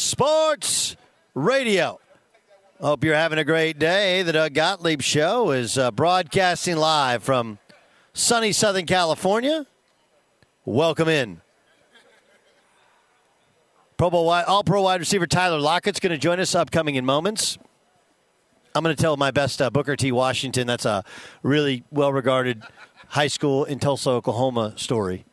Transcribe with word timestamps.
Sports 0.00 0.96
Radio. 1.34 2.00
Hope 2.80 3.04
you're 3.04 3.14
having 3.14 3.38
a 3.38 3.44
great 3.44 3.78
day. 3.78 4.22
The 4.22 4.32
Doug 4.32 4.54
Gottlieb 4.54 5.02
Show 5.02 5.50
is 5.50 5.76
uh, 5.76 5.90
broadcasting 5.90 6.76
live 6.76 7.22
from 7.22 7.58
sunny 8.14 8.52
Southern 8.52 8.86
California. 8.86 9.66
Welcome 10.64 11.08
in. 11.08 11.42
Pro 13.98 14.08
Bowl 14.08 14.30
All 14.30 14.64
Pro 14.64 14.80
wide 14.80 15.00
receiver 15.00 15.26
Tyler 15.26 15.60
Lockett's 15.60 16.00
going 16.00 16.12
to 16.12 16.18
join 16.18 16.40
us 16.40 16.54
upcoming 16.54 16.94
in 16.94 17.04
moments. 17.04 17.58
I'm 18.74 18.82
going 18.82 18.96
to 18.96 19.00
tell 19.00 19.18
my 19.18 19.30
best 19.30 19.60
uh, 19.60 19.68
Booker 19.68 19.96
T. 19.96 20.12
Washington. 20.12 20.66
That's 20.66 20.86
a 20.86 21.04
really 21.42 21.84
well 21.90 22.10
regarded 22.10 22.62
high 23.08 23.28
school 23.28 23.64
in 23.66 23.78
Tulsa, 23.78 24.08
Oklahoma 24.08 24.72
story 24.76 25.26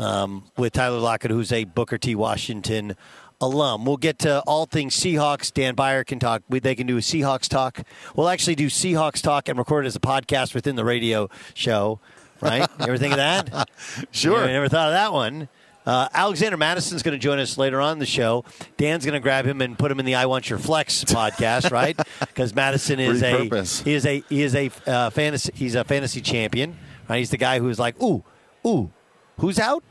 um, 0.00 0.44
with 0.56 0.72
Tyler 0.72 0.98
Lockett, 0.98 1.30
who's 1.30 1.52
a 1.52 1.64
Booker 1.64 1.98
T. 1.98 2.14
Washington 2.14 2.96
alum. 3.40 3.84
We'll 3.84 3.96
get 3.96 4.18
to 4.20 4.40
all 4.40 4.66
things 4.66 4.94
Seahawks. 4.96 5.52
Dan 5.52 5.74
Beyer 5.74 6.04
can 6.04 6.18
talk. 6.18 6.42
We, 6.48 6.60
they 6.60 6.74
can 6.74 6.86
do 6.86 6.96
a 6.96 7.00
Seahawks 7.00 7.48
talk. 7.48 7.82
We'll 8.14 8.28
actually 8.28 8.54
do 8.54 8.66
Seahawks 8.66 9.22
talk 9.22 9.48
and 9.48 9.58
record 9.58 9.84
it 9.84 9.88
as 9.88 9.96
a 9.96 10.00
podcast 10.00 10.54
within 10.54 10.76
the 10.76 10.84
radio 10.84 11.28
show. 11.54 12.00
Right? 12.40 12.68
you 12.78 12.86
ever 12.86 12.98
think 12.98 13.12
of 13.12 13.18
that? 13.18 13.68
Sure. 14.12 14.40
You 14.40 14.52
never 14.52 14.68
thought 14.68 14.88
of 14.88 14.94
that 14.94 15.12
one. 15.12 15.48
Uh, 15.86 16.08
Alexander 16.12 16.56
Madison's 16.56 17.02
going 17.02 17.18
to 17.18 17.18
join 17.18 17.38
us 17.38 17.56
later 17.56 17.80
on 17.80 17.98
the 17.98 18.06
show. 18.06 18.44
Dan's 18.76 19.04
going 19.04 19.14
to 19.14 19.20
grab 19.20 19.46
him 19.46 19.60
and 19.60 19.78
put 19.78 19.90
him 19.90 19.98
in 19.98 20.06
the 20.06 20.14
"I 20.14 20.26
Want 20.26 20.48
Your 20.48 20.58
Flex" 20.58 21.04
podcast, 21.06 21.70
right? 21.70 21.98
Because 22.20 22.54
Madison 22.54 23.00
is 23.00 23.22
a 23.22 23.44
he 23.84 23.94
is 23.94 24.06
a 24.06 24.22
he 24.28 24.42
is 24.42 24.54
a 24.54 24.70
uh, 24.86 25.10
fantasy 25.10 25.52
he's 25.54 25.74
a 25.74 25.84
fantasy 25.84 26.20
champion. 26.20 26.76
Right? 27.08 27.18
He's 27.18 27.30
the 27.30 27.38
guy 27.38 27.58
who's 27.58 27.78
like, 27.78 28.00
ooh, 28.00 28.22
ooh, 28.64 28.90
who's 29.38 29.58
out? 29.58 29.82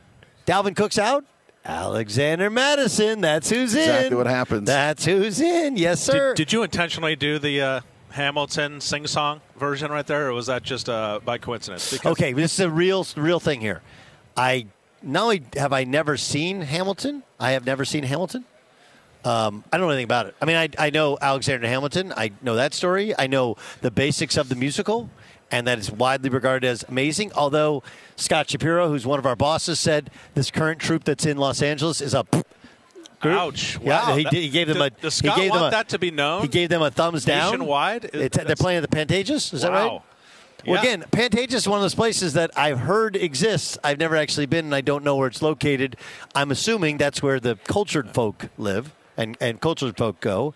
Dalvin 0.46 0.76
Cook's 0.76 0.98
out. 0.98 1.26
Alexander 1.70 2.50
Madison, 2.50 3.22
that's 3.22 3.50
who's 3.50 3.76
in. 3.76 3.82
Exactly 3.82 4.18
what 4.18 4.26
happens. 4.28 4.66
That's 4.66 5.06
who's 5.06 5.40
in. 5.40 5.78
Yes, 5.78 6.04
sir. 6.04 6.34
Did, 6.34 6.48
did 6.48 6.54
you 6.54 6.64
intentionally 6.64 7.16
do 7.16 7.38
the 7.38 7.62
uh, 7.62 7.82
Hamilton 8.10 8.82
sing 8.82 9.06
song 9.06 9.42
version 9.56 9.92
right 9.92 10.06
there, 10.06 10.30
or 10.30 10.34
was 10.34 10.48
that 10.48 10.64
just 10.64 10.90
uh, 10.90 11.20
by 11.24 11.38
coincidence? 11.38 11.92
Because 11.92 12.12
Okay, 12.14 12.34
this 12.34 12.54
is 12.54 12.60
a 12.62 12.70
real 12.72 13.06
real 13.16 13.40
thing 13.40 13.62
here. 13.62 13.82
I 14.36 14.66
not 15.04 15.24
only 15.24 15.44
have 15.56 15.72
I 15.72 15.84
never 15.84 16.18
seen 16.18 16.62
Hamilton, 16.62 17.24
I 17.40 17.52
have 17.52 17.66
never 17.66 17.86
seen 17.86 18.04
Hamilton. 18.04 18.46
Um, 19.24 19.64
I 19.72 19.78
don't 19.78 19.86
know 19.86 19.92
anything 19.92 20.06
about 20.06 20.28
it. 20.28 20.36
I 20.42 20.46
mean, 20.46 20.56
I, 20.56 20.70
I 20.78 20.90
know 20.92 21.18
Alexander 21.22 21.68
Hamilton. 21.68 22.14
I 22.16 22.32
know 22.42 22.56
that 22.56 22.74
story. 22.74 23.14
I 23.20 23.28
know 23.28 23.58
the 23.82 23.92
basics 23.92 24.38
of 24.38 24.48
the 24.50 24.56
musical, 24.56 25.10
and 25.52 25.66
that 25.68 25.80
is 25.80 25.92
widely 25.92 26.30
regarded 26.30 26.68
as 26.68 26.84
amazing. 26.88 27.32
Although 27.34 27.84
Scott 28.16 28.50
Shapiro, 28.50 28.88
who's 28.90 29.06
one 29.06 29.20
of 29.20 29.26
our 29.26 29.36
bosses, 29.36 29.80
said 29.80 30.10
this 30.36 30.52
current 30.52 30.80
troop 30.80 31.04
that's 31.04 31.26
in 31.26 31.38
Los 31.38 31.62
Angeles 31.62 32.02
is 32.02 32.14
a 32.14 32.26
group. 33.22 33.38
Ouch! 33.38 33.78
Yeah, 33.82 34.10
Wow. 34.10 34.16
he, 34.16 34.24
That- 34.24 34.34
he 34.34 34.50
gave 34.50 34.68
them 34.68 34.82
a. 34.82 34.90
Does- 34.90 35.02
Does 35.02 35.20
he 35.20 35.28
Scott 35.28 35.38
gave 35.38 35.52
them 35.52 35.62
want 35.62 35.74
a, 35.74 35.78
that 35.78 35.90
to 35.90 36.00
be 36.00 36.12
known? 36.12 36.42
He 36.44 36.48
gave 36.48 36.70
them 36.70 36.82
a 36.82 36.90
thumbs 36.92 37.26
down 37.26 37.52
Nationwide? 37.52 38.06
It's, 38.14 38.38
they're 38.38 38.56
playing 38.56 38.82
at 38.84 38.90
the 38.90 38.96
Pantages. 38.96 39.54
Is 39.54 39.62
that 39.64 39.72
Wow. 39.72 39.78
right? 39.78 40.02
Well, 40.68 40.76
Yeah. 40.76 40.80
again, 40.82 41.06
Pantages 41.12 41.54
is 41.54 41.68
one 41.68 41.78
of 41.80 41.84
those 41.84 41.96
places 41.96 42.34
that 42.34 42.52
I've 42.58 42.80
heard 42.80 43.16
exists. 43.16 43.78
I've 43.84 43.98
never 43.98 44.16
actually 44.18 44.46
been, 44.46 44.66
and 44.66 44.76
I 44.76 44.82
don't 44.82 45.04
know 45.04 45.16
where 45.16 45.28
it's 45.28 45.42
located. 45.42 45.96
I'm 46.36 46.52
assuming 46.52 46.98
that's 46.98 47.22
where 47.24 47.40
the 47.40 47.56
cultured 47.66 48.10
folk 48.14 48.48
live 48.58 48.94
and, 49.18 49.38
and 49.42 49.60
cultured 49.62 49.98
folk 49.98 50.20
go. 50.20 50.54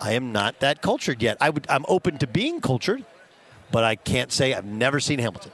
I 0.00 0.12
am 0.12 0.32
not 0.32 0.60
that 0.60 0.82
cultured 0.82 1.20
yet. 1.22 1.36
I 1.40 1.50
would, 1.50 1.66
I'm 1.68 1.84
open 1.88 2.16
to 2.18 2.26
being 2.28 2.60
cultured, 2.60 3.04
but 3.72 3.84
I 3.84 3.96
can't 3.96 4.32
say 4.32 4.54
I've 4.54 4.64
never 4.64 5.00
seen 5.00 5.18
Hamilton. 5.18 5.52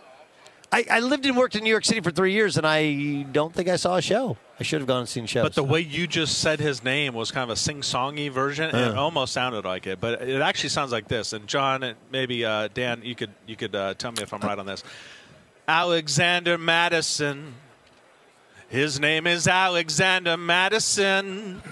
I, 0.72 0.84
I 0.90 1.00
lived 1.00 1.24
and 1.26 1.36
worked 1.36 1.54
in 1.54 1.62
New 1.62 1.70
York 1.70 1.84
City 1.84 2.00
for 2.00 2.10
three 2.10 2.32
years, 2.32 2.56
and 2.56 2.66
I 2.66 3.22
don't 3.30 3.54
think 3.54 3.68
I 3.68 3.76
saw 3.76 3.96
a 3.96 4.02
show. 4.02 4.36
I 4.58 4.62
should 4.62 4.80
have 4.80 4.88
gone 4.88 5.00
and 5.00 5.08
seen 5.08 5.26
shows. 5.26 5.44
But 5.44 5.54
the 5.54 5.62
way 5.62 5.80
you 5.80 6.06
just 6.06 6.38
said 6.38 6.60
his 6.60 6.82
name 6.82 7.14
was 7.14 7.30
kind 7.30 7.44
of 7.44 7.50
a 7.50 7.56
sing-songy 7.56 8.30
version. 8.30 8.70
and 8.70 8.92
It 8.92 8.96
almost 8.96 9.32
sounded 9.32 9.64
like 9.64 9.86
it, 9.86 10.00
but 10.00 10.22
it 10.22 10.40
actually 10.42 10.70
sounds 10.70 10.92
like 10.92 11.08
this. 11.08 11.32
And 11.32 11.46
John, 11.46 11.82
and 11.82 11.96
maybe 12.10 12.44
uh, 12.44 12.68
Dan, 12.74 13.02
you 13.04 13.14
could 13.14 13.30
you 13.46 13.54
could 13.54 13.74
uh, 13.74 13.94
tell 13.94 14.12
me 14.12 14.22
if 14.22 14.32
I'm 14.32 14.40
right 14.40 14.58
on 14.58 14.66
this. 14.66 14.82
Alexander 15.68 16.58
Madison. 16.58 17.54
His 18.68 18.98
name 18.98 19.26
is 19.26 19.46
Alexander 19.46 20.36
Madison. 20.36 21.62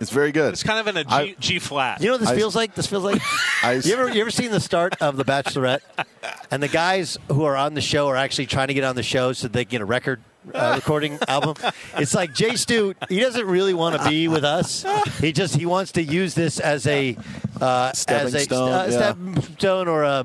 It's 0.00 0.10
very 0.10 0.32
good. 0.32 0.52
It's 0.54 0.62
kind 0.62 0.78
of 0.80 0.86
in 0.88 0.96
a 0.96 1.04
G, 1.04 1.10
I- 1.10 1.34
G 1.38 1.58
flat. 1.58 2.00
You 2.00 2.06
know 2.06 2.14
what 2.14 2.20
this 2.20 2.30
I- 2.30 2.36
feels 2.36 2.56
like? 2.56 2.74
This 2.74 2.86
feels 2.86 3.04
like. 3.04 3.20
I- 3.62 3.74
you 3.84 3.92
ever 3.92 4.08
you 4.10 4.20
ever 4.22 4.30
seen 4.30 4.50
the 4.50 4.60
start 4.60 4.96
of 5.00 5.16
The 5.16 5.24
Bachelorette, 5.24 5.80
and 6.50 6.62
the 6.62 6.68
guys 6.68 7.18
who 7.28 7.44
are 7.44 7.56
on 7.56 7.74
the 7.74 7.80
show 7.80 8.08
are 8.08 8.16
actually 8.16 8.46
trying 8.46 8.68
to 8.68 8.74
get 8.74 8.84
on 8.84 8.96
the 8.96 9.02
show 9.02 9.32
so 9.32 9.46
they 9.48 9.64
can 9.64 9.70
get 9.72 9.80
a 9.82 9.84
record 9.84 10.22
uh, 10.54 10.72
recording 10.76 11.18
album. 11.28 11.54
It's 11.98 12.14
like 12.14 12.32
Jay 12.34 12.56
Stu. 12.56 12.94
He 13.10 13.20
doesn't 13.20 13.46
really 13.46 13.74
want 13.74 14.00
to 14.00 14.08
be 14.08 14.26
with 14.26 14.42
us. 14.44 14.84
He 15.20 15.32
just 15.32 15.54
he 15.56 15.66
wants 15.66 15.92
to 15.92 16.02
use 16.02 16.34
this 16.34 16.58
as 16.60 16.86
a 16.86 17.16
uh, 17.60 17.92
Stepping 17.92 18.26
as 18.28 18.34
a 18.34 18.40
stone, 18.40 18.72
uh, 18.72 18.86
yeah. 18.90 18.96
stepping 18.96 19.42
stone 19.58 19.86
or 19.86 20.02
a, 20.04 20.24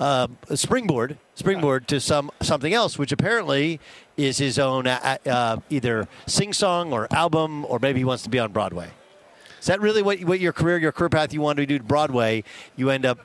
uh, 0.00 0.26
a 0.48 0.56
springboard 0.56 1.16
springboard 1.36 1.86
to 1.88 2.00
some 2.00 2.30
something 2.40 2.74
else, 2.74 2.98
which 2.98 3.12
apparently 3.12 3.78
is 4.16 4.38
his 4.38 4.58
own 4.58 4.88
uh, 4.88 5.16
uh, 5.26 5.56
either 5.70 6.08
sing 6.26 6.52
song 6.52 6.92
or 6.92 7.06
album, 7.12 7.64
or 7.66 7.78
maybe 7.78 8.00
he 8.00 8.04
wants 8.04 8.24
to 8.24 8.28
be 8.28 8.40
on 8.40 8.50
Broadway. 8.50 8.90
Is 9.62 9.66
that 9.68 9.80
really 9.80 10.02
what, 10.02 10.18
what 10.24 10.40
your 10.40 10.52
career, 10.52 10.76
your 10.76 10.90
career 10.90 11.08
path 11.08 11.32
you 11.32 11.40
wanted 11.40 11.62
to 11.62 11.66
do 11.66 11.78
to 11.78 11.84
Broadway? 11.84 12.42
You 12.74 12.90
end 12.90 13.06
up, 13.06 13.20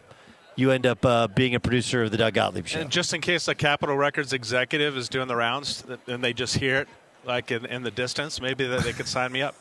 you 0.55 0.69
end 0.69 0.85
up 0.85 1.03
uh, 1.03 1.27
being 1.29 1.55
a 1.55 1.59
producer 1.59 2.03
of 2.03 2.11
the 2.11 2.17
Doug 2.17 2.35
Gottlieb 2.35 2.67
Show. 2.67 2.79
And 2.79 2.91
just 2.91 3.11
in 3.15 3.21
case 3.21 3.47
a 3.47 3.55
Capitol 3.55 3.97
Records 3.97 4.33
executive 4.33 4.95
is 4.95 5.09
doing 5.09 5.27
the 5.27 5.35
rounds 5.35 5.83
and 6.05 6.23
they 6.23 6.33
just 6.33 6.55
hear 6.57 6.77
it 6.81 6.87
like 7.25 7.49
in, 7.49 7.65
in 7.65 7.81
the 7.81 7.89
distance, 7.89 8.39
maybe 8.39 8.67
that 8.67 8.83
they 8.83 8.93
could 8.93 9.07
sign 9.07 9.31
me 9.31 9.41
up. 9.41 9.55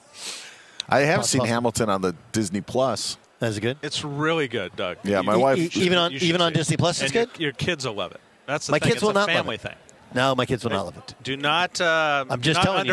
I 0.87 1.00
have 1.00 1.25
seen 1.25 1.41
possible. 1.41 1.47
Hamilton 1.47 1.88
on 1.88 2.03
the 2.03 2.14
Disney 2.32 2.60
Plus. 2.60 3.16
That's 3.38 3.58
good. 3.58 3.78
It's 3.82 4.04
really 4.04 4.47
good, 4.47 4.76
Doug. 4.76 4.98
Yeah, 5.03 5.22
my 5.22 5.34
E- 5.37 5.38
wife. 5.38 5.76
e- 5.76 5.81
even 5.81 5.97
on 5.98 6.12
even 6.12 6.41
on. 6.43 6.53
Disney 6.53 6.76
Plus, 6.76 7.00
it's 7.03 7.10
And 7.10 7.14
your- 7.14 7.25
good. 7.26 7.41
Your, 7.41 7.53
kids 7.53 7.87
will 7.87 7.94
love 7.94 8.12
it. 8.12 8.20
That's 8.47 8.66
the 8.66 8.72
My 8.72 8.78
thing. 8.78 8.87
kids 8.88 8.97
it's 8.97 9.03
will 9.03 9.10
a 9.10 9.14
not 9.14 9.28
love 9.28 9.37
family 9.37 9.54
it. 9.56 9.62
thing. 9.62 9.75
No, 10.14 10.34
my 10.34 10.44
kids 10.47 10.62
will 10.62 10.70
not 10.72 10.84
love 10.84 10.97
it. 10.98 11.14
Do 11.22 11.37
not. 11.38 11.81
Uh, 11.81 12.25
I'm 12.31 12.38
do 12.38 12.44
just 12.44 12.58
not 12.58 12.64
telling 12.64 12.87
you. 12.87 12.93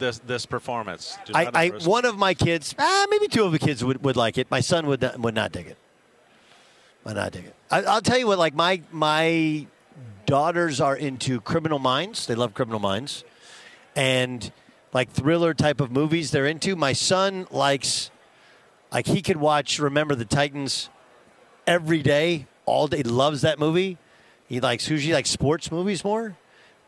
This 0.00 0.18
this 0.20 0.46
performance. 0.46 1.16
I, 1.32 1.50
I 1.54 1.68
one 1.84 2.04
of 2.04 2.18
my 2.18 2.34
kids, 2.34 2.74
ah, 2.78 3.06
maybe 3.10 3.28
two 3.28 3.44
of 3.44 3.52
the 3.52 3.58
kids 3.58 3.84
would, 3.84 4.02
would 4.04 4.16
like 4.16 4.38
it. 4.38 4.50
My 4.50 4.60
son 4.60 4.86
would 4.86 5.00
not, 5.00 5.18
would 5.20 5.34
not 5.34 5.52
dig 5.52 5.68
it. 5.68 5.76
Would 7.04 7.14
not 7.16 7.32
dig 7.32 7.44
it. 7.44 7.54
I, 7.70 7.82
I'll 7.82 8.00
tell 8.00 8.18
you 8.18 8.26
what. 8.26 8.38
Like 8.38 8.54
my 8.54 8.82
my 8.90 9.66
daughters 10.26 10.80
are 10.80 10.96
into 10.96 11.40
Criminal 11.40 11.78
Minds. 11.78 12.26
They 12.26 12.34
love 12.34 12.54
Criminal 12.54 12.80
Minds, 12.80 13.24
and 13.94 14.50
like 14.92 15.10
thriller 15.10 15.54
type 15.54 15.80
of 15.80 15.92
movies 15.92 16.32
they're 16.32 16.46
into. 16.46 16.74
My 16.74 16.92
son 16.92 17.46
likes 17.50 18.10
like 18.92 19.06
he 19.06 19.22
could 19.22 19.36
watch 19.36 19.78
Remember 19.78 20.14
the 20.14 20.24
Titans 20.24 20.88
every 21.66 22.02
day, 22.02 22.46
all 22.66 22.88
day. 22.88 22.98
He 22.98 23.02
loves 23.04 23.42
that 23.42 23.58
movie. 23.58 23.98
He 24.48 24.58
likes 24.60 24.90
usually 24.90 25.14
like 25.14 25.26
sports 25.26 25.70
movies 25.70 26.02
more, 26.02 26.36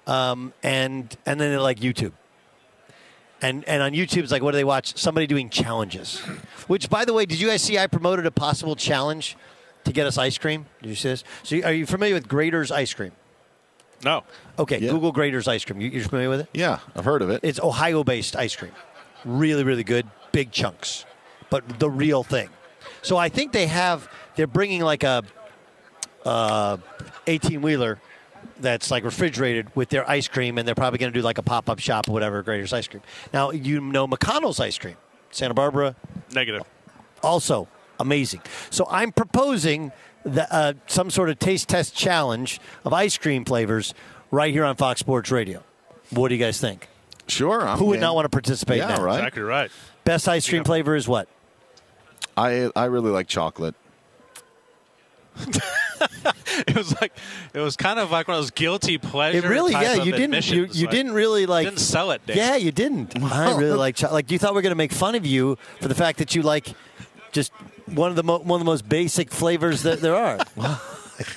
um, 0.06 0.52
and 0.62 1.16
and 1.24 1.40
then 1.40 1.52
they 1.52 1.58
like 1.58 1.78
YouTube. 1.78 2.12
And 3.42 3.64
and 3.68 3.82
on 3.82 3.92
YouTube, 3.92 4.22
it's 4.22 4.32
like, 4.32 4.42
what 4.42 4.52
do 4.52 4.56
they 4.56 4.64
watch? 4.64 4.96
Somebody 4.96 5.26
doing 5.26 5.50
challenges. 5.50 6.20
Which, 6.68 6.88
by 6.88 7.04
the 7.04 7.12
way, 7.12 7.26
did 7.26 7.40
you 7.40 7.48
guys 7.48 7.62
see? 7.62 7.76
I 7.78 7.86
promoted 7.88 8.24
a 8.24 8.30
possible 8.30 8.76
challenge 8.76 9.36
to 9.84 9.92
get 9.92 10.06
us 10.06 10.16
ice 10.16 10.38
cream. 10.38 10.66
Did 10.80 10.90
you 10.90 10.94
see 10.94 11.08
this? 11.08 11.24
So, 11.42 11.60
are 11.64 11.72
you 11.72 11.84
familiar 11.86 12.14
with 12.14 12.28
Graeter's 12.28 12.70
ice 12.70 12.94
cream? 12.94 13.12
no. 14.04 14.22
Okay, 14.58 14.78
Yeah. 14.78 14.90
Google 14.90 15.12
Graeter's 15.12 15.48
ice 15.48 15.64
cream. 15.64 15.80
You, 15.80 15.88
you're 15.90 16.04
familiar 16.04 16.28
with 16.28 16.40
it? 16.40 16.48
yeah, 16.54 16.78
I've 16.94 17.04
heard 17.04 17.22
of 17.22 17.30
it. 17.30 17.40
It's 17.42 17.58
Ohio-based 17.58 18.36
ice 18.36 18.54
cream. 18.54 18.72
Really, 19.24 19.64
really 19.64 19.84
good. 19.84 20.06
Big 20.32 20.50
chunks, 20.52 21.04
but 21.50 21.78
the 21.78 21.88
real 21.90 22.22
thing. 22.22 22.48
So 23.02 23.16
I 23.16 23.28
think 23.28 23.52
they 23.52 23.66
have. 23.66 24.08
They're 24.36 24.46
bringing 24.46 24.82
like 24.82 25.02
a 25.04 25.22
uh, 26.24 26.76
18 27.26 27.62
wheeler 27.62 28.00
that's 28.62 28.90
like 28.90 29.04
refrigerated 29.04 29.74
with 29.76 29.90
their 29.90 30.08
ice 30.08 30.28
cream, 30.28 30.56
and 30.58 30.66
they're 30.66 30.74
probably 30.74 30.98
going 30.98 31.12
to 31.12 31.18
do 31.18 31.22
like 31.22 31.38
a 31.38 31.42
pop 31.42 31.68
up 31.68 31.78
shop 31.78 32.08
or 32.08 32.12
whatever. 32.12 32.42
Graeter's 32.42 32.72
ice 32.72 32.86
cream. 32.88 33.02
Now 33.32 33.50
you 33.50 33.80
know 33.80 34.06
McConnell's 34.08 34.58
ice 34.60 34.78
cream, 34.78 34.96
Santa 35.30 35.54
Barbara, 35.54 35.94
Negative. 36.32 36.62
also 37.22 37.68
amazing. 38.00 38.40
So 38.70 38.86
I'm 38.90 39.12
proposing 39.12 39.92
the, 40.24 40.52
uh, 40.52 40.72
some 40.86 41.10
sort 41.10 41.28
of 41.30 41.38
taste 41.38 41.68
test 41.68 41.94
challenge 41.94 42.60
of 42.84 42.92
ice 42.92 43.18
cream 43.18 43.44
flavors 43.44 43.92
right 44.30 44.52
here 44.52 44.64
on 44.64 44.76
Fox 44.76 45.00
Sports 45.00 45.30
Radio. 45.30 45.62
What 46.10 46.28
do 46.28 46.34
you 46.34 46.40
guys 46.44 46.60
think? 46.60 46.88
Sure. 47.28 47.66
I'm 47.66 47.78
Who 47.78 47.86
would 47.86 47.94
game. 47.94 48.00
not 48.02 48.14
want 48.14 48.24
to 48.24 48.28
participate 48.30 48.80
in 48.80 48.88
Yeah, 48.88 48.96
that? 48.96 49.02
right. 49.02 49.18
Exactly 49.18 49.42
right. 49.42 49.70
Best 50.04 50.28
ice 50.28 50.48
cream 50.48 50.64
flavor 50.64 50.96
is 50.96 51.06
what? 51.08 51.28
I 52.36 52.70
I 52.74 52.86
really 52.86 53.10
like 53.10 53.26
chocolate. 53.28 53.74
It 56.68 56.76
was 56.76 56.94
like 57.00 57.12
it 57.54 57.60
was 57.60 57.76
kind 57.76 57.98
of 57.98 58.10
like 58.10 58.28
one 58.28 58.36
of 58.36 58.42
those 58.42 58.50
guilty 58.50 58.98
pleasure. 58.98 59.38
It 59.38 59.44
really, 59.44 59.72
type 59.72 59.84
yeah. 59.84 60.02
You 60.02 60.12
didn't, 60.12 60.50
you, 60.50 60.66
you 60.70 60.86
like, 60.86 60.90
didn't 60.90 61.12
really 61.12 61.46
like. 61.46 61.66
didn't 61.66 61.80
sell 61.80 62.10
it. 62.10 62.24
Dan. 62.26 62.36
Yeah, 62.36 62.56
you 62.56 62.70
didn't. 62.70 63.20
I 63.32 63.56
really 63.56 63.76
like 63.76 64.00
like 64.02 64.30
you 64.30 64.38
thought 64.38 64.52
we 64.52 64.56
were 64.56 64.62
going 64.62 64.72
to 64.72 64.76
make 64.76 64.92
fun 64.92 65.14
of 65.14 65.24
you 65.24 65.56
for 65.80 65.88
the 65.88 65.94
fact 65.94 66.18
that 66.18 66.34
you 66.34 66.42
like 66.42 66.74
just 67.32 67.52
one 67.86 68.10
of 68.10 68.16
the 68.16 68.22
mo- 68.22 68.38
one 68.38 68.60
of 68.60 68.66
the 68.66 68.70
most 68.70 68.86
basic 68.86 69.30
flavors 69.30 69.82
that 69.82 70.00
there 70.00 70.14
are. 70.14 70.38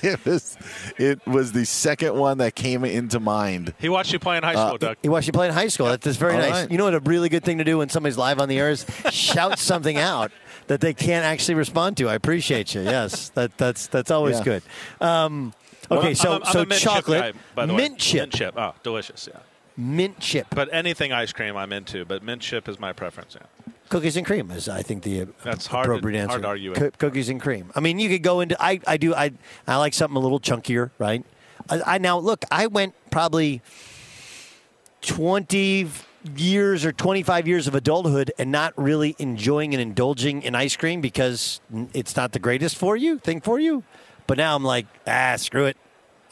It 0.02 0.24
was 0.24 0.56
it 0.98 1.24
was 1.26 1.52
the 1.52 1.64
second 1.64 2.14
one 2.14 2.38
that 2.38 2.56
came 2.56 2.84
into 2.84 3.20
mind. 3.20 3.72
He 3.78 3.88
watched 3.88 4.12
you 4.12 4.18
play 4.18 4.36
in 4.36 4.42
high 4.42 4.54
uh, 4.54 4.66
school, 4.66 4.78
Doug. 4.78 4.96
You 5.02 5.12
watch 5.12 5.26
you 5.26 5.32
play 5.32 5.46
in 5.46 5.54
high 5.54 5.68
school. 5.68 5.86
That's, 5.86 6.04
that's 6.04 6.16
very 6.16 6.32
All 6.34 6.40
nice. 6.40 6.50
right. 6.50 6.70
You 6.70 6.78
know 6.78 6.84
what 6.84 6.94
a 6.94 7.00
really 7.00 7.28
good 7.28 7.44
thing 7.44 7.58
to 7.58 7.64
do 7.64 7.78
when 7.78 7.88
somebody's 7.88 8.18
live 8.18 8.40
on 8.40 8.48
the 8.48 8.58
air 8.58 8.70
is 8.70 8.84
shout 9.10 9.60
something 9.60 9.96
out 9.96 10.32
that 10.68 10.80
they 10.80 10.94
can't 10.94 11.24
actually 11.24 11.54
respond 11.54 11.96
to. 11.98 12.08
I 12.08 12.14
appreciate 12.14 12.74
you. 12.74 12.82
Yes, 12.82 13.28
that 13.34 13.56
that's 13.58 13.86
that's 13.88 14.10
always 14.10 14.38
Yeah. 14.38 14.44
good. 14.44 14.62
Um, 15.00 15.54
okay, 15.90 16.14
so 16.14 16.32
I'm 16.34 16.42
a, 16.42 16.44
I'm 16.46 16.52
so 16.52 16.64
mint 16.64 16.80
chocolate, 16.80 17.22
chip 17.24 17.34
guy, 17.34 17.40
by 17.54 17.66
the 17.66 17.72
mint 17.72 17.92
way. 17.94 17.98
chip, 17.98 18.20
mint 18.22 18.32
chip. 18.34 18.54
Oh, 18.56 18.74
delicious. 18.82 19.28
Yeah. 19.32 19.40
mint 19.76 20.18
chip, 20.20 20.46
But 20.50 20.68
anything 20.72 21.12
ice 21.12 21.32
cream, 21.32 21.56
I'm 21.56 21.72
into. 21.72 22.04
But 22.04 22.22
mint 22.22 22.40
chip 22.42 22.68
is 22.68 22.78
my 22.80 22.92
preference. 22.92 23.36
Yeah. 23.38 23.72
cookies 23.88 24.16
and 24.16 24.26
cream 24.26 24.50
is 24.50 24.68
I 24.68 24.82
think 24.82 25.02
the 25.04 25.22
uh, 25.22 25.26
That's 25.44 25.66
hard 25.68 25.86
to- 25.86 25.92
appropriate 25.92 26.18
answer. 26.18 26.30
hard 26.30 26.42
to 26.42 26.48
argue 26.48 26.70
with. 26.70 26.78
Coo- 26.78 26.90
cookies 26.98 27.28
and 27.28 27.40
cream. 27.40 27.70
I 27.76 27.80
mean, 27.80 27.98
you 27.98 28.08
could 28.08 28.22
go 28.22 28.40
into 28.40 28.56
I 28.60 28.80
I 28.86 28.96
do 28.96 29.14
I 29.14 29.32
I 29.68 29.76
like 29.76 29.94
something 29.94 30.16
a 30.16 30.20
little 30.20 30.40
chunkier, 30.40 30.90
right? 30.98 31.24
I, 31.70 31.94
I 31.94 31.98
now 31.98 32.18
look. 32.18 32.44
I 32.50 32.66
went 32.68 32.94
probably 33.10 33.60
twenty 35.02 35.88
years 36.36 36.84
or 36.84 36.92
25 36.92 37.48
years 37.48 37.66
of 37.66 37.74
adulthood 37.74 38.32
and 38.38 38.50
not 38.50 38.72
really 38.76 39.14
enjoying 39.18 39.74
and 39.74 39.80
indulging 39.80 40.42
in 40.42 40.54
ice 40.54 40.76
cream 40.76 41.00
because 41.00 41.60
it's 41.92 42.16
not 42.16 42.32
the 42.32 42.38
greatest 42.38 42.76
for 42.76 42.96
you 42.96 43.18
thing 43.18 43.40
for 43.40 43.58
you. 43.58 43.82
But 44.26 44.38
now 44.38 44.54
i'm 44.54 44.64
like 44.64 44.86
ah 45.06 45.36
screw 45.36 45.66
it. 45.66 45.76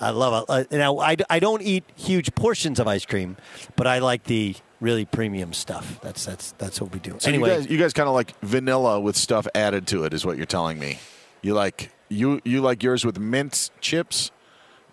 I 0.00 0.10
love 0.10 0.42
it. 0.42 0.72
Uh, 0.72 0.76
now 0.76 0.98
I, 0.98 1.16
I 1.30 1.38
don't 1.38 1.62
eat 1.62 1.84
huge 1.94 2.34
portions 2.34 2.80
of 2.80 2.88
ice 2.88 3.06
cream 3.06 3.36
but 3.76 3.86
i 3.86 4.00
like 4.00 4.24
the 4.24 4.56
really 4.84 5.04
premium 5.04 5.52
stuff. 5.52 5.98
That's 6.02 6.24
that's 6.24 6.52
that's 6.52 6.80
what 6.80 6.92
we 6.92 7.00
do. 7.00 7.16
So 7.18 7.28
anyway. 7.28 7.48
you 7.48 7.54
guys, 7.56 7.70
you 7.70 7.78
guys 7.78 7.92
kind 7.92 8.08
of 8.08 8.14
like 8.14 8.38
vanilla 8.40 9.00
with 9.00 9.16
stuff 9.16 9.48
added 9.54 9.86
to 9.88 10.04
it, 10.04 10.12
is 10.12 10.24
what 10.24 10.36
you're 10.36 10.46
telling 10.46 10.78
me. 10.78 10.98
You 11.42 11.54
like 11.54 11.90
you 12.08 12.40
you 12.44 12.60
like 12.60 12.82
yours 12.82 13.04
with 13.04 13.18
mint 13.18 13.70
chips, 13.80 14.30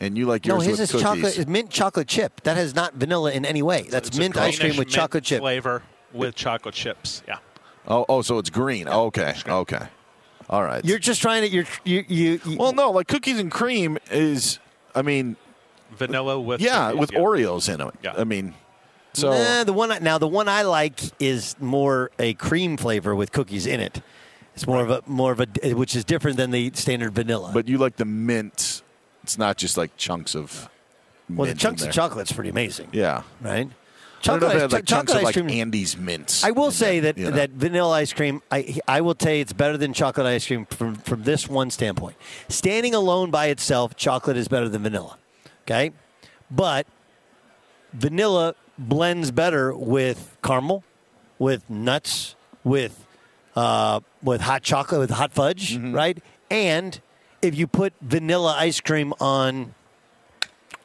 and 0.02 0.18
you 0.18 0.26
like 0.26 0.46
no 0.46 0.56
yours 0.56 0.66
his 0.66 0.72
with 0.80 0.82
is 0.82 0.92
cookies. 0.92 1.04
chocolate 1.04 1.38
is 1.38 1.48
mint 1.48 1.70
chocolate 1.70 2.08
chip 2.08 2.42
that 2.42 2.58
has 2.58 2.76
not 2.76 2.94
vanilla 2.96 3.32
in 3.32 3.46
any 3.46 3.62
way 3.62 3.84
that's 3.84 4.10
It's 4.10 4.18
mint 4.18 4.36
ice 4.36 4.60
cream 4.60 4.72
with 4.72 4.80
mint 4.88 4.90
chocolate 4.90 5.24
chip 5.24 5.40
flavor 5.40 5.84
with 6.12 6.36
chocolate 6.36 6.76
chips. 6.76 7.24
Yeah. 7.28 7.38
Oh, 7.88 8.06
oh, 8.10 8.22
so 8.22 8.38
it's 8.38 8.50
green. 8.50 8.88
Okay, 8.88 9.34
okay, 9.48 9.88
all 10.50 10.64
right. 10.64 10.84
you're 10.84 11.00
just 11.00 11.22
trying 11.22 11.44
to 11.44 11.50
you're 11.50 11.66
you 11.86 12.04
you, 12.08 12.40
you 12.46 12.58
well, 12.58 12.74
no, 12.74 12.92
like 12.92 13.08
cookies 13.08 13.40
and 13.40 13.50
cream 13.52 13.98
is. 14.12 14.60
I 14.94 15.02
mean, 15.04 15.38
Vanilla 15.92 16.40
with 16.40 16.60
yeah, 16.62 16.88
cookies, 16.88 17.00
with 17.00 17.12
yeah. 17.14 17.20
Oreos 17.20 17.74
in 17.74 17.80
it. 17.82 17.94
Yeah. 18.04 18.14
I 18.18 18.24
mean, 18.26 18.54
so 19.14 19.32
Nah, 19.32 19.64
the 19.64 19.74
one 19.74 19.92
I- 19.92 20.00
now 20.00 20.18
the 20.18 20.28
one 20.28 20.48
I 20.50 20.64
like 20.64 21.00
is 21.20 21.56
more 21.60 22.12
a 22.20 22.34
cream 22.34 22.76
flavor 22.78 23.16
with 23.16 23.32
cookies 23.32 23.66
in 23.66 23.80
it. 23.80 24.02
It's 24.54 24.68
more 24.68 24.82
of 24.82 24.90
a 24.92 25.02
more 25.08 25.32
of 25.32 25.40
a 25.40 25.74
which 25.74 25.96
is 25.96 26.04
different 26.04 26.38
than 26.38 26.52
the 26.52 26.72
standard 26.76 27.14
vanilla. 27.16 27.52
but 27.54 27.68
you 27.70 27.78
like 27.78 27.96
the 27.96 28.06
mint. 28.06 28.84
It's 29.24 29.38
not 29.38 29.58
just 29.58 29.78
like 29.78 29.96
chunks 29.98 30.36
of. 30.36 30.70
well, 31.30 31.48
the 31.48 31.56
chunks 31.56 31.84
of 31.84 31.92
chocolate's 31.92 32.32
pretty 32.32 32.50
amazing, 32.50 32.90
Yeah. 32.92 33.24
right? 33.42 33.68
I 34.24 34.28
don't 34.28 34.40
know 34.40 34.48
if 34.48 34.52
Chocolate, 34.54 34.54
had, 34.54 34.64
ice, 34.66 34.72
like 34.74 34.86
chunks 34.86 35.12
chocolate 35.14 35.18
of 35.18 35.24
like 35.24 35.34
cream. 35.48 35.50
Andes 35.62 35.98
mints. 35.98 36.44
I 36.44 36.52
will 36.52 36.70
say 36.70 37.00
that 37.00 37.18
you 37.18 37.26
know? 37.26 37.32
that 37.32 37.50
vanilla 37.52 37.92
ice 37.96 38.14
cream. 38.14 38.42
I 38.52 38.78
I 38.88 39.02
will 39.02 39.16
tell 39.16 39.34
you 39.34 39.42
it's 39.42 39.54
better 39.54 39.78
than 39.78 39.94
chocolate 39.94 40.28
ice 40.28 40.46
cream 40.46 40.66
from 40.68 40.94
from 40.96 41.24
this 41.24 41.48
one 41.50 41.72
standpoint. 41.72 42.18
Standing 42.48 42.94
alone 42.94 43.32
by 43.32 43.48
itself, 43.48 43.96
chocolate 43.96 44.38
is 44.38 44.48
better 44.48 44.70
than 44.70 44.84
vanilla. 44.84 45.18
Okay, 45.66 45.92
but 46.52 46.86
vanilla 47.94 48.56
blends 48.78 49.32
better 49.32 49.76
with 49.76 50.38
caramel, 50.44 50.84
with 51.40 51.68
nuts, 51.70 52.36
with 52.64 53.06
uh, 53.56 54.02
with 54.22 54.42
hot 54.42 54.62
chocolate, 54.62 55.00
with 55.02 55.10
hot 55.10 55.32
fudge, 55.34 55.78
Mm-hmm. 55.78 55.94
right? 55.96 56.24
And 56.52 57.00
if 57.42 57.56
you 57.56 57.68
put 57.68 57.94
vanilla 58.02 58.56
ice 58.58 58.80
cream 58.80 59.14
on 59.20 59.74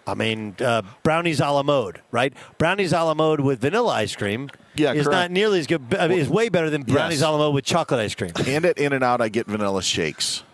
I 0.09 0.15
mean, 0.15 0.55
uh, 0.61 0.83
brownies 1.03 1.41
a 1.41 1.51
la 1.51 1.65
mode, 1.65 2.01
right? 2.13 2.33
Brownies 2.59 2.93
a 2.93 3.03
la 3.03 3.15
mode 3.15 3.41
with 3.41 3.61
vanilla 3.61 3.93
ice 3.93 4.15
cream 4.15 4.49
Yeah, 4.77 4.93
is 4.93 5.05
correct. 5.05 5.11
not 5.13 5.31
nearly 5.33 5.59
as 5.59 5.67
good. 5.67 5.83
I 5.99 6.07
mean, 6.07 6.21
it's 6.21 6.31
way 6.31 6.49
better 6.49 6.71
than 6.71 6.83
brownies 6.83 7.19
Yes. 7.21 7.29
a 7.29 7.33
la 7.33 7.39
mode 7.39 7.55
with 7.55 7.65
chocolate 7.65 7.99
ice 8.01 8.15
cream. 8.15 8.31
and 8.47 8.65
at 8.65 8.79
In 8.79 8.93
and 8.93 9.03
Out, 9.03 9.21
I 9.21 9.29
get 9.29 9.47
vanilla 9.49 9.83
shakes. 9.83 10.45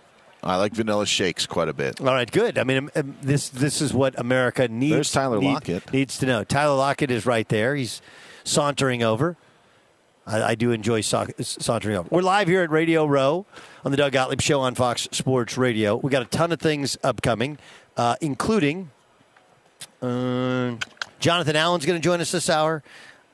I 0.42 0.56
like 0.56 0.72
vanilla 0.72 1.04
shakes 1.06 1.46
quite 1.46 1.68
a 1.68 1.72
bit. 1.74 2.00
All 2.00 2.06
right, 2.06 2.28
good. 2.30 2.56
I 2.58 2.64
mean, 2.64 2.78
um, 2.78 2.90
um, 2.96 3.14
this 3.22 3.48
this 3.50 3.80
is 3.82 3.92
what 3.94 4.18
America 4.18 4.66
needs. 4.68 4.94
There's 4.94 5.12
Tyler 5.12 5.38
need- 5.38 5.52
Lockett. 5.52 5.92
needs 5.92 6.16
to 6.18 6.26
know. 6.26 6.42
Tyler 6.44 6.74
Lockett 6.74 7.10
is 7.12 7.26
right 7.26 7.48
there. 7.48 7.76
He's 7.76 8.00
sauntering 8.44 9.02
over. 9.04 9.36
I, 10.26 10.42
I 10.42 10.54
do 10.54 10.70
enjoy 10.70 11.00
sa- 11.00 11.26
sauntering 11.40 11.96
over. 11.96 12.08
We're 12.10 12.22
live 12.22 12.48
here 12.48 12.62
at 12.62 12.70
Radio 12.70 13.06
Row 13.06 13.44
on 13.84 13.90
the 13.90 13.96
Doug 13.96 14.12
Gottlieb 14.12 14.40
Show 14.40 14.60
on 14.60 14.74
Fox 14.74 15.08
Sports 15.12 15.58
Radio. 15.58 15.96
We 15.96 16.10
got 16.10 16.22
a 16.22 16.26
ton 16.26 16.52
of 16.52 16.60
things 16.60 16.96
upcoming, 17.02 17.58
uh, 17.96 18.16
including 18.20 18.90
uh, 20.00 20.76
Jonathan 21.18 21.56
Allen's 21.56 21.86
going 21.86 22.00
to 22.00 22.04
join 22.04 22.20
us 22.20 22.30
this 22.30 22.48
hour. 22.48 22.82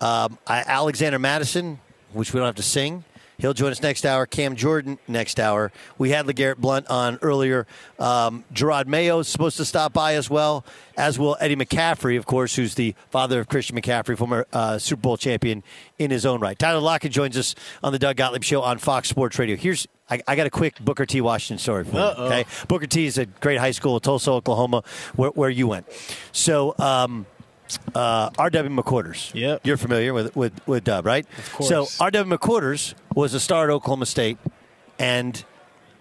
Um, 0.00 0.38
I, 0.46 0.62
Alexander 0.66 1.18
Madison, 1.18 1.80
which 2.12 2.32
we 2.32 2.38
don't 2.38 2.46
have 2.46 2.54
to 2.56 2.62
sing. 2.62 3.04
He'll 3.40 3.54
join 3.54 3.70
us 3.70 3.80
next 3.80 4.04
hour. 4.04 4.26
Cam 4.26 4.56
Jordan 4.56 4.98
next 5.06 5.38
hour. 5.38 5.70
We 5.96 6.10
had 6.10 6.26
LeGarrette 6.26 6.56
Blunt 6.56 6.88
on 6.88 7.20
earlier. 7.22 7.68
Um, 7.96 8.42
Jerod 8.52 8.86
Mayo 8.86 9.20
is 9.20 9.28
supposed 9.28 9.56
to 9.58 9.64
stop 9.64 9.92
by 9.92 10.14
as 10.14 10.28
well, 10.28 10.64
as 10.96 11.20
will 11.20 11.36
Eddie 11.38 11.54
McCaffrey, 11.54 12.18
of 12.18 12.26
course, 12.26 12.56
who's 12.56 12.74
the 12.74 12.96
father 13.10 13.38
of 13.38 13.48
Christian 13.48 13.80
McCaffrey, 13.80 14.18
former 14.18 14.44
uh, 14.52 14.78
Super 14.78 15.02
Bowl 15.02 15.16
champion 15.16 15.62
in 16.00 16.10
his 16.10 16.26
own 16.26 16.40
right. 16.40 16.58
Tyler 16.58 16.80
Lockett 16.80 17.12
joins 17.12 17.36
us 17.36 17.54
on 17.80 17.92
the 17.92 18.00
Doug 18.00 18.16
Gottlieb 18.16 18.42
Show 18.42 18.60
on 18.62 18.78
Fox 18.78 19.08
Sports 19.08 19.38
Radio. 19.38 19.54
Here's 19.54 19.86
I, 20.10 20.20
I 20.26 20.34
got 20.34 20.48
a 20.48 20.50
quick 20.50 20.80
Booker 20.80 21.06
T. 21.06 21.20
Washington 21.20 21.58
story 21.58 21.84
for 21.84 21.94
you. 21.94 22.02
Okay, 22.02 22.44
Booker 22.66 22.88
T. 22.88 23.06
is 23.06 23.18
a 23.18 23.26
great 23.26 23.58
high 23.58 23.70
school, 23.70 24.00
Tulsa, 24.00 24.32
Oklahoma, 24.32 24.82
where, 25.14 25.30
where 25.30 25.50
you 25.50 25.68
went. 25.68 25.86
So. 26.32 26.74
Um, 26.76 27.26
uh, 27.94 28.30
R.W. 28.38 28.74
McQuarters. 28.74 29.34
Yep. 29.34 29.66
You're 29.66 29.76
familiar 29.76 30.14
with 30.14 30.34
with 30.36 30.52
with 30.66 30.84
Dub, 30.84 31.06
right? 31.06 31.26
Of 31.38 31.52
course. 31.52 31.68
So 31.68 32.04
R.W. 32.04 32.36
McQuarters 32.38 32.94
was 33.14 33.34
a 33.34 33.40
star 33.40 33.64
at 33.64 33.70
Oklahoma 33.70 34.06
State, 34.06 34.38
and 34.98 35.44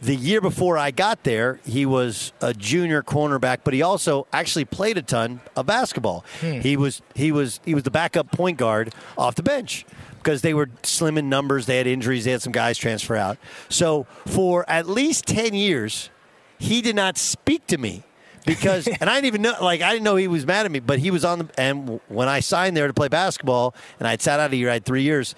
the 0.01 0.15
year 0.15 0.41
before 0.41 0.77
I 0.77 0.91
got 0.91 1.23
there, 1.23 1.59
he 1.65 1.85
was 1.85 2.31
a 2.39 2.53
junior 2.53 3.01
cornerback, 3.01 3.59
but 3.63 3.73
he 3.73 3.81
also 3.81 4.27
actually 4.31 4.65
played 4.65 4.97
a 4.97 5.01
ton 5.01 5.41
of 5.55 5.65
basketball. 5.65 6.23
He 6.41 6.77
was 6.77 7.01
he 7.15 7.31
was 7.31 7.59
he 7.65 7.73
was 7.73 7.83
the 7.83 7.91
backup 7.91 8.31
point 8.31 8.57
guard 8.57 8.93
off 9.17 9.35
the 9.35 9.43
bench 9.43 9.85
because 10.17 10.41
they 10.43 10.53
were 10.53 10.69
slim 10.83 11.17
in 11.17 11.29
numbers. 11.29 11.65
They 11.65 11.77
had 11.77 11.87
injuries. 11.87 12.25
They 12.25 12.31
had 12.31 12.41
some 12.41 12.53
guys 12.53 12.77
transfer 12.77 13.15
out. 13.15 13.37
So 13.69 14.05
for 14.27 14.69
at 14.69 14.87
least 14.87 15.25
ten 15.25 15.53
years, 15.55 16.11
he 16.59 16.81
did 16.81 16.95
not 16.95 17.17
speak 17.17 17.65
to 17.67 17.77
me 17.77 18.03
because 18.47 18.87
and 18.99 19.07
I 19.07 19.15
didn't 19.15 19.25
even 19.25 19.41
know 19.43 19.55
like 19.61 19.83
I 19.83 19.91
didn't 19.91 20.05
know 20.05 20.15
he 20.15 20.27
was 20.27 20.47
mad 20.47 20.65
at 20.65 20.71
me, 20.71 20.79
but 20.79 20.97
he 20.97 21.11
was 21.11 21.23
on 21.23 21.39
the 21.39 21.49
and 21.59 21.99
when 22.07 22.27
I 22.27 22.39
signed 22.39 22.75
there 22.75 22.87
to 22.87 22.93
play 22.93 23.09
basketball 23.09 23.75
and 23.99 24.07
I'd 24.07 24.21
sat 24.23 24.39
out 24.39 24.51
a 24.51 24.55
year, 24.55 24.71
I 24.71 24.73
had 24.73 24.85
three 24.85 25.03
years. 25.03 25.35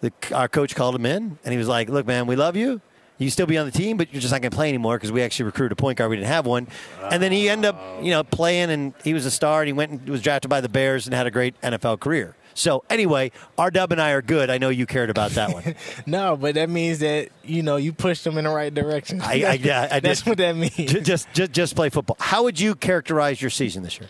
The, 0.00 0.12
our 0.32 0.46
coach 0.46 0.76
called 0.76 0.94
him 0.94 1.06
in 1.06 1.38
and 1.44 1.52
he 1.52 1.58
was 1.58 1.66
like, 1.66 1.88
"Look, 1.88 2.06
man, 2.06 2.26
we 2.26 2.36
love 2.36 2.54
you. 2.54 2.80
You 3.16 3.30
still 3.30 3.46
be 3.46 3.58
on 3.58 3.66
the 3.66 3.72
team, 3.72 3.96
but 3.96 4.12
you're 4.12 4.20
just 4.20 4.30
not 4.30 4.42
going 4.42 4.52
to 4.52 4.56
play 4.56 4.68
anymore 4.68 4.96
because 4.96 5.10
we 5.10 5.22
actually 5.22 5.46
recruited 5.46 5.72
a 5.72 5.76
point 5.76 5.98
guard. 5.98 6.10
We 6.10 6.16
didn't 6.16 6.28
have 6.28 6.46
one." 6.46 6.68
And 7.10 7.20
then 7.22 7.32
he 7.32 7.48
ended 7.48 7.74
up, 7.74 8.04
you 8.04 8.10
know, 8.10 8.22
playing 8.22 8.70
and 8.70 8.92
he 9.02 9.14
was 9.14 9.26
a 9.26 9.30
star 9.30 9.62
and 9.62 9.66
he 9.66 9.72
went 9.72 9.90
and 9.90 10.08
was 10.08 10.22
drafted 10.22 10.50
by 10.50 10.60
the 10.60 10.68
Bears 10.68 11.06
and 11.06 11.14
had 11.14 11.26
a 11.26 11.30
great 11.30 11.60
NFL 11.62 11.98
career. 11.98 12.36
So 12.58 12.82
anyway, 12.90 13.30
R 13.56 13.70
Dub 13.70 13.92
and 13.92 14.00
I 14.00 14.10
are 14.10 14.22
good. 14.22 14.50
I 14.50 14.58
know 14.58 14.68
you 14.68 14.84
cared 14.84 15.10
about 15.10 15.30
that 15.32 15.52
one. 15.52 15.74
No, 16.06 16.36
but 16.36 16.54
that 16.56 16.68
means 16.68 16.98
that 17.00 17.28
you 17.44 17.62
know 17.62 17.76
you 17.76 17.92
pushed 17.92 18.24
them 18.24 18.36
in 18.38 18.44
the 18.44 18.50
right 18.50 18.72
direction. 18.74 19.20
I- 19.20 19.44
I- 19.44 19.52
yeah, 19.54 19.88
I 19.90 20.00
That's 20.00 20.22
did. 20.22 20.28
what 20.30 20.38
that 20.38 20.56
means. 20.56 20.74
Just, 21.04 21.32
just, 21.32 21.52
just 21.52 21.76
play 21.76 21.88
football. 21.88 22.16
How 22.20 22.42
would 22.44 22.58
you 22.58 22.74
characterize 22.74 23.40
your 23.40 23.50
season 23.50 23.82
this 23.82 23.98
year? 24.00 24.08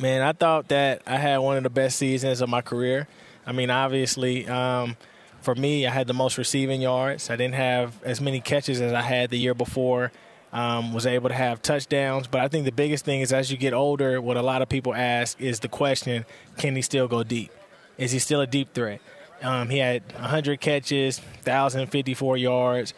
Man, 0.00 0.22
I 0.22 0.32
thought 0.32 0.68
that 0.68 1.02
I 1.06 1.16
had 1.18 1.38
one 1.38 1.56
of 1.56 1.62
the 1.62 1.70
best 1.70 1.96
seasons 1.98 2.40
of 2.40 2.48
my 2.48 2.60
career. 2.62 3.06
I 3.46 3.52
mean, 3.52 3.70
obviously, 3.70 4.46
um, 4.48 4.96
for 5.40 5.54
me, 5.54 5.86
I 5.86 5.90
had 5.90 6.06
the 6.08 6.14
most 6.14 6.36
receiving 6.38 6.80
yards. 6.82 7.30
I 7.30 7.36
didn't 7.36 7.54
have 7.54 8.02
as 8.02 8.20
many 8.20 8.40
catches 8.40 8.80
as 8.80 8.92
I 8.92 9.02
had 9.02 9.30
the 9.30 9.38
year 9.38 9.54
before. 9.54 10.10
Um, 10.52 10.92
was 10.94 11.04
able 11.04 11.28
to 11.30 11.34
have 11.34 11.62
touchdowns, 11.62 12.28
but 12.28 12.40
I 12.40 12.46
think 12.46 12.64
the 12.64 12.70
biggest 12.70 13.04
thing 13.04 13.22
is 13.22 13.32
as 13.32 13.50
you 13.50 13.56
get 13.56 13.72
older, 13.74 14.20
what 14.20 14.36
a 14.36 14.42
lot 14.42 14.62
of 14.62 14.68
people 14.68 14.94
ask 14.94 15.40
is 15.40 15.58
the 15.60 15.68
question: 15.68 16.24
Can 16.58 16.76
he 16.76 16.82
still 16.82 17.08
go 17.08 17.24
deep? 17.24 17.50
Is 17.98 18.12
he 18.12 18.18
still 18.18 18.40
a 18.40 18.46
deep 18.46 18.74
threat? 18.74 19.00
Um, 19.42 19.68
he 19.68 19.78
had 19.78 20.02
100 20.12 20.60
catches, 20.60 21.18
1,054 21.18 22.36
yards, 22.36 22.94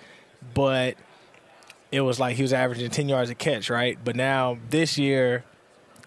but 0.54 0.96
it 1.90 2.00
was 2.02 2.20
like 2.20 2.36
he 2.36 2.42
was 2.42 2.52
averaging 2.52 2.90
10 2.90 3.08
yards 3.08 3.30
a 3.30 3.34
catch, 3.34 3.68
right? 3.68 3.98
But 4.02 4.16
now 4.16 4.58
this 4.70 4.96
year, 4.96 5.44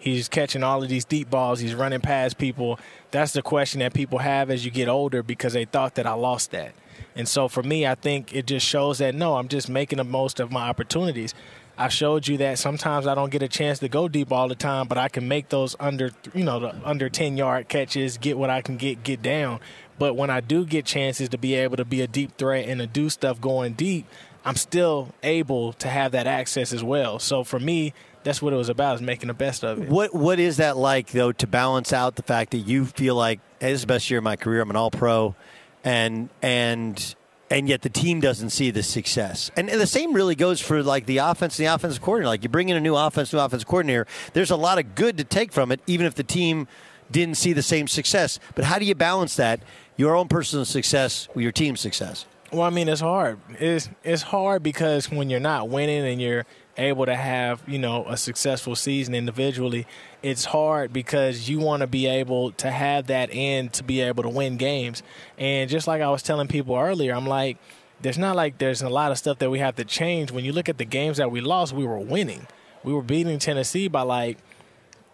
He's 0.00 0.30
catching 0.30 0.62
all 0.62 0.82
of 0.82 0.88
these 0.88 1.04
deep 1.04 1.28
balls. 1.28 1.60
He's 1.60 1.74
running 1.74 2.00
past 2.00 2.38
people. 2.38 2.80
That's 3.10 3.34
the 3.34 3.42
question 3.42 3.80
that 3.80 3.92
people 3.92 4.18
have 4.18 4.50
as 4.50 4.64
you 4.64 4.70
get 4.70 4.88
older 4.88 5.22
because 5.22 5.52
they 5.52 5.66
thought 5.66 5.94
that 5.96 6.06
I 6.06 6.14
lost 6.14 6.52
that. 6.52 6.72
And 7.14 7.28
so 7.28 7.48
for 7.48 7.62
me, 7.62 7.86
I 7.86 7.96
think 7.96 8.34
it 8.34 8.46
just 8.46 8.66
shows 8.66 8.98
that 8.98 9.14
no, 9.14 9.36
I'm 9.36 9.48
just 9.48 9.68
making 9.68 9.98
the 9.98 10.04
most 10.04 10.40
of 10.40 10.50
my 10.50 10.70
opportunities. 10.70 11.34
I 11.80 11.88
showed 11.88 12.28
you 12.28 12.36
that 12.36 12.58
sometimes 12.58 13.06
I 13.06 13.14
don't 13.14 13.30
get 13.30 13.42
a 13.42 13.48
chance 13.48 13.78
to 13.78 13.88
go 13.88 14.06
deep 14.06 14.32
all 14.32 14.48
the 14.48 14.54
time, 14.54 14.86
but 14.86 14.98
I 14.98 15.08
can 15.08 15.26
make 15.28 15.48
those 15.48 15.76
under, 15.80 16.10
you 16.34 16.44
know, 16.44 16.60
the 16.60 16.74
under 16.84 17.08
10 17.08 17.38
yard 17.38 17.68
catches, 17.68 18.18
get 18.18 18.36
what 18.36 18.50
I 18.50 18.60
can 18.60 18.76
get, 18.76 19.02
get 19.02 19.22
down. 19.22 19.60
But 19.98 20.14
when 20.14 20.28
I 20.28 20.40
do 20.40 20.66
get 20.66 20.84
chances 20.84 21.30
to 21.30 21.38
be 21.38 21.54
able 21.54 21.78
to 21.78 21.86
be 21.86 22.02
a 22.02 22.06
deep 22.06 22.36
threat 22.36 22.68
and 22.68 22.80
to 22.82 22.86
do 22.86 23.08
stuff 23.08 23.40
going 23.40 23.72
deep, 23.72 24.06
I'm 24.44 24.56
still 24.56 25.14
able 25.22 25.72
to 25.74 25.88
have 25.88 26.12
that 26.12 26.26
access 26.26 26.74
as 26.74 26.84
well. 26.84 27.18
So 27.18 27.44
for 27.44 27.58
me, 27.58 27.94
that's 28.24 28.42
what 28.42 28.52
it 28.52 28.56
was 28.56 28.68
about 28.68 28.96
is 28.96 29.00
making 29.00 29.28
the 29.28 29.34
best 29.34 29.64
of 29.64 29.82
it. 29.82 29.88
What 29.88 30.14
What 30.14 30.38
is 30.38 30.58
that 30.58 30.76
like 30.76 31.08
though 31.12 31.32
to 31.32 31.46
balance 31.46 31.94
out 31.94 32.16
the 32.16 32.22
fact 32.22 32.50
that 32.50 32.58
you 32.58 32.84
feel 32.84 33.14
like 33.14 33.40
hey, 33.58 33.68
this 33.68 33.76
is 33.76 33.80
the 33.82 33.86
best 33.86 34.10
year 34.10 34.18
of 34.18 34.24
my 34.24 34.36
career? 34.36 34.60
I'm 34.60 34.68
an 34.68 34.76
All 34.76 34.90
Pro, 34.90 35.34
and 35.82 36.28
and 36.42 37.14
and 37.50 37.68
yet 37.68 37.82
the 37.82 37.88
team 37.88 38.20
doesn't 38.20 38.50
see 38.50 38.70
the 38.70 38.82
success. 38.82 39.50
And, 39.56 39.68
and 39.68 39.80
the 39.80 39.86
same 39.86 40.12
really 40.12 40.36
goes 40.36 40.60
for 40.60 40.82
like 40.82 41.06
the 41.06 41.18
offense 41.18 41.58
and 41.58 41.66
the 41.66 41.74
offensive 41.74 42.00
coordinator. 42.00 42.28
Like 42.28 42.42
you 42.44 42.48
bring 42.48 42.68
in 42.68 42.76
a 42.76 42.80
new 42.80 42.94
offense, 42.94 43.32
new 43.32 43.40
offensive 43.40 43.68
coordinator. 43.68 44.06
There's 44.32 44.50
a 44.50 44.56
lot 44.56 44.78
of 44.78 44.94
good 44.94 45.18
to 45.18 45.24
take 45.24 45.52
from 45.52 45.72
it, 45.72 45.80
even 45.86 46.06
if 46.06 46.14
the 46.14 46.22
team 46.22 46.68
didn't 47.10 47.36
see 47.36 47.52
the 47.52 47.62
same 47.62 47.88
success. 47.88 48.38
But 48.54 48.64
how 48.64 48.78
do 48.78 48.84
you 48.84 48.94
balance 48.94 49.34
that? 49.36 49.60
Your 49.96 50.14
own 50.14 50.28
personal 50.28 50.64
success 50.64 51.28
with 51.34 51.42
your 51.42 51.52
team's 51.52 51.80
success. 51.80 52.24
Well, 52.52 52.62
I 52.62 52.70
mean, 52.70 52.88
it's 52.88 53.00
hard. 53.00 53.38
It's 53.58 53.88
it's 54.02 54.22
hard 54.22 54.62
because 54.62 55.10
when 55.10 55.30
you're 55.30 55.40
not 55.40 55.68
winning 55.68 56.04
and 56.04 56.20
you're 56.20 56.46
able 56.80 57.06
to 57.06 57.14
have 57.14 57.62
you 57.66 57.78
know 57.78 58.06
a 58.06 58.16
successful 58.16 58.74
season 58.74 59.14
individually, 59.14 59.86
it's 60.22 60.46
hard 60.46 60.92
because 60.92 61.48
you 61.48 61.58
want 61.58 61.80
to 61.80 61.86
be 61.86 62.06
able 62.06 62.52
to 62.52 62.70
have 62.70 63.06
that 63.08 63.28
end 63.32 63.72
to 63.74 63.84
be 63.84 64.00
able 64.00 64.22
to 64.22 64.28
win 64.28 64.56
games. 64.56 65.02
And 65.38 65.70
just 65.70 65.86
like 65.86 66.02
I 66.02 66.10
was 66.10 66.22
telling 66.22 66.48
people 66.48 66.76
earlier, 66.76 67.14
I'm 67.14 67.26
like, 67.26 67.58
there's 68.00 68.18
not 68.18 68.36
like 68.36 68.58
there's 68.58 68.82
a 68.82 68.88
lot 68.88 69.12
of 69.12 69.18
stuff 69.18 69.38
that 69.38 69.50
we 69.50 69.58
have 69.58 69.76
to 69.76 69.84
change. 69.84 70.32
When 70.32 70.44
you 70.44 70.52
look 70.52 70.68
at 70.68 70.78
the 70.78 70.84
games 70.84 71.18
that 71.18 71.30
we 71.30 71.40
lost, 71.40 71.72
we 71.72 71.86
were 71.86 71.98
winning. 71.98 72.46
We 72.82 72.92
were 72.92 73.02
beating 73.02 73.38
Tennessee 73.38 73.88
by 73.88 74.02
like 74.02 74.38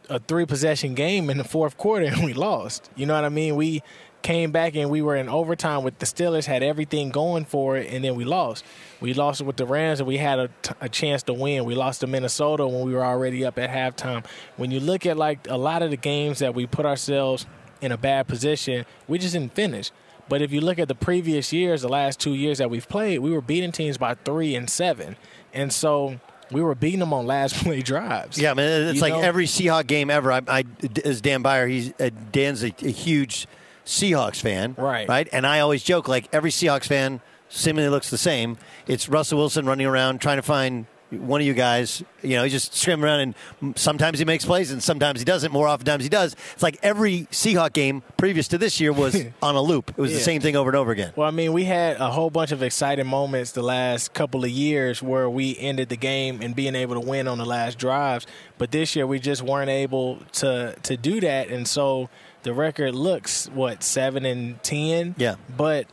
a 0.09 0.21
three 0.21 0.47
possession 0.47 0.95
game 0.95 1.29
in 1.31 1.39
the 1.39 1.45
fourth 1.45 1.77
quarter 1.77 2.07
and 2.13 2.25
we 2.25 2.33
lost. 2.33 2.91
You 2.97 3.07
know 3.07 3.15
what 3.15 3.25
I 3.25 3.29
mean? 3.29 3.57
We 3.57 3.83
came 4.23 4.51
back 4.51 4.75
and 4.75 4.91
we 4.91 5.03
were 5.03 5.15
in 5.17 5.29
overtime 5.29 5.85
with 5.85 5.99
the 5.99 6.07
Steelers, 6.07 6.47
had 6.47 6.63
everything 6.63 7.11
going 7.11 7.45
for 7.45 7.77
it, 7.77 7.93
and 7.93 8.05
then 8.05 8.15
we 8.17 8.25
lost. 8.25 8.65
We 9.01 9.15
lost 9.15 9.43
with 9.43 9.57
the 9.57 9.67
Rams 9.67 10.01
and 10.01 10.07
we 10.09 10.17
had 10.17 10.39
a, 10.39 10.49
t- 10.63 10.75
a 10.81 10.89
chance 10.89 11.23
to 11.25 11.35
win. 11.35 11.65
We 11.65 11.75
lost 11.75 12.01
to 12.01 12.07
Minnesota 12.07 12.67
when 12.67 12.85
we 12.87 12.93
were 12.95 13.05
already 13.05 13.45
up 13.45 13.59
at 13.59 13.71
halftime. 13.71 14.25
When 14.57 14.71
you 14.71 14.81
look 14.81 15.07
at 15.07 15.17
like 15.17 15.47
a 15.49 15.57
lot 15.57 15.83
of 15.83 15.91
the 15.91 15.97
games 15.97 16.39
that 16.41 16.55
we 16.55 16.67
put 16.67 16.87
ourselves 16.87 17.47
in 17.81 17.93
a 17.93 17.97
bad 17.99 18.27
position, 18.27 18.85
we 19.07 19.19
just 19.19 19.35
didn't 19.35 19.55
finish. 19.55 19.91
But 20.29 20.43
if 20.43 20.51
you 20.51 20.61
look 20.61 20.79
at 20.81 20.89
the 20.89 20.95
previous 20.95 21.53
years, 21.53 21.83
the 21.83 21.89
last 21.89 22.19
two 22.19 22.35
years 22.35 22.59
that 22.59 22.69
we've 22.69 22.89
played, 22.89 23.21
we 23.21 23.31
were 23.31 23.41
beating 23.41 23.71
teams 23.71 23.97
by 23.97 24.15
three 24.15 24.57
and 24.57 24.69
seven. 24.69 25.17
And 25.55 25.73
so 25.73 26.19
we 26.51 26.63
were 26.63 26.75
beating 26.75 26.99
them 27.01 27.13
on 27.13 27.27
last 27.27 27.55
play 27.63 27.81
drives. 27.83 28.37
Yeah, 28.39 28.55
man, 28.55 28.89
it's 28.89 28.97
You 28.97 29.03
like 29.03 29.13
know? 29.13 29.21
every 29.21 29.47
Seahawk 29.47 29.87
game 29.87 30.11
ever. 30.11 30.33
I, 30.33 30.41
I 30.49 30.65
as 31.05 31.21
Dan 31.21 31.43
Beyer, 31.43 31.69
he's 31.69 31.93
uh, 32.01 32.11
Dan's 32.33 32.65
a, 32.65 32.75
a 32.83 32.91
huge 32.91 33.47
Seahawks 33.87 34.41
fan, 34.41 34.75
Right. 34.77 35.09
Right, 35.09 35.29
and 35.33 35.47
I 35.47 35.61
always 35.61 35.83
joke 35.83 36.09
like 36.09 36.29
every 36.33 36.51
Seahawks 36.51 36.87
fan 36.87 37.21
seemingly 37.49 37.89
looks 37.89 38.11
the 38.11 38.19
same. 38.19 38.59
It's 38.87 39.09
Russell 39.09 39.39
Wilson 39.39 39.65
running 39.65 39.87
around 39.87 40.21
trying 40.21 40.37
to 40.39 40.43
find 40.43 40.87
one 41.11 41.41
of 41.41 41.47
you 41.47 41.55
guys. 41.55 42.03
You 42.21 42.37
know, 42.37 42.43
he 42.43 42.51
just 42.51 42.75
screaming 42.75 43.05
around, 43.05 43.35
and 43.61 43.79
sometimes 43.79 44.19
he 44.19 44.25
makes 44.25 44.45
plays, 44.45 44.73
and 44.73 44.83
sometimes 44.83 45.21
he 45.21 45.25
doesn't. 45.25 45.53
More 45.53 45.69
often 45.69 45.87
times 45.87 46.03
he 46.03 46.09
does. 46.09 46.35
It's 46.55 46.65
like 46.65 46.79
every 46.83 47.29
Seahawk 47.31 47.73
game 47.75 48.03
previous 48.17 48.49
to 48.49 48.59
this 48.59 48.81
year 48.81 48.93
was 48.93 49.15
on 49.43 49.55
a 49.55 49.63
loop. 49.63 49.91
It 49.91 49.99
was 49.99 50.13
the 50.13 50.19
same 50.19 50.41
thing 50.43 50.57
over 50.57 50.69
and 50.69 50.77
over 50.77 50.91
again. 50.91 51.13
Well, 51.15 51.29
I 51.29 51.31
mean, 51.31 51.53
we 51.53 51.65
had 51.65 51.99
a 51.99 52.11
whole 52.11 52.29
bunch 52.31 52.51
of 52.51 52.61
exciting 52.61 53.07
moments 53.07 53.53
the 53.53 53.63
last 53.63 54.15
couple 54.15 54.43
of 54.45 54.51
years 54.51 55.01
where 55.01 55.31
we 55.31 55.57
ended 55.59 55.91
the 55.91 55.97
game 55.97 56.41
and 56.43 56.57
being 56.57 56.75
able 56.75 57.01
to 57.01 57.07
win 57.09 57.29
on 57.29 57.39
the 57.39 57.47
last 57.47 57.79
drives. 57.79 58.27
But 58.59 58.73
this 58.73 58.97
year 58.97 59.07
we 59.07 59.21
just 59.21 59.43
weren't 59.43 59.71
able 59.71 60.19
to 60.33 60.75
to 60.83 60.97
do 60.97 61.21
that, 61.21 61.51
and 61.51 61.69
so 61.69 62.11
the 62.47 62.55
record 62.55 62.95
looks 62.95 63.49
what 63.49 63.83
seven 63.83 64.25
and 64.25 64.63
ten. 64.63 65.17
Yeah. 65.19 65.35
But 65.57 65.89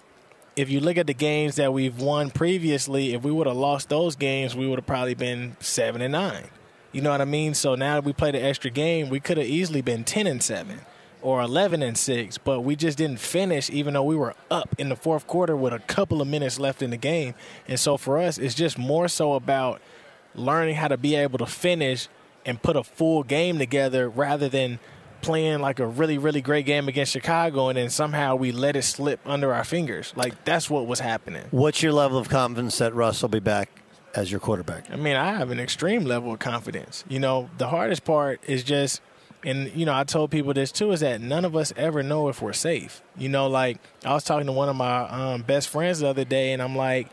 if 0.56 0.70
you 0.70 0.80
look 0.80 0.98
at 0.98 1.08
the 1.08 1.14
games 1.16 1.56
that 1.56 1.74
we've 1.74 2.00
won 2.00 2.30
previously, 2.30 3.14
if 3.14 3.24
we 3.24 3.32
would 3.32 3.48
have 3.48 3.58
lost 3.58 3.90
those 3.90 4.16
games, 4.16 4.56
we 4.56 4.68
would 4.68 4.78
have 4.78 4.86
probably 4.86 5.16
been 5.16 5.58
seven 5.60 6.02
and 6.02 6.12
nine. 6.12 6.46
You 6.92 7.02
know 7.02 7.10
what 7.10 7.22
I 7.22 7.26
mean? 7.26 7.56
So 7.56 7.74
now 7.74 7.96
that 7.96 8.04
we 8.04 8.14
played 8.14 8.36
an 8.36 8.46
extra 8.46 8.70
game, 8.70 9.10
we 9.10 9.20
could 9.20 9.38
have 9.38 9.48
easily 9.48 9.82
been 9.82 10.04
ten 10.04 10.28
and 10.28 10.44
seven 10.44 10.82
or 11.24 11.42
eleven 11.42 11.82
and 11.82 11.98
six, 11.98 12.38
but 12.38 12.62
we 12.62 12.76
just 12.76 13.00
didn't 13.00 13.20
finish, 13.20 13.72
even 13.72 13.96
though 13.96 14.04
we 14.04 14.16
were 14.16 14.36
up 14.52 14.76
in 14.78 14.90
the 14.90 14.96
fourth 14.96 15.26
quarter 15.26 15.56
with 15.56 15.74
a 15.74 15.80
couple 15.80 16.22
of 16.22 16.28
minutes 16.28 16.60
left 16.60 16.84
in 16.84 16.92
the 16.92 16.98
game. 16.98 17.34
And 17.68 17.80
so 17.80 17.98
for 17.98 18.20
us, 18.20 18.38
it's 18.38 18.54
just 18.54 18.78
more 18.78 19.08
so 19.08 19.34
about 19.34 19.82
learning 20.36 20.76
how 20.76 20.90
to 20.90 20.98
be 20.98 21.16
able 21.16 21.40
to 21.40 21.48
finish 21.48 22.08
and 22.46 22.62
put 22.62 22.76
a 22.76 22.84
full 22.84 23.24
game 23.24 23.58
together 23.58 24.08
rather 24.08 24.50
than 24.50 24.78
playing 25.24 25.60
like 25.60 25.80
a 25.80 25.88
really 25.88 26.18
really 26.18 26.42
great 26.42 26.66
game 26.66 26.88
against 26.88 27.12
Chicago 27.12 27.70
and 27.70 27.78
then 27.78 27.90
somehow 27.90 28.36
we 28.36 28.52
let 28.52 28.76
it 28.76 28.84
slip 28.84 29.20
under 29.26 29.54
our 29.54 29.64
fingers. 29.64 30.14
Like 30.16 30.44
that's 30.46 30.70
what 30.70 30.86
was 30.86 31.00
happening. 31.00 31.46
What's 31.52 31.82
your 31.82 31.94
level 31.94 32.18
of 32.18 32.30
confidence 32.30 32.78
that 32.78 32.94
Russ 32.94 33.22
will 33.22 33.30
be 33.30 33.40
back 33.40 33.70
as 34.14 34.30
your 34.30 34.40
quarterback? 34.40 34.92
I 34.92 34.96
mean, 34.96 35.16
I 35.16 35.34
have 35.34 35.50
an 35.50 35.60
extreme 35.60 36.06
level 36.06 36.34
of 36.34 36.40
confidence. 36.40 37.04
You 37.08 37.20
know, 37.20 37.50
the 37.58 37.68
hardest 37.68 38.04
part 38.04 38.42
is 38.48 38.64
just, 38.64 39.02
and 39.44 39.72
you 39.76 39.86
know, 39.86 39.94
I 39.94 40.04
told 40.04 40.32
people 40.32 40.54
this 40.54 40.72
too, 40.72 40.92
is 40.92 41.00
that 41.00 41.22
none 41.22 41.46
of 41.46 41.56
us 41.56 41.74
ever 41.76 42.04
know 42.04 42.30
if 42.30 42.42
we're 42.42 42.54
safe. 42.54 43.02
You 43.18 43.30
know, 43.30 43.48
like 43.48 43.80
I 44.06 44.14
was 44.14 44.24
talking 44.24 44.46
to 44.48 44.54
one 44.54 44.70
of 44.70 44.76
my 44.76 45.10
um, 45.10 45.42
best 45.42 45.70
friends 45.70 46.00
the 46.00 46.08
other 46.08 46.26
day, 46.26 46.54
and 46.54 46.62
I'm 46.62 46.76
like, 46.76 47.10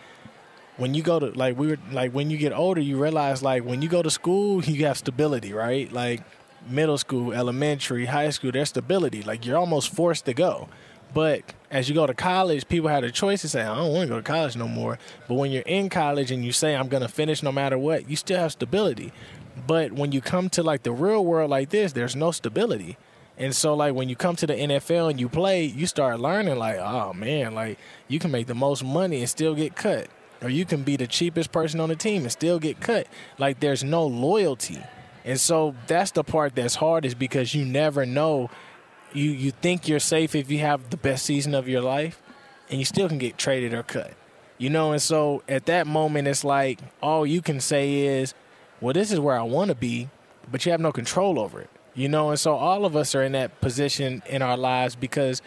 when 0.76 0.94
you 0.94 1.02
go 1.02 1.18
to 1.18 1.26
like 1.26 1.58
we 1.58 1.68
were 1.68 1.78
like 1.92 2.12
when 2.12 2.30
you 2.30 2.38
get 2.38 2.52
older, 2.52 2.80
you 2.80 3.00
realize 3.00 3.42
like 3.42 3.64
when 3.64 3.82
you 3.82 3.88
go 3.88 4.02
to 4.02 4.10
school, 4.10 4.64
you 4.64 4.86
have 4.86 4.98
stability, 4.98 5.52
right? 5.52 5.92
Like 5.92 6.22
middle 6.68 6.98
school, 6.98 7.32
elementary, 7.32 8.06
high 8.06 8.30
school, 8.30 8.52
there's 8.52 8.70
stability. 8.70 9.22
Like 9.22 9.46
you're 9.46 9.58
almost 9.58 9.94
forced 9.94 10.26
to 10.26 10.34
go. 10.34 10.68
But 11.12 11.42
as 11.70 11.88
you 11.88 11.94
go 11.94 12.06
to 12.06 12.14
college, 12.14 12.68
people 12.68 12.88
have 12.88 13.02
the 13.02 13.10
choice 13.10 13.40
to 13.42 13.48
say, 13.48 13.62
I 13.62 13.74
don't 13.74 13.92
want 13.92 14.08
to 14.08 14.14
go 14.14 14.16
to 14.16 14.22
college 14.22 14.56
no 14.56 14.68
more. 14.68 14.98
But 15.28 15.34
when 15.34 15.50
you're 15.50 15.62
in 15.62 15.88
college 15.88 16.30
and 16.30 16.44
you 16.44 16.52
say, 16.52 16.76
I'm 16.76 16.88
going 16.88 17.02
to 17.02 17.08
finish 17.08 17.42
no 17.42 17.50
matter 17.50 17.78
what, 17.78 18.08
you 18.08 18.16
still 18.16 18.38
have 18.38 18.52
stability. 18.52 19.12
But 19.66 19.92
when 19.92 20.12
you 20.12 20.20
come 20.20 20.48
to 20.50 20.62
like 20.62 20.84
the 20.84 20.92
real 20.92 21.24
world 21.24 21.50
like 21.50 21.70
this, 21.70 21.92
there's 21.92 22.14
no 22.14 22.30
stability. 22.30 22.96
And 23.40 23.56
so, 23.56 23.72
like, 23.72 23.94
when 23.94 24.10
you 24.10 24.16
come 24.16 24.36
to 24.36 24.46
the 24.46 24.52
NFL 24.52 25.10
and 25.10 25.18
you 25.18 25.26
play, 25.26 25.64
you 25.64 25.86
start 25.86 26.20
learning, 26.20 26.58
like, 26.58 26.76
oh 26.76 27.14
man, 27.14 27.54
like, 27.54 27.78
you 28.06 28.18
can 28.18 28.30
make 28.30 28.46
the 28.46 28.54
most 28.54 28.84
money 28.84 29.20
and 29.20 29.30
still 29.30 29.54
get 29.54 29.74
cut. 29.74 30.08
Or 30.42 30.50
you 30.50 30.66
can 30.66 30.82
be 30.82 30.96
the 30.96 31.06
cheapest 31.06 31.50
person 31.50 31.80
on 31.80 31.88
the 31.88 31.96
team 31.96 32.22
and 32.22 32.30
still 32.30 32.58
get 32.58 32.80
cut. 32.80 33.06
Like, 33.38 33.60
there's 33.60 33.82
no 33.82 34.06
loyalty. 34.06 34.82
And 35.24 35.38
so 35.38 35.74
that's 35.86 36.10
the 36.12 36.24
part 36.24 36.54
that's 36.54 36.76
hard 36.76 37.04
is 37.04 37.14
because 37.14 37.54
you 37.54 37.64
never 37.64 38.06
know. 38.06 38.50
You 39.12 39.30
you 39.30 39.50
think 39.50 39.88
you're 39.88 39.98
safe 39.98 40.34
if 40.34 40.50
you 40.50 40.58
have 40.58 40.90
the 40.90 40.96
best 40.96 41.24
season 41.24 41.54
of 41.54 41.68
your 41.68 41.80
life, 41.80 42.22
and 42.68 42.78
you 42.78 42.84
still 42.84 43.08
can 43.08 43.18
get 43.18 43.36
traded 43.38 43.74
or 43.74 43.82
cut. 43.82 44.14
You 44.58 44.70
know, 44.70 44.92
and 44.92 45.00
so 45.00 45.42
at 45.48 45.66
that 45.66 45.86
moment, 45.86 46.28
it's 46.28 46.44
like 46.44 46.80
all 47.02 47.26
you 47.26 47.42
can 47.42 47.60
say 47.60 48.00
is, 48.00 48.34
"Well, 48.80 48.92
this 48.92 49.10
is 49.10 49.18
where 49.18 49.38
I 49.38 49.42
want 49.42 49.68
to 49.68 49.74
be," 49.74 50.08
but 50.50 50.64
you 50.64 50.72
have 50.72 50.80
no 50.80 50.92
control 50.92 51.38
over 51.38 51.60
it. 51.60 51.70
You 51.94 52.08
know, 52.08 52.30
and 52.30 52.38
so 52.38 52.54
all 52.54 52.84
of 52.84 52.94
us 52.94 53.14
are 53.14 53.22
in 53.22 53.32
that 53.32 53.60
position 53.60 54.22
in 54.26 54.42
our 54.42 54.56
lives 54.56 54.94
because 54.94 55.42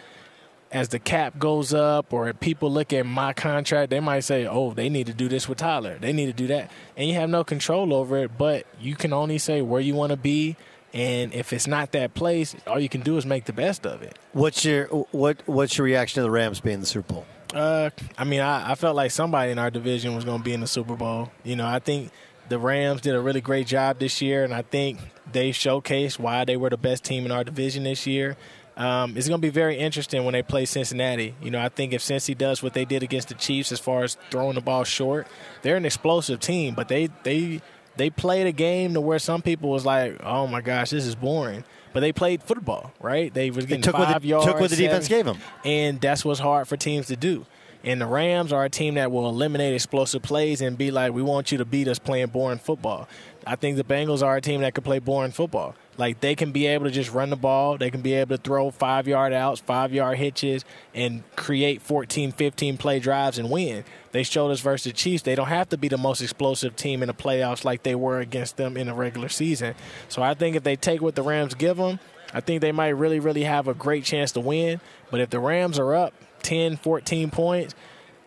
as 0.74 0.88
the 0.88 0.98
cap 0.98 1.38
goes 1.38 1.72
up 1.72 2.12
or 2.12 2.28
if 2.28 2.40
people 2.40 2.70
look 2.70 2.92
at 2.92 3.06
my 3.06 3.32
contract, 3.32 3.90
they 3.90 4.00
might 4.00 4.20
say, 4.20 4.44
oh, 4.44 4.72
they 4.72 4.88
need 4.88 5.06
to 5.06 5.14
do 5.14 5.28
this 5.28 5.48
with 5.48 5.56
Tyler. 5.56 5.96
They 5.98 6.12
need 6.12 6.26
to 6.26 6.32
do 6.32 6.48
that. 6.48 6.70
And 6.96 7.08
you 7.08 7.14
have 7.14 7.30
no 7.30 7.44
control 7.44 7.94
over 7.94 8.18
it, 8.18 8.36
but 8.36 8.66
you 8.80 8.96
can 8.96 9.12
only 9.12 9.38
say 9.38 9.62
where 9.62 9.80
you 9.80 9.94
want 9.94 10.10
to 10.10 10.16
be. 10.16 10.56
And 10.92 11.32
if 11.32 11.52
it's 11.52 11.68
not 11.68 11.92
that 11.92 12.14
place, 12.14 12.56
all 12.66 12.80
you 12.80 12.88
can 12.88 13.02
do 13.02 13.16
is 13.16 13.24
make 13.24 13.44
the 13.44 13.52
best 13.52 13.86
of 13.86 14.02
it. 14.02 14.18
What's 14.32 14.64
your 14.64 14.86
what 14.86 15.42
What's 15.46 15.78
your 15.78 15.84
reaction 15.84 16.20
to 16.20 16.22
the 16.22 16.30
Rams 16.30 16.60
being 16.60 16.74
in 16.74 16.80
the 16.80 16.86
Super 16.86 17.14
Bowl? 17.14 17.26
Uh, 17.52 17.90
I 18.18 18.24
mean, 18.24 18.40
I, 18.40 18.72
I 18.72 18.74
felt 18.74 18.96
like 18.96 19.12
somebody 19.12 19.52
in 19.52 19.58
our 19.58 19.70
division 19.70 20.14
was 20.14 20.24
going 20.24 20.38
to 20.38 20.44
be 20.44 20.52
in 20.52 20.60
the 20.60 20.66
Super 20.66 20.96
Bowl. 20.96 21.30
You 21.44 21.56
know, 21.56 21.66
I 21.66 21.78
think 21.78 22.10
the 22.48 22.58
Rams 22.58 23.00
did 23.00 23.14
a 23.14 23.20
really 23.20 23.40
great 23.40 23.66
job 23.66 23.98
this 23.98 24.20
year, 24.20 24.44
and 24.44 24.52
I 24.52 24.62
think 24.62 24.98
they 25.30 25.50
showcased 25.50 26.18
why 26.18 26.44
they 26.44 26.56
were 26.56 26.70
the 26.70 26.76
best 26.76 27.04
team 27.04 27.24
in 27.24 27.32
our 27.32 27.44
division 27.44 27.84
this 27.84 28.06
year. 28.06 28.36
Um, 28.76 29.16
it's 29.16 29.28
going 29.28 29.40
to 29.40 29.46
be 29.46 29.50
very 29.50 29.76
interesting 29.78 30.24
when 30.24 30.32
they 30.32 30.42
play 30.42 30.64
Cincinnati. 30.64 31.34
You 31.40 31.50
know, 31.50 31.60
I 31.60 31.68
think 31.68 31.92
if 31.92 32.02
Cincy 32.02 32.36
does 32.36 32.62
what 32.62 32.74
they 32.74 32.84
did 32.84 33.02
against 33.02 33.28
the 33.28 33.34
Chiefs 33.34 33.70
as 33.70 33.78
far 33.78 34.02
as 34.02 34.16
throwing 34.30 34.56
the 34.56 34.60
ball 34.60 34.84
short, 34.84 35.28
they're 35.62 35.76
an 35.76 35.86
explosive 35.86 36.40
team, 36.40 36.74
but 36.74 36.88
they 36.88 37.08
they 37.22 37.60
they 37.96 38.10
played 38.10 38.46
a 38.46 38.52
game 38.52 38.94
to 38.94 39.00
where 39.00 39.18
some 39.20 39.42
people 39.42 39.70
was 39.70 39.86
like, 39.86 40.18
"Oh 40.24 40.46
my 40.46 40.60
gosh, 40.60 40.90
this 40.90 41.06
is 41.06 41.14
boring." 41.14 41.64
But 41.92 42.00
they 42.00 42.12
played 42.12 42.42
football, 42.42 42.92
right? 43.00 43.32
They 43.32 43.52
was 43.52 43.66
getting 43.66 43.82
took 43.82 43.96
what 43.96 44.08
five 44.08 44.22
the- 44.22 44.28
yards, 44.28 44.46
took 44.46 44.58
what 44.58 44.70
the 44.70 44.76
defense 44.76 45.06
gave 45.06 45.24
them, 45.24 45.38
and 45.64 46.00
that's 46.00 46.24
what's 46.24 46.40
hard 46.40 46.66
for 46.66 46.76
teams 46.76 47.06
to 47.06 47.16
do. 47.16 47.46
And 47.84 48.00
the 48.00 48.06
Rams 48.06 48.50
are 48.50 48.64
a 48.64 48.70
team 48.70 48.94
that 48.94 49.12
will 49.12 49.28
eliminate 49.28 49.74
explosive 49.74 50.22
plays 50.22 50.62
and 50.62 50.78
be 50.78 50.90
like, 50.90 51.12
we 51.12 51.20
want 51.20 51.52
you 51.52 51.58
to 51.58 51.66
beat 51.66 51.86
us 51.86 51.98
playing 51.98 52.28
boring 52.28 52.58
football. 52.58 53.06
I 53.46 53.56
think 53.56 53.76
the 53.76 53.84
Bengals 53.84 54.22
are 54.22 54.36
a 54.36 54.40
team 54.40 54.62
that 54.62 54.74
can 54.74 54.84
play 54.84 54.98
boring 54.98 55.32
football. 55.32 55.74
Like 55.96 56.20
they 56.20 56.34
can 56.34 56.50
be 56.50 56.66
able 56.66 56.86
to 56.86 56.90
just 56.90 57.12
run 57.12 57.30
the 57.30 57.36
ball, 57.36 57.78
they 57.78 57.90
can 57.90 58.00
be 58.00 58.14
able 58.14 58.36
to 58.36 58.42
throw 58.42 58.70
five 58.70 59.06
yard 59.06 59.32
outs, 59.32 59.60
five 59.60 59.92
yard 59.92 60.18
hitches, 60.18 60.64
and 60.94 61.22
create 61.36 61.82
14, 61.82 62.32
15 62.32 62.76
play 62.78 62.98
drives 62.98 63.38
and 63.38 63.50
win. 63.50 63.84
They 64.12 64.22
showed 64.22 64.50
us 64.50 64.60
versus 64.60 64.92
the 64.92 64.96
Chiefs 64.96 65.22
they 65.22 65.34
don't 65.34 65.48
have 65.48 65.68
to 65.70 65.78
be 65.78 65.88
the 65.88 65.98
most 65.98 66.20
explosive 66.20 66.74
team 66.76 67.02
in 67.02 67.06
the 67.06 67.14
playoffs 67.14 67.64
like 67.64 67.82
they 67.82 67.94
were 67.94 68.20
against 68.20 68.56
them 68.56 68.76
in 68.76 68.86
the 68.86 68.94
regular 68.94 69.28
season. 69.28 69.74
So 70.08 70.22
I 70.22 70.34
think 70.34 70.56
if 70.56 70.62
they 70.62 70.76
take 70.76 71.00
what 71.00 71.14
the 71.14 71.22
Rams 71.22 71.54
give 71.54 71.76
them, 71.76 72.00
I 72.32 72.40
think 72.40 72.60
they 72.60 72.72
might 72.72 72.88
really, 72.88 73.20
really 73.20 73.44
have 73.44 73.68
a 73.68 73.74
great 73.74 74.04
chance 74.04 74.32
to 74.32 74.40
win. 74.40 74.80
But 75.10 75.20
if 75.20 75.30
the 75.30 75.38
Rams 75.38 75.78
are 75.78 75.94
up 75.94 76.14
10, 76.42 76.76
14 76.78 77.30
points, 77.30 77.74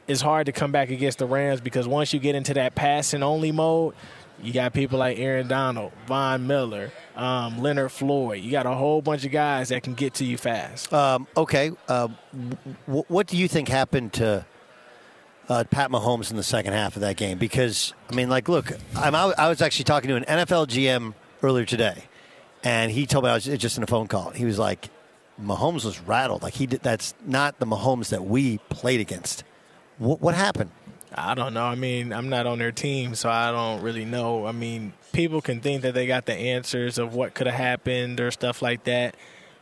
it's 0.08 0.22
hard 0.22 0.46
to 0.46 0.54
come 0.54 0.72
back 0.72 0.90
against 0.90 1.20
the 1.20 1.26
Rams 1.26 1.60
because 1.60 1.88
once 1.88 2.14
you 2.14 2.20
get 2.20 2.34
into 2.34 2.54
that 2.54 2.76
passing 2.76 3.24
only 3.24 3.52
mode, 3.52 3.94
you 4.42 4.54
got 4.54 4.74
people 4.74 5.00
like 5.00 5.18
Aaron 5.20 5.48
Donald, 5.48 5.92
Von 6.06 6.46
Miller, 6.48 6.92
um, 7.16 7.60
Leonard 7.62 7.92
Floyd. 7.92 8.44
You 8.44 8.52
got 8.52 8.66
a 8.66 8.74
whole 8.74 9.02
bunch 9.02 9.26
of 9.26 9.32
guys 9.32 9.70
that 9.70 9.84
can 9.84 9.94
get 9.94 10.16
to 10.16 10.26
you 10.26 10.38
fast. 10.38 10.92
Um, 10.94 11.28
okay, 11.36 11.72
uh, 11.88 12.10
w- 12.86 13.06
what 13.08 13.28
do 13.28 13.38
you 13.38 13.48
think 13.48 13.68
happened 13.68 14.14
to 14.14 14.46
uh, 15.50 15.64
Pat 15.70 15.90
Mahomes 15.90 16.30
in 16.30 16.38
the 16.38 16.44
second 16.44 16.74
half 16.74 16.96
of 16.96 17.02
that 17.02 17.18
game? 17.18 17.38
Because 17.38 17.94
I 18.12 18.16
mean, 18.16 18.30
like, 18.30 18.48
look, 18.48 18.72
I'm, 18.96 19.16
I 19.16 19.50
was 19.50 19.62
actually 19.62 19.86
talking 19.86 20.10
to 20.10 20.16
an 20.16 20.26
NFL 20.26 20.68
GM 20.68 21.14
earlier 21.42 21.66
today, 21.66 22.04
and 22.64 22.92
he 22.92 23.06
told 23.06 23.24
me 23.26 23.32
I 23.32 23.34
was 23.34 23.46
just 23.46 23.78
in 23.78 23.84
a 23.84 23.88
phone 23.88 24.08
call. 24.08 24.30
He 24.32 24.46
was 24.46 24.60
like, 24.60 24.90
Mahomes 25.42 25.86
was 25.86 26.00
rattled. 26.02 26.44
Like 26.44 26.54
he 26.54 26.68
did. 26.68 26.82
That's 26.82 27.14
not 27.26 27.60
the 27.60 27.66
Mahomes 27.66 28.10
that 28.10 28.26
we 28.26 28.58
played 28.70 29.00
against. 29.00 29.44
What, 29.98 30.22
what 30.22 30.36
happened? 30.36 30.72
I 31.14 31.36
don't 31.36 31.54
know. 31.54 31.64
I 31.64 31.76
mean, 31.76 32.12
I'm 32.12 32.30
not 32.30 32.46
on 32.48 32.60
their 32.60 32.72
team, 32.72 33.16
so 33.16 33.30
I 33.30 33.52
don't 33.52 33.82
really 33.82 34.06
know. 34.06 34.46
I 34.46 34.52
mean, 34.52 34.94
people 35.14 35.42
can 35.42 35.62
think 35.62 35.82
that 35.84 35.94
they 35.94 36.06
got 36.08 36.26
the 36.26 36.34
answers 36.34 36.98
of 36.98 37.14
what 37.14 37.34
could 37.34 37.48
have 37.48 37.56
happened 37.56 38.20
or 38.20 38.32
stuff 38.32 38.62
like 38.62 38.84
that, 38.86 39.16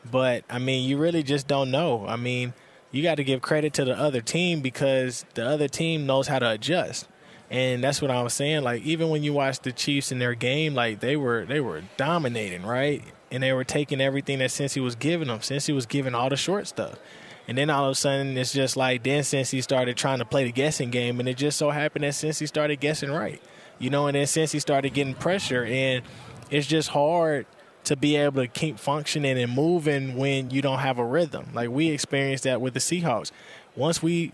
but 0.09 0.43
I 0.49 0.59
mean, 0.59 0.87
you 0.87 0.97
really 0.97 1.23
just 1.23 1.47
don't 1.47 1.71
know. 1.71 2.05
I 2.07 2.15
mean, 2.15 2.53
you 2.91 3.03
got 3.03 3.15
to 3.15 3.23
give 3.23 3.41
credit 3.41 3.73
to 3.73 3.85
the 3.85 3.97
other 3.97 4.21
team 4.21 4.61
because 4.61 5.25
the 5.33 5.45
other 5.45 5.67
team 5.67 6.05
knows 6.05 6.27
how 6.27 6.39
to 6.39 6.51
adjust. 6.51 7.07
And 7.51 7.83
that's 7.83 8.01
what 8.01 8.09
I 8.09 8.21
was 8.23 8.33
saying. 8.33 8.63
Like 8.63 8.83
even 8.83 9.09
when 9.09 9.23
you 9.23 9.33
watch 9.33 9.59
the 9.59 9.71
Chiefs 9.71 10.11
in 10.11 10.19
their 10.19 10.33
game, 10.33 10.73
like 10.73 10.99
they 10.99 11.15
were 11.15 11.45
they 11.45 11.59
were 11.59 11.83
dominating, 11.97 12.63
right? 12.63 13.03
And 13.31 13.43
they 13.43 13.53
were 13.53 13.63
taking 13.63 14.01
everything 14.01 14.39
that 14.39 14.49
Cincy 14.49 14.81
was 14.81 14.95
giving 14.95 15.27
them. 15.27 15.39
Cincy 15.39 15.73
was 15.73 15.85
giving 15.85 16.15
all 16.15 16.29
the 16.29 16.37
short 16.37 16.67
stuff. 16.67 16.97
And 17.47 17.57
then 17.57 17.69
all 17.69 17.85
of 17.85 17.91
a 17.91 17.95
sudden, 17.95 18.37
it's 18.37 18.53
just 18.53 18.75
like 18.75 19.03
then 19.03 19.21
Cincy 19.21 19.61
started 19.61 19.95
trying 19.97 20.19
to 20.19 20.25
play 20.25 20.45
the 20.45 20.51
guessing 20.51 20.89
game, 20.89 21.19
and 21.19 21.29
it 21.29 21.37
just 21.37 21.57
so 21.57 21.69
happened 21.69 22.03
that 22.03 22.13
Cincy 22.13 22.47
started 22.47 22.79
guessing 22.79 23.11
right, 23.11 23.41
you 23.77 23.89
know. 23.89 24.07
And 24.07 24.15
then 24.15 24.25
Cincy 24.25 24.59
started 24.59 24.93
getting 24.93 25.13
pressure, 25.13 25.63
and 25.63 26.03
it's 26.49 26.67
just 26.67 26.89
hard 26.89 27.45
to 27.85 27.95
be 27.95 28.15
able 28.15 28.41
to 28.41 28.47
keep 28.47 28.79
functioning 28.79 29.37
and 29.37 29.53
moving 29.53 30.17
when 30.17 30.49
you 30.49 30.61
don't 30.61 30.79
have 30.79 30.97
a 30.97 31.05
rhythm. 31.05 31.49
Like 31.53 31.69
we 31.69 31.89
experienced 31.89 32.43
that 32.45 32.61
with 32.61 32.73
the 32.73 32.79
Seahawks. 32.79 33.31
Once 33.75 34.01
we 34.01 34.31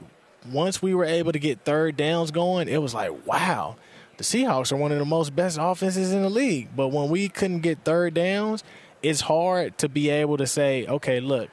once 0.49 0.81
we 0.81 0.95
were 0.95 1.05
able 1.05 1.31
to 1.31 1.39
get 1.39 1.59
third 1.65 1.97
downs 1.97 2.31
going, 2.31 2.67
it 2.67 2.81
was 2.81 2.93
like 2.93 3.27
wow. 3.27 3.75
The 4.17 4.23
Seahawks 4.23 4.71
are 4.71 4.77
one 4.77 4.91
of 4.91 4.99
the 4.99 5.05
most 5.05 5.35
best 5.35 5.57
offenses 5.59 6.13
in 6.13 6.21
the 6.21 6.29
league. 6.29 6.69
But 6.75 6.89
when 6.89 7.09
we 7.09 7.27
couldn't 7.27 7.61
get 7.61 7.83
third 7.83 8.13
downs, 8.13 8.63
it's 9.01 9.21
hard 9.21 9.77
to 9.79 9.89
be 9.89 10.09
able 10.09 10.37
to 10.37 10.45
say, 10.45 10.85
okay, 10.85 11.19
look, 11.19 11.49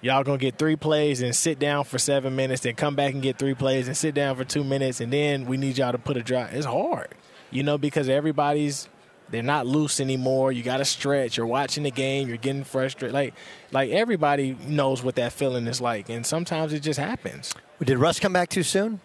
y'all 0.00 0.22
gonna 0.24 0.38
get 0.38 0.58
three 0.58 0.76
plays 0.76 1.22
and 1.22 1.34
sit 1.34 1.58
down 1.58 1.84
for 1.84 1.98
seven 1.98 2.34
minutes, 2.36 2.62
then 2.62 2.74
come 2.74 2.94
back 2.94 3.12
and 3.12 3.22
get 3.22 3.38
three 3.38 3.54
plays 3.54 3.86
and 3.86 3.96
sit 3.96 4.14
down 4.14 4.36
for 4.36 4.44
two 4.44 4.64
minutes, 4.64 5.00
and 5.00 5.12
then 5.12 5.46
we 5.46 5.56
need 5.56 5.78
y'all 5.78 5.92
to 5.92 5.98
put 5.98 6.16
a 6.16 6.22
drive. 6.22 6.54
It's 6.54 6.66
hard, 6.66 7.08
you 7.50 7.62
know, 7.62 7.78
because 7.78 8.08
everybody's 8.08 8.88
they're 9.30 9.42
not 9.42 9.66
loose 9.66 10.00
anymore. 10.00 10.50
You 10.50 10.64
got 10.64 10.78
to 10.78 10.84
stretch. 10.84 11.36
You're 11.36 11.46
watching 11.46 11.84
the 11.84 11.92
game. 11.92 12.26
You're 12.26 12.36
getting 12.36 12.64
frustrated. 12.64 13.14
Like 13.14 13.34
like 13.72 13.90
everybody 13.90 14.56
knows 14.66 15.02
what 15.02 15.16
that 15.16 15.32
feeling 15.32 15.66
is 15.66 15.80
like, 15.80 16.08
and 16.08 16.26
sometimes 16.26 16.72
it 16.72 16.80
just 16.80 16.98
happens. 16.98 17.54
Did 17.82 17.98
Russ 17.98 18.20
come 18.20 18.32
back 18.32 18.48
too 18.48 18.62
soon? 18.62 19.00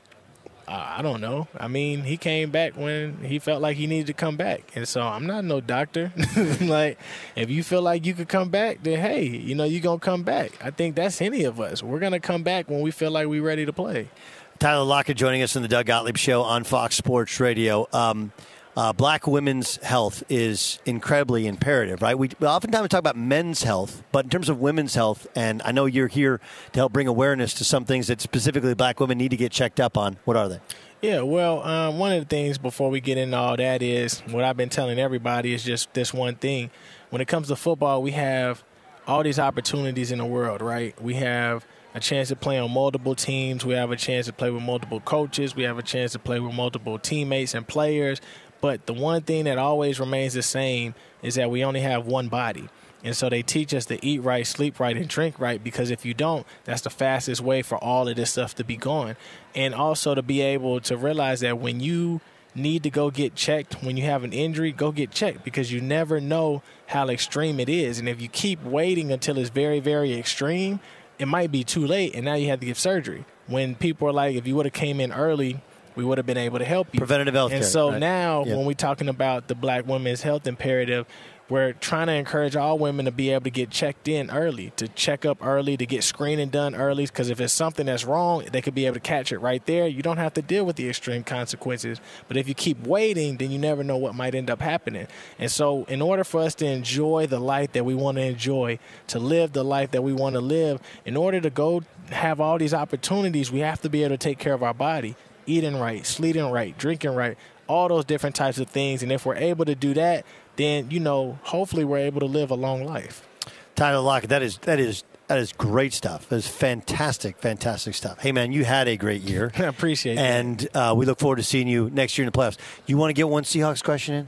I 0.67 1.01
don't 1.01 1.21
know. 1.21 1.47
I 1.57 1.67
mean, 1.67 2.03
he 2.03 2.17
came 2.17 2.49
back 2.49 2.75
when 2.75 3.23
he 3.23 3.37
felt 3.39 3.61
like 3.61 3.77
he 3.77 3.85
needed 3.85 4.07
to 4.07 4.13
come 4.13 4.35
back, 4.35 4.63
and 4.75 4.87
so 4.87 5.01
I'm 5.01 5.27
not 5.27 5.43
no 5.43 5.61
doctor. 5.61 6.11
like, 6.61 6.97
if 7.35 7.49
you 7.49 7.63
feel 7.63 7.81
like 7.81 8.05
you 8.05 8.13
could 8.13 8.27
come 8.29 8.49
back, 8.49 8.79
then 8.81 8.99
hey, 8.99 9.25
you 9.25 9.53
know 9.53 9.63
you're 9.63 9.81
gonna 9.81 9.99
come 9.99 10.23
back. 10.23 10.51
I 10.63 10.71
think 10.71 10.95
that's 10.95 11.21
any 11.21 11.43
of 11.43 11.59
us. 11.59 11.83
We're 11.83 11.99
gonna 11.99 12.19
come 12.19 12.43
back 12.43 12.69
when 12.69 12.81
we 12.81 12.91
feel 12.91 13.11
like 13.11 13.27
we're 13.27 13.43
ready 13.43 13.65
to 13.65 13.73
play. 13.73 14.09
Tyler 14.57 14.85
Lockett 14.85 15.17
joining 15.17 15.41
us 15.41 15.55
in 15.55 15.61
the 15.61 15.67
Doug 15.67 15.85
Gottlieb 15.85 16.17
Show 16.17 16.41
on 16.41 16.63
Fox 16.63 16.95
Sports 16.95 17.39
Radio. 17.39 17.87
Um, 17.91 18.31
uh, 18.75 18.91
black 18.93 19.25
women's 19.25 19.77
health 19.77 20.23
is 20.29 20.79
incredibly 20.85 21.47
imperative, 21.47 22.01
right? 22.01 22.17
We, 22.17 22.29
oftentimes 22.41 22.89
talk 22.89 22.99
about 22.99 23.15
men's 23.15 23.63
health, 23.63 24.03
but 24.11 24.25
in 24.25 24.29
terms 24.29 24.49
of 24.49 24.59
women's 24.59 24.95
health, 24.95 25.27
and 25.35 25.61
I 25.63 25.71
know 25.71 25.85
you're 25.85 26.07
here 26.07 26.41
to 26.73 26.79
help 26.79 26.91
bring 26.91 27.07
awareness 27.07 27.53
to 27.55 27.63
some 27.63 27.85
things 27.85 28.07
that 28.07 28.21
specifically 28.21 28.73
black 28.73 28.99
women 28.99 29.17
need 29.17 29.29
to 29.29 29.37
get 29.37 29.51
checked 29.51 29.79
up 29.79 29.97
on. 29.97 30.17
What 30.25 30.35
are 30.35 30.49
they? 30.49 30.59
Yeah, 31.01 31.21
well, 31.21 31.61
um, 31.63 31.99
one 31.99 32.11
of 32.13 32.19
the 32.19 32.25
things 32.27 32.57
before 32.57 32.89
we 32.89 32.99
get 32.99 33.17
into 33.17 33.37
all 33.37 33.55
that 33.57 33.81
is 33.81 34.19
what 34.31 34.43
I've 34.43 34.57
been 34.57 34.69
telling 34.69 34.99
everybody 34.99 35.53
is 35.53 35.63
just 35.63 35.93
this 35.93 36.13
one 36.13 36.35
thing. 36.35 36.71
When 37.11 37.21
it 37.21 37.27
comes 37.27 37.47
to 37.49 37.55
football, 37.55 38.01
we 38.01 38.11
have 38.11 38.63
all 39.07 39.23
these 39.23 39.39
opportunities 39.39 40.11
in 40.11 40.17
the 40.17 40.25
world, 40.25 40.61
right? 40.61 40.99
We 41.01 41.13
have 41.15 41.65
a 41.95 41.99
chance 41.99 42.27
to 42.27 42.35
play 42.35 42.57
on 42.59 42.71
multiple 42.71 43.15
teams. 43.15 43.65
We 43.65 43.73
have 43.75 43.89
a 43.89 43.95
chance 43.95 44.25
to 44.25 44.33
play 44.33 44.49
with 44.51 44.61
multiple 44.61 44.99
coaches. 44.99 45.55
We 45.55 45.63
have 45.63 45.77
a 45.77 45.83
chance 45.83 46.11
to 46.11 46.19
play 46.19 46.41
with 46.41 46.53
multiple 46.53 46.99
teammates 46.99 47.53
and 47.53 47.65
players. 47.65 48.19
But 48.65 48.87
the 48.87 48.93
one 48.93 49.21
thing 49.21 49.43
that 49.43 49.59
always 49.59 49.99
remains 49.99 50.33
the 50.33 50.41
same 50.41 50.95
is 51.21 51.35
that 51.35 51.51
we 51.51 51.63
only 51.63 51.81
have 51.81 52.07
one 52.07 52.29
body. 52.29 52.67
And 53.03 53.15
so 53.15 53.29
they 53.29 53.43
teach 53.43 53.75
us 53.75 53.85
to 53.85 54.03
eat 54.03 54.23
right, 54.23 54.47
sleep 54.47 54.79
right, 54.79 54.97
and 54.97 55.07
drink 55.07 55.39
right 55.39 55.63
because 55.63 55.91
if 55.91 56.03
you 56.03 56.15
don't, 56.15 56.47
that's 56.63 56.81
the 56.81 56.89
fastest 56.89 57.41
way 57.41 57.61
for 57.61 57.77
all 57.77 58.07
of 58.07 58.15
this 58.15 58.31
stuff 58.31 58.55
to 58.55 58.63
be 58.63 58.75
gone. 58.75 59.17
And 59.53 59.75
also 59.75 60.15
to 60.15 60.23
be 60.23 60.41
able 60.41 60.79
to 60.79 60.97
realize 60.97 61.41
that 61.41 61.59
when 61.59 61.79
you 61.79 62.21
need 62.55 62.81
to 62.81 62.89
go 62.89 63.11
get 63.11 63.35
checked, 63.35 63.83
when 63.83 63.97
you 63.97 64.05
have 64.05 64.23
an 64.23 64.33
injury, 64.33 64.71
go 64.71 64.91
get 64.91 65.11
checked 65.11 65.43
because 65.43 65.71
you 65.71 65.79
never 65.79 66.19
know 66.19 66.63
how 66.87 67.07
extreme 67.09 67.59
it 67.59 67.69
is. 67.69 67.99
And 67.99 68.09
if 68.09 68.19
you 68.19 68.29
keep 68.29 68.63
waiting 68.63 69.11
until 69.11 69.37
it's 69.37 69.51
very, 69.51 69.79
very 69.79 70.17
extreme, 70.17 70.79
it 71.19 71.27
might 71.27 71.51
be 71.51 71.63
too 71.63 71.85
late 71.85 72.15
and 72.15 72.25
now 72.25 72.33
you 72.33 72.47
have 72.47 72.61
to 72.61 72.65
get 72.65 72.77
surgery. 72.77 73.25
When 73.45 73.75
people 73.75 74.07
are 74.07 74.11
like, 74.11 74.35
if 74.35 74.47
you 74.47 74.55
would 74.55 74.65
have 74.65 74.73
came 74.73 74.99
in 74.99 75.11
early, 75.11 75.61
we 75.95 76.03
would 76.03 76.17
have 76.17 76.27
been 76.27 76.37
able 76.37 76.59
to 76.59 76.65
help 76.65 76.87
you. 76.93 76.99
Preventative 76.99 77.33
health 77.33 77.51
And 77.51 77.63
so 77.63 77.91
right. 77.91 77.99
now, 77.99 78.43
Yeah. 78.45 78.55
when 78.55 78.65
we're 78.65 78.73
talking 78.73 79.09
about 79.09 79.47
the 79.47 79.55
black 79.55 79.87
women's 79.87 80.21
health 80.21 80.47
imperative, 80.47 81.05
we're 81.47 81.73
trying 81.73 82.07
to 82.07 82.13
encourage 82.13 82.55
all 82.55 82.79
women 82.79 83.05
to 83.05 83.11
be 83.11 83.29
able 83.29 83.43
to 83.43 83.51
get 83.51 83.69
checked 83.69 84.07
in 84.07 84.31
early, 84.31 84.71
to 84.77 84.87
check 84.87 85.25
up 85.25 85.37
early, 85.45 85.77
to 85.77 85.85
get 85.85 86.03
screening 86.03 86.49
done 86.49 86.73
early. 86.73 87.05
Because 87.05 87.29
if 87.29 87.39
it's 87.39 87.53
something 87.53 87.85
that's 87.85 88.03
wrong, 88.03 88.45
they 88.51 88.61
could 88.63 88.73
be 88.73 88.87
able 88.87 88.95
to 88.95 88.99
catch 88.99 89.31
it 89.31 89.37
right 89.37 89.63
there. 89.67 89.87
You 89.87 90.01
don't 90.01 90.17
have 90.17 90.33
to 90.35 90.41
deal 90.41 90.65
with 90.65 90.75
the 90.75 90.89
extreme 90.89 91.23
consequences. 91.23 92.01
But 92.27 92.37
if 92.37 92.47
you 92.47 92.55
keep 92.55 92.87
waiting, 92.87 93.37
then 93.37 93.51
you 93.51 93.59
never 93.59 93.83
know 93.83 93.97
what 93.97 94.15
might 94.15 94.33
end 94.33 94.49
up 94.49 94.59
happening. 94.59 95.07
And 95.37 95.51
so, 95.51 95.83
in 95.83 96.01
order 96.01 96.23
for 96.23 96.41
us 96.41 96.55
to 96.55 96.65
enjoy 96.65 97.27
the 97.27 97.39
life 97.39 97.73
that 97.73 97.85
we 97.85 97.93
want 97.93 98.17
to 98.17 98.23
enjoy, 98.23 98.79
to 99.07 99.19
live 99.19 99.53
the 99.53 99.63
life 99.63 99.91
that 99.91 100.01
we 100.01 100.13
want 100.13 100.33
to 100.33 100.41
live, 100.41 100.81
in 101.05 101.15
order 101.15 101.39
to 101.41 101.51
go 101.51 101.83
have 102.09 102.41
all 102.41 102.57
these 102.57 102.73
opportunities, 102.73 103.51
we 103.51 103.59
have 103.59 103.81
to 103.81 103.89
be 103.89 104.03
able 104.03 104.15
to 104.15 104.17
take 104.17 104.39
care 104.39 104.53
of 104.53 104.63
our 104.63 104.73
body 104.73 105.15
eating 105.45 105.77
right, 105.79 106.05
sleeping 106.05 106.49
right, 106.51 106.77
drinking 106.77 107.15
right, 107.15 107.37
all 107.67 107.87
those 107.87 108.05
different 108.05 108.35
types 108.35 108.57
of 108.57 108.69
things. 108.69 109.03
And 109.03 109.11
if 109.11 109.25
we're 109.25 109.35
able 109.35 109.65
to 109.65 109.75
do 109.75 109.93
that, 109.95 110.25
then 110.55 110.89
you 110.91 110.99
know, 110.99 111.39
hopefully, 111.43 111.83
we're 111.83 111.99
able 111.99 112.21
to 112.21 112.25
live 112.27 112.51
a 112.51 112.55
long 112.55 112.85
life. 112.85 113.27
Tyler 113.75 114.01
Lockett, 114.01 114.29
that 114.29 114.41
is 114.41 114.57
that 114.59 114.79
is 114.79 115.03
that 115.27 115.39
is 115.39 115.51
great 115.53 115.93
stuff. 115.93 116.29
That 116.29 116.37
is 116.37 116.47
fantastic, 116.47 117.37
fantastic 117.39 117.95
stuff. 117.95 118.21
Hey 118.21 118.31
man, 118.31 118.51
you 118.51 118.63
had 118.63 118.87
a 118.87 118.95
great 118.95 119.21
year. 119.21 119.51
I 119.57 119.63
appreciate 119.63 120.13
it. 120.13 120.19
and 120.19 120.67
uh, 120.73 120.93
we 120.95 121.05
look 121.05 121.19
forward 121.19 121.37
to 121.37 121.43
seeing 121.43 121.67
you 121.67 121.89
next 121.89 122.17
year 122.17 122.25
in 122.25 122.31
the 122.31 122.37
playoffs. 122.37 122.57
You 122.85 122.97
want 122.97 123.09
to 123.09 123.13
get 123.13 123.27
one 123.27 123.43
Seahawks 123.43 123.83
question 123.83 124.15
in? 124.15 124.27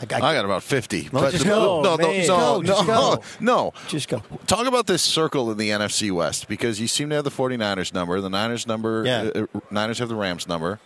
I, 0.00 0.16
I 0.16 0.34
got 0.34 0.44
about 0.44 0.62
50. 0.62 1.10
Well, 1.12 1.30
just 1.30 1.44
go, 1.44 1.82
no, 1.82 1.96
no, 1.96 1.98
man. 1.98 2.08
no, 2.08 2.14
Just 2.16 2.28
go, 2.28 2.62
just 2.62 2.86
no, 2.88 3.16
go. 3.16 3.22
no. 3.40 3.72
just 3.88 4.08
go. 4.08 4.22
Talk 4.46 4.66
about 4.66 4.86
this 4.86 5.02
circle 5.02 5.50
in 5.50 5.58
the 5.58 5.70
NFC 5.70 6.10
West 6.10 6.48
because 6.48 6.80
you 6.80 6.86
seem 6.86 7.10
to 7.10 7.16
have 7.16 7.24
the 7.24 7.30
49ers 7.30 7.92
number. 7.92 8.20
The 8.20 8.30
Niners 8.30 8.66
number, 8.66 9.04
Yeah. 9.04 9.30
uh, 9.34 9.46
uh, 9.54 9.60
Niners 9.70 9.98
have 9.98 10.08
the 10.08 10.14
Rams 10.14 10.48
number. 10.48 10.80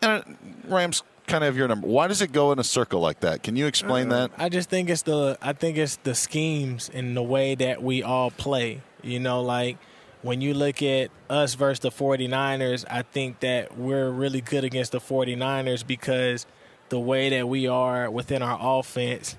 And 0.00 0.10
uh, 0.10 0.22
Rams 0.66 1.02
kind 1.28 1.44
of 1.44 1.48
have 1.48 1.56
your 1.56 1.68
number. 1.68 1.86
Why 1.86 2.08
does 2.08 2.20
it 2.20 2.32
go 2.32 2.50
in 2.52 2.58
a 2.58 2.64
circle 2.64 3.00
like 3.00 3.20
that? 3.20 3.42
Can 3.44 3.54
you 3.54 3.66
explain 3.66 4.08
that? 4.08 4.32
I 4.36 4.48
just 4.48 4.68
think 4.68 4.90
it's 4.90 5.02
the 5.02 5.38
I 5.40 5.52
think 5.52 5.76
it's 5.78 5.96
the 6.02 6.14
schemes 6.16 6.90
and 6.92 7.16
the 7.16 7.22
way 7.22 7.54
that 7.54 7.82
we 7.82 8.02
all 8.02 8.30
play. 8.32 8.82
You 9.02 9.20
know, 9.20 9.40
like 9.42 9.78
when 10.22 10.40
you 10.40 10.54
look 10.54 10.82
at 10.82 11.10
us 11.30 11.54
versus 11.54 11.78
the 11.80 11.90
49ers, 11.90 12.84
I 12.90 13.02
think 13.02 13.40
that 13.40 13.78
we're 13.78 14.10
really 14.10 14.40
good 14.40 14.64
against 14.64 14.90
the 14.92 15.00
49ers 15.00 15.86
because 15.86 16.46
the 16.92 17.00
way 17.00 17.30
that 17.30 17.48
we 17.48 17.66
are 17.66 18.10
within 18.10 18.42
our 18.42 18.58
offense 18.60 19.38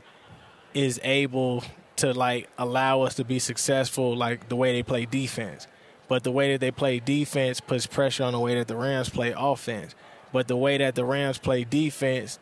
is 0.73 0.99
able 1.03 1.63
to 1.97 2.11
like 2.11 2.49
allow 2.57 3.03
us 3.03 3.13
to 3.13 3.23
be 3.23 3.37
successful 3.37 4.17
like 4.17 4.49
the 4.49 4.55
way 4.55 4.71
they 4.71 4.81
play 4.81 5.05
defense. 5.05 5.67
but 6.07 6.23
the 6.23 6.31
way 6.31 6.51
that 6.51 6.61
they 6.61 6.71
play 6.71 6.99
defense 6.99 7.59
puts 7.59 7.85
pressure 7.85 8.23
on 8.23 8.33
the 8.33 8.39
way 8.39 8.55
that 8.55 8.67
the 8.67 8.75
Rams 8.75 9.09
play 9.09 9.35
offense. 9.37 9.93
But 10.31 10.47
the 10.47 10.57
way 10.57 10.79
that 10.79 10.95
the 10.95 11.05
Rams 11.05 11.37
play 11.37 11.63
defense, 11.63 12.39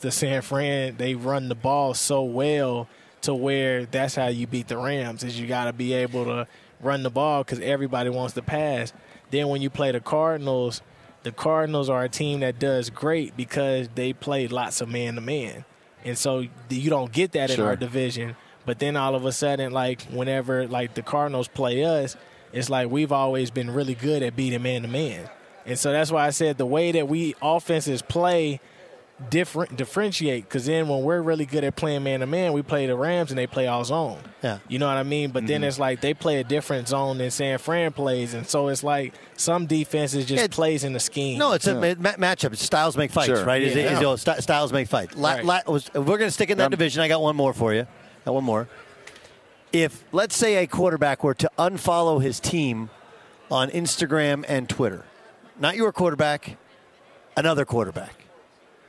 the 0.00 0.10
San 0.10 0.40
Fran 0.40 0.96
they 0.96 1.14
run 1.14 1.50
the 1.50 1.54
ball 1.54 1.92
so 1.92 2.22
well 2.22 2.88
to 3.20 3.34
where 3.34 3.84
that's 3.84 4.14
how 4.14 4.28
you 4.28 4.46
beat 4.46 4.68
the 4.68 4.78
Rams 4.78 5.24
is 5.24 5.38
you 5.38 5.46
got 5.46 5.66
to 5.66 5.74
be 5.74 5.92
able 5.92 6.24
to 6.24 6.46
run 6.80 7.02
the 7.02 7.10
ball 7.10 7.44
because 7.44 7.60
everybody 7.60 8.08
wants 8.08 8.32
to 8.32 8.42
pass. 8.42 8.94
Then 9.30 9.48
when 9.48 9.60
you 9.60 9.68
play 9.68 9.92
the 9.92 10.00
Cardinals, 10.00 10.80
the 11.24 11.32
Cardinals 11.32 11.88
are 11.90 12.04
a 12.04 12.08
team 12.08 12.40
that 12.40 12.58
does 12.58 12.88
great 12.90 13.36
because 13.36 13.88
they 13.96 14.12
play 14.12 14.46
lots 14.46 14.80
of 14.80 14.88
man 14.88 15.16
to 15.16 15.20
man, 15.20 15.64
and 16.04 16.16
so 16.16 16.46
you 16.70 16.90
don't 16.90 17.10
get 17.12 17.32
that 17.32 17.50
in 17.50 17.56
Sure. 17.56 17.66
our 17.66 17.76
division. 17.76 18.36
But 18.66 18.78
then 18.78 18.96
all 18.96 19.14
of 19.14 19.24
a 19.26 19.32
sudden, 19.32 19.72
like 19.72 20.02
whenever 20.04 20.66
like 20.68 20.94
the 20.94 21.02
Cardinals 21.02 21.48
play 21.48 21.84
us, 21.84 22.16
it's 22.52 22.70
like 22.70 22.88
we've 22.88 23.12
always 23.12 23.50
been 23.50 23.70
really 23.70 23.94
good 23.94 24.22
at 24.22 24.36
beating 24.36 24.62
man 24.62 24.82
to 24.82 24.88
man, 24.88 25.28
and 25.66 25.78
so 25.78 25.90
that's 25.92 26.10
why 26.12 26.26
I 26.26 26.30
said 26.30 26.56
the 26.58 26.64
way 26.66 26.92
that 26.92 27.08
we 27.08 27.34
offenses 27.42 28.00
play 28.00 28.60
different 29.30 29.76
differentiate 29.76 30.42
because 30.44 30.66
then 30.66 30.88
when 30.88 31.02
we're 31.02 31.22
really 31.22 31.46
good 31.46 31.62
at 31.62 31.76
playing 31.76 32.02
man 32.02 32.20
to 32.20 32.26
man, 32.26 32.52
we 32.52 32.62
play 32.62 32.86
the 32.86 32.96
Rams 32.96 33.30
and 33.30 33.38
they 33.38 33.46
play 33.46 33.68
all 33.68 33.84
zone. 33.84 34.18
Yeah. 34.42 34.58
You 34.68 34.78
know 34.80 34.88
what 34.88 34.96
I 34.96 35.04
mean? 35.04 35.30
But 35.30 35.46
then 35.46 35.62
it's 35.62 35.78
like 35.78 36.00
they 36.00 36.14
play 36.14 36.40
a 36.40 36.44
different 36.44 36.88
zone 36.88 37.18
than 37.18 37.30
San 37.30 37.58
Fran 37.58 37.92
plays, 37.92 38.34
and 38.34 38.46
so 38.46 38.68
it's 38.68 38.82
like 38.82 39.14
some 39.36 39.66
defenses 39.66 40.26
just 40.26 40.40
Yeah, 40.42 40.48
plays 40.48 40.82
in 40.82 40.92
the 40.92 41.00
scheme. 41.00 41.38
No, 41.38 41.52
it's 41.52 41.66
a 41.68 41.74
ma- 41.74 41.94
ma- 41.98 42.16
matchup. 42.34 42.56
Styles 42.56 42.96
make 42.96 43.12
fights, 43.12 43.26
Sure. 43.28 43.44
right? 43.44 43.62
Is 43.62 43.76
it- 43.76 43.84
Yeah. 43.84 44.00
is 44.00 44.02
it- 44.02 44.18
st- 44.24 44.42
styles 44.42 44.72
make 44.72 44.88
fights. 44.88 45.14
La- 45.16 45.34
Right. 45.34 45.44
la- 45.44 45.60
was- 45.68 45.90
we're 45.94 46.02
going 46.18 46.20
to 46.22 46.30
stick 46.32 46.50
in 46.50 46.58
that 46.58 46.64
Um, 46.64 46.70
division. 46.70 47.00
I 47.00 47.08
got 47.08 47.22
one 47.22 47.36
more 47.36 47.52
for 47.54 47.72
you. 47.72 47.86
Got 48.24 48.34
one 48.34 48.44
more. 48.44 48.68
If 49.72 50.04
let's 50.12 50.36
say 50.36 50.56
a 50.56 50.66
quarterback 50.66 51.22
were 51.24 51.34
to 51.34 51.50
unfollow 51.58 52.20
his 52.22 52.40
team 52.40 52.90
on 53.50 53.70
Instagram 53.70 54.44
and 54.48 54.68
Twitter, 54.68 55.04
not 55.58 55.76
your 55.76 55.92
quarterback, 55.92 56.56
another 57.36 57.64
quarterback, 57.64 58.23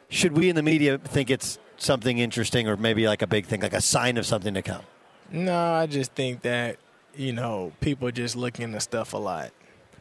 should 0.10 0.34
we 0.34 0.50
in 0.50 0.56
the 0.56 0.64
media 0.64 0.98
think 0.98 1.30
it's 1.30 1.60
something 1.78 2.18
interesting 2.18 2.68
or 2.68 2.78
maybe 2.78 3.08
like 3.08 3.22
a 3.22 3.28
big 3.28 3.46
thing, 3.46 3.62
like 3.62 3.74
a 3.74 3.82
sign 3.82 4.18
of 4.18 4.26
something 4.26 4.54
to 4.54 4.62
come? 4.62 4.84
no, 5.32 5.74
I 5.74 5.88
just 5.88 6.12
think 6.14 6.42
that 6.42 6.78
you 7.16 7.34
know 7.34 7.72
people 7.82 8.12
just 8.12 8.36
look 8.36 8.60
into 8.60 8.80
stuff 8.80 9.14
a 9.14 9.18
lot. 9.18 9.52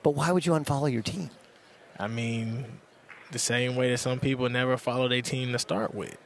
But 0.03 0.11
why 0.11 0.33
would 0.33 0.45
you 0.45 0.53
unfollow 0.53 0.93
your 0.93 1.03
team? 1.03 1.31
I 1.99 2.09
mean, 2.09 2.67
the 3.31 3.39
same 3.39 3.77
way 3.77 3.91
that 3.91 3.99
some 3.99 4.21
people 4.21 4.49
never 4.49 4.77
follow 4.77 5.09
their 5.09 5.23
team 5.23 5.53
to 5.53 5.59
start 5.59 5.95
with. 5.95 6.17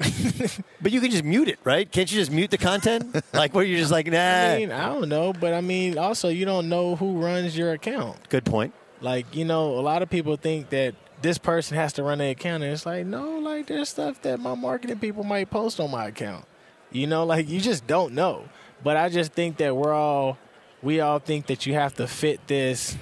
But 0.82 0.92
you 0.92 1.00
can 1.02 1.10
just 1.10 1.24
mute 1.24 1.48
it, 1.48 1.58
right? 1.62 1.90
Can't 1.90 2.10
you 2.10 2.18
just 2.18 2.30
mute 2.30 2.50
the 2.50 2.56
content? 2.56 3.22
like 3.34 3.54
where 3.54 3.64
you're 3.64 3.78
just 3.78 3.92
like, 3.92 4.06
nah. 4.06 4.18
I 4.18 4.56
mean, 4.56 4.72
I 4.72 4.86
don't 4.86 5.10
know, 5.10 5.34
but 5.34 5.52
I 5.52 5.60
mean, 5.60 5.98
also 5.98 6.28
you 6.28 6.46
don't 6.46 6.70
know 6.70 6.96
who 6.96 7.20
runs 7.20 7.56
your 7.56 7.72
account. 7.72 8.16
Good 8.30 8.46
point. 8.46 8.72
Like, 9.02 9.34
you 9.36 9.44
know, 9.44 9.78
a 9.78 9.82
lot 9.82 10.00
of 10.00 10.08
people 10.08 10.36
think 10.36 10.70
that 10.70 10.94
this 11.22 11.38
person 11.38 11.76
has 11.76 11.92
to 11.94 12.02
run 12.02 12.18
their 12.18 12.30
account, 12.30 12.62
and 12.62 12.72
it's 12.72 12.86
like, 12.86 13.06
no, 13.06 13.38
like 13.38 13.66
there's 13.66 13.88
stuff 13.88 14.20
that 14.22 14.40
my 14.40 14.54
marketing 14.54 14.98
people 14.98 15.24
might 15.24 15.50
post 15.50 15.80
on 15.80 15.90
my 15.90 16.08
account. 16.08 16.44
You 16.90 17.06
know, 17.06 17.24
like 17.24 17.48
you 17.48 17.60
just 17.60 17.86
don't 17.86 18.14
know. 18.14 18.48
But 18.82 18.96
I 18.96 19.08
just 19.08 19.32
think 19.32 19.58
that 19.58 19.76
we're 19.76 19.92
all, 19.92 20.38
we 20.82 21.00
all 21.00 21.18
think 21.18 21.46
that 21.46 21.66
you 21.66 21.74
have 21.74 21.94
to 21.96 22.06
fit 22.06 22.46
this, 22.46 22.96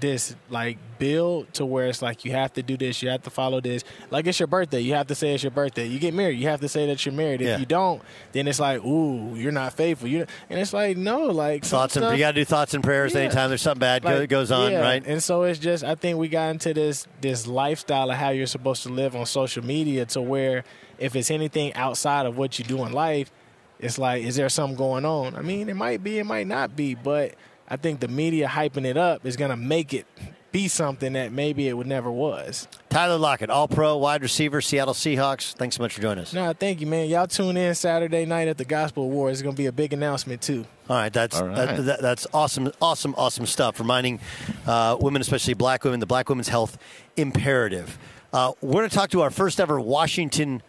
this 0.00 0.34
like 0.50 0.78
build 0.98 1.52
to 1.54 1.64
where 1.66 1.86
it's 1.88 2.00
like 2.02 2.24
you 2.24 2.32
have 2.32 2.52
to 2.54 2.62
do 2.62 2.76
this, 2.76 3.02
you 3.02 3.08
have 3.08 3.22
to 3.22 3.30
follow 3.30 3.60
this. 3.60 3.84
Like 4.10 4.26
it's 4.26 4.38
your 4.40 4.46
birthday, 4.46 4.80
you 4.80 4.94
have 4.94 5.06
to 5.08 5.14
say 5.14 5.34
it's 5.34 5.42
your 5.42 5.50
birthday. 5.50 5.86
You 5.86 5.98
get 5.98 6.14
married, 6.14 6.38
you 6.38 6.48
have 6.48 6.60
to 6.60 6.68
say 6.68 6.86
that 6.86 7.04
you're 7.04 7.14
married. 7.14 7.40
If 7.42 7.48
Yeah. 7.48 7.58
you 7.58 7.66
don't, 7.66 8.02
then 8.32 8.48
it's 8.48 8.58
like, 8.60 8.84
ooh, 8.84 9.34
you're 9.34 9.52
not 9.52 9.74
faithful. 9.74 10.08
You 10.08 10.26
and 10.50 10.58
it's 10.60 10.72
like, 10.72 10.96
no, 10.96 11.24
like 11.26 11.64
Thoughts 11.64 11.96
and 11.96 12.04
stuff- 12.04 12.12
you 12.14 12.18
got 12.18 12.32
to 12.32 12.40
do 12.40 12.44
thoughts 12.44 12.74
and 12.74 12.82
prayers 12.82 13.14
Yeah. 13.14 13.20
anytime 13.22 13.48
there's 13.50 13.62
something 13.62 13.80
bad 13.80 14.04
like, 14.04 14.28
goes 14.28 14.50
on, 14.50 14.72
yeah, 14.72 14.80
right? 14.80 15.02
And 15.06 15.22
so 15.22 15.42
it's 15.44 15.58
just 15.58 15.84
I 15.84 15.94
think 15.94 16.18
we 16.18 16.28
got 16.28 16.50
into 16.50 16.72
this 16.74 17.06
this 17.20 17.46
lifestyle 17.46 18.10
of 18.10 18.16
how 18.16 18.30
you're 18.30 18.46
supposed 18.46 18.82
to 18.84 18.88
live 18.88 19.14
on 19.16 19.26
social 19.26 19.64
media 19.64 20.06
to 20.06 20.20
where 20.22 20.64
if 20.98 21.14
it's 21.14 21.30
anything 21.30 21.74
outside 21.74 22.26
of 22.26 22.38
what 22.38 22.58
you 22.58 22.64
do 22.64 22.84
in 22.84 22.92
life, 22.92 23.30
it's 23.78 23.98
like 23.98 24.24
is 24.24 24.36
there 24.36 24.48
something 24.48 24.76
going 24.76 25.04
on? 25.04 25.34
I 25.36 25.42
mean, 25.42 25.68
it 25.68 25.76
might 25.76 26.02
be, 26.02 26.18
it 26.18 26.24
might 26.24 26.46
not 26.46 26.74
be, 26.74 26.94
but 26.94 27.34
I 27.68 27.76
think 27.76 28.00
the 28.00 28.08
media 28.08 28.46
hyping 28.48 28.84
it 28.84 28.96
up 28.96 29.24
is 29.26 29.36
gonna 29.36 29.56
make 29.56 29.92
it 29.94 30.06
be 30.52 30.68
something 30.68 31.12
that 31.14 31.32
maybe 31.32 31.68
it 31.68 31.76
would 31.76 31.86
never 31.86 32.10
was. 32.10 32.66
Tyler 32.88 33.18
Lockett, 33.18 33.50
All 33.50 33.68
Pro 33.68 33.96
wide 33.98 34.22
receiver, 34.22 34.60
Seattle 34.62 34.94
Seahawks. 34.94 35.52
Thanks 35.54 35.76
so 35.76 35.82
much 35.82 35.92
for 35.92 36.00
joining 36.00 36.22
us. 36.22 36.32
No, 36.32 36.52
thank 36.54 36.80
you, 36.80 36.86
man. 36.86 37.08
Y'all 37.08 37.26
tune 37.26 37.56
in 37.58 37.74
Saturday 37.74 38.24
night 38.24 38.48
at 38.48 38.56
the 38.56 38.64
Gospel 38.64 39.02
Awards. 39.04 39.38
It's 39.38 39.42
gonna 39.42 39.56
be 39.56 39.66
a 39.66 39.72
big 39.72 39.92
announcement 39.92 40.40
too. 40.40 40.64
All 40.88 40.96
right, 40.96 41.12
that's 41.12 41.38
All 41.40 41.48
right. 41.48 41.56
That, 41.76 41.76
that- 41.84 42.00
that's 42.02 42.26
awesome, 42.32 42.72
awesome, 42.80 43.14
awesome 43.18 43.44
stuff. 43.46 43.78
Reminding 43.80 44.20
uh, 44.66 44.96
women, 45.00 45.20
especially 45.20 45.54
black 45.54 45.84
women, 45.84 46.00
the 46.00 46.06
Black 46.06 46.28
Women's 46.28 46.48
Health 46.48 46.78
Imperative. 47.16 47.98
Uh, 48.32 48.52
we're 48.60 48.72
going 48.80 48.88
to 48.90 48.94
talk 48.94 49.10
to 49.10 49.22
our 49.22 49.30
first 49.30 49.60
ever 49.60 49.80
Washington 49.80 50.62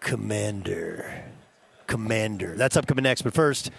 Commander. 0.00 1.24
Commander. 1.86 2.54
That's 2.56 2.76
upcoming 2.76 3.02
next. 3.02 3.22
But 3.22 3.34
first, 3.34 3.70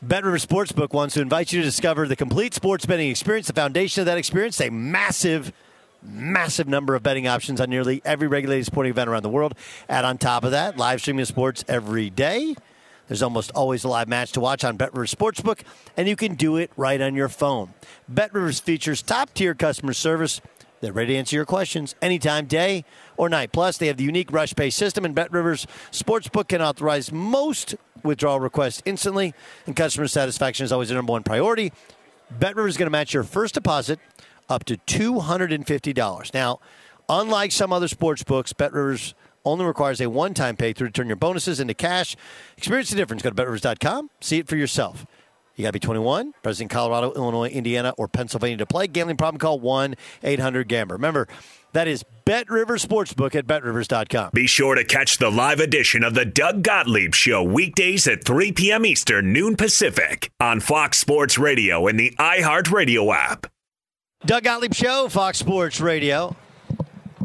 Bet 0.00 0.22
River 0.22 0.38
Sportsbook 0.38 0.92
wants 0.92 1.14
to 1.14 1.20
invite 1.20 1.52
you 1.52 1.60
to 1.60 1.66
discover 1.66 2.06
the 2.06 2.14
complete 2.14 2.54
sports 2.54 2.86
betting 2.86 3.10
experience. 3.10 3.48
The 3.48 3.52
foundation 3.52 4.00
of 4.00 4.06
that 4.06 4.16
experience, 4.16 4.60
a 4.60 4.70
massive, 4.70 5.52
massive 6.04 6.68
number 6.68 6.94
of 6.94 7.02
betting 7.02 7.26
options 7.26 7.60
on 7.60 7.68
nearly 7.68 8.00
every 8.04 8.28
regulated 8.28 8.64
sporting 8.64 8.90
event 8.90 9.10
around 9.10 9.24
the 9.24 9.28
world. 9.28 9.56
Add 9.88 10.04
on 10.04 10.16
top 10.16 10.44
of 10.44 10.52
that, 10.52 10.76
live 10.76 11.00
streaming 11.00 11.22
of 11.22 11.28
sports 11.28 11.64
every 11.66 12.10
day. 12.10 12.54
There's 13.08 13.24
almost 13.24 13.50
always 13.56 13.82
a 13.82 13.88
live 13.88 14.06
match 14.06 14.30
to 14.32 14.40
watch 14.40 14.62
on 14.62 14.76
Bet 14.76 14.92
Rivers 14.92 15.12
Sportsbook, 15.12 15.62
and 15.96 16.06
you 16.06 16.14
can 16.14 16.36
do 16.36 16.58
it 16.58 16.70
right 16.76 17.00
on 17.00 17.16
your 17.16 17.28
phone. 17.28 17.74
Bet 18.08 18.32
Rivers 18.32 18.60
features 18.60 19.02
top 19.02 19.34
tier 19.34 19.52
customer 19.52 19.94
service. 19.94 20.40
They're 20.80 20.92
ready 20.92 21.14
to 21.14 21.18
answer 21.18 21.34
your 21.34 21.44
questions 21.44 21.96
anytime, 22.00 22.46
day 22.46 22.84
or 23.18 23.28
night. 23.28 23.52
Plus, 23.52 23.76
they 23.76 23.88
have 23.88 23.98
the 23.98 24.04
unique 24.04 24.32
rush 24.32 24.54
pay 24.54 24.70
system, 24.70 25.04
and 25.04 25.14
Bet 25.14 25.30
Rivers 25.30 25.66
Sportsbook 25.90 26.48
can 26.48 26.62
authorize 26.62 27.12
most 27.12 27.74
withdrawal 28.02 28.40
requests 28.40 28.80
instantly, 28.86 29.34
and 29.66 29.76
customer 29.76 30.08
satisfaction 30.08 30.64
is 30.64 30.72
always 30.72 30.88
the 30.88 30.94
number 30.94 31.12
one 31.12 31.22
priority. 31.22 31.72
Bet 32.30 32.56
Rivers 32.56 32.74
is 32.74 32.76
going 32.78 32.86
to 32.86 32.90
match 32.90 33.12
your 33.12 33.24
first 33.24 33.54
deposit 33.54 33.98
up 34.48 34.64
to 34.64 34.76
$250. 34.76 36.34
Now, 36.34 36.60
unlike 37.08 37.52
some 37.52 37.72
other 37.72 37.88
sports 37.88 38.22
books, 38.22 38.52
Bet 38.52 38.72
Rivers 38.72 39.14
only 39.44 39.64
requires 39.64 40.00
a 40.00 40.08
one-time 40.08 40.56
pay 40.56 40.72
through 40.72 40.88
to 40.88 40.92
turn 40.92 41.06
your 41.06 41.16
bonuses 41.16 41.60
into 41.60 41.74
cash. 41.74 42.16
Experience 42.56 42.90
the 42.90 42.96
difference. 42.96 43.22
Go 43.22 43.30
to 43.30 43.34
betrivers.com. 43.34 44.10
See 44.20 44.38
it 44.38 44.48
for 44.48 44.56
yourself. 44.56 45.06
You 45.56 45.62
got 45.62 45.70
to 45.70 45.72
be 45.72 45.80
21, 45.80 46.34
present 46.42 46.66
in 46.66 46.68
Colorado, 46.68 47.12
Illinois, 47.14 47.48
Indiana, 47.48 47.92
or 47.98 48.06
Pennsylvania 48.06 48.58
to 48.58 48.66
play. 48.66 48.86
Gambling 48.86 49.16
problem, 49.16 49.40
call 49.40 49.58
1-800-GAMBLER. 49.58 50.94
Remember, 50.94 51.26
that 51.72 51.88
is 51.88 52.04
Bet 52.24 52.50
Rivers 52.50 52.84
Sportsbook 52.84 53.34
at 53.34 53.46
betrivers.com. 53.46 54.30
Be 54.34 54.46
sure 54.46 54.74
to 54.74 54.84
catch 54.84 55.18
the 55.18 55.30
live 55.30 55.60
edition 55.60 56.04
of 56.04 56.14
the 56.14 56.24
Doug 56.24 56.62
Gottlieb 56.62 57.14
Show 57.14 57.42
weekdays 57.42 58.06
at 58.06 58.24
3 58.24 58.52
p.m. 58.52 58.84
Eastern, 58.84 59.32
noon 59.32 59.56
Pacific 59.56 60.30
on 60.40 60.60
Fox 60.60 60.98
Sports 60.98 61.38
Radio 61.38 61.86
and 61.86 61.98
the 61.98 62.10
iHeartRadio 62.18 63.14
app. 63.14 63.46
Doug 64.26 64.44
Gottlieb 64.44 64.74
Show, 64.74 65.08
Fox 65.08 65.38
Sports 65.38 65.80
Radio. 65.80 66.36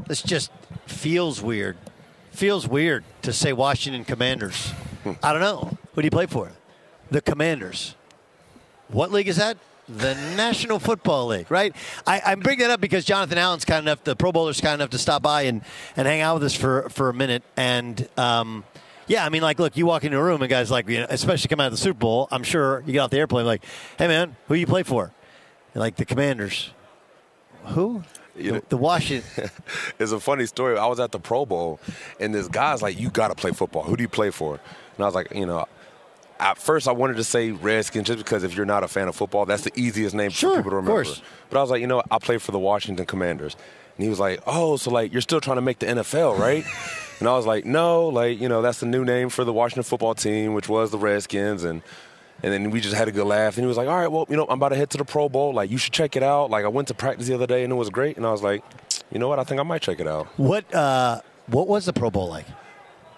This 0.08 0.22
just 0.22 0.52
feels 0.86 1.42
weird. 1.42 1.76
Feels 2.32 2.68
weird 2.68 3.04
to 3.24 3.34
say 3.34 3.54
Washington 3.54 4.06
Commanders. 4.06 4.70
Hmm. 5.04 5.14
I 5.22 5.34
don't 5.34 5.42
know. 5.42 5.78
Who 5.94 6.02
do 6.02 6.06
you 6.06 6.12
play 6.12 6.28
for? 6.28 6.52
The 7.12 7.22
Commanders. 7.22 7.96
What 8.88 9.12
league 9.12 9.28
is 9.28 9.38
that? 9.38 9.58
The 9.90 10.14
National 10.38 10.80
Football 10.80 11.28
League, 11.28 11.52
right? 11.52 11.76
I, 12.08 12.22
I 12.26 12.36
bring 12.36 12.60
that 12.60 12.70
up 12.70 12.80
because 12.80 13.04
Jonathan 13.04 13.38
Allen's 13.38 13.66
kind 13.66 13.84
enough, 13.86 14.04
the 14.04 14.16
Pro 14.16 14.32
Bowler's 14.32 14.62
kind 14.62 14.76
enough 14.76 14.92
to 14.92 14.98
stop 14.98 15.22
by 15.22 15.42
and, 15.44 15.62
and 15.98 16.08
hang 16.08 16.22
out 16.22 16.36
with 16.36 16.44
us 16.46 16.56
for, 16.56 16.90
for 16.90 17.10
a 17.10 17.14
minute. 17.14 17.44
And 17.58 18.08
um, 18.18 18.64
yeah, 19.08 19.26
I 19.26 19.30
mean, 19.30 19.42
like, 19.42 19.60
look, 19.60 19.76
you 19.76 19.86
walk 19.86 20.06
into 20.06 20.18
a 20.18 20.24
room 20.24 20.42
and 20.42 20.50
guys 20.50 20.72
like, 20.72 20.88
you 20.88 21.00
know, 21.00 21.08
especially 21.10 21.50
come 21.50 21.60
out 21.60 21.66
of 21.68 21.72
the 21.74 21.78
Super 21.78 22.00
Bowl, 22.00 22.30
I'm 22.32 22.44
sure 22.44 22.82
you 22.86 22.94
get 22.94 23.00
off 23.00 23.10
the 23.10 23.18
airplane 23.18 23.46
like, 23.46 23.66
hey 23.98 24.08
man, 24.08 24.38
who 24.48 24.54
you 24.56 24.66
play 24.66 24.84
for? 24.84 25.12
Like 25.76 25.98
the 25.98 26.06
Commanders. 26.06 26.72
Who? 27.66 28.04
You 28.38 28.44
The, 28.44 28.52
know- 28.54 28.62
the 28.70 28.78
Washington. 28.78 29.50
It's 30.00 30.12
a 30.14 30.20
funny 30.20 30.46
story. 30.46 30.78
I 30.78 30.86
was 30.88 31.00
at 31.00 31.12
the 31.12 31.20
Pro 31.20 31.46
Bowl, 31.46 31.80
and 32.20 32.34
this 32.34 32.48
guy's 32.48 32.82
like, 32.82 33.00
"You 33.00 33.10
got 33.10 33.28
to 33.30 33.36
play 33.36 33.52
football. 33.52 33.84
Who 33.84 33.96
do 33.96 34.02
you 34.02 34.10
play 34.10 34.32
for?" 34.32 34.56
And 34.96 35.04
I 35.04 35.06
was 35.06 35.16
like, 35.16 35.34
"You 35.34 35.46
know." 35.46 35.66
At 36.40 36.58
first, 36.58 36.88
I 36.88 36.92
wanted 36.92 37.18
to 37.18 37.24
say 37.24 37.52
Redskins 37.52 38.08
just 38.08 38.18
because 38.20 38.44
if 38.44 38.56
you're 38.56 38.66
not 38.66 38.84
a 38.84 38.88
fan 38.88 39.08
of 39.08 39.16
football, 39.16 39.46
that's 39.46 39.64
the 39.64 39.72
easiest 39.80 40.14
name 40.16 40.30
Sure, 40.32 40.52
for 40.52 40.58
people 40.58 40.72
to 40.72 40.78
of 40.78 40.84
remember. 40.88 41.04
course. 41.06 41.22
But 41.50 41.60
I 41.60 41.62
was 41.62 41.70
like, 41.72 41.82
you 41.82 41.88
know, 41.88 41.98
what? 41.98 42.08
I 42.12 42.18
play 42.20 42.38
for 42.38 42.52
the 42.52 42.60
Washington 42.60 43.06
Commanders, 43.06 43.56
and 43.98 44.04
he 44.04 44.10
was 44.10 44.20
like, 44.20 44.42
"Oh, 44.48 44.76
so 44.78 44.92
like 44.92 45.12
you're 45.14 45.22
still 45.22 45.40
trying 45.40 45.58
to 45.58 45.62
make 45.62 45.80
the 45.80 45.86
NFL, 45.86 46.38
right?" 46.38 46.66
and 47.20 47.30
I 47.30 47.36
was 47.38 47.46
like, 47.46 47.66
"No, 47.66 48.08
like 48.10 48.42
you 48.42 48.50
know, 48.50 48.62
that's 48.62 48.80
the 48.80 48.86
new 48.88 49.06
name 49.06 49.30
for 49.30 49.44
the 49.46 49.54
Washington 49.54 49.84
football 49.84 50.16
team, 50.16 50.54
which 50.54 50.68
was 50.68 50.92
the 50.92 50.98
Redskins." 50.98 51.64
And 51.64 51.82
and 52.42 52.52
then 52.52 52.72
we 52.72 52.82
just 52.82 52.96
had 52.96 53.08
a 53.08 53.12
good 53.12 53.26
laugh. 53.28 53.56
And 53.56 53.64
he 53.64 53.68
was 53.68 53.78
like, 53.78 53.88
"All 53.88 53.96
right, 53.96 54.08
well, 54.12 54.26
you 54.28 54.36
know, 54.36 54.46
I'm 54.50 54.58
about 54.60 54.70
to 54.70 54.76
head 54.76 54.90
to 54.90 54.98
the 54.98 55.06
Pro 55.06 55.30
Bowl. 55.30 55.54
Like, 55.54 55.70
you 55.72 55.78
should 55.78 55.94
check 55.94 56.16
it 56.18 56.24
out. 56.24 56.50
Like, 56.50 56.66
I 56.66 56.70
went 56.70 56.88
to 56.90 56.94
practice 56.94 57.28
the 57.28 57.36
other 57.36 57.48
day, 57.48 57.64
and 57.64 57.72
it 57.72 57.76
was 57.78 57.90
great." 57.90 58.18
And 58.18 58.26
I 58.26 58.32
was 58.32 58.42
like, 58.44 58.64
"You 59.12 59.20
know 59.20 59.28
what? 59.30 59.40
I 59.40 59.44
think 59.44 59.60
I 59.62 59.64
might 59.64 59.82
check 59.82 60.00
it 60.00 60.08
out." 60.08 60.28
what 60.38 60.74
uh, 60.74 61.22
what 61.48 61.68
was 61.68 61.86
the 61.86 61.94
Pro 61.94 62.10
Bowl 62.10 62.28
like? 62.28 62.46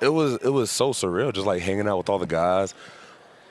it 0.01 0.09
was 0.09 0.33
it 0.43 0.49
was 0.49 0.69
so 0.69 0.91
surreal 0.91 1.31
just 1.33 1.47
like 1.47 1.61
hanging 1.61 1.87
out 1.87 1.97
with 1.97 2.09
all 2.09 2.19
the 2.19 2.25
guys 2.27 2.73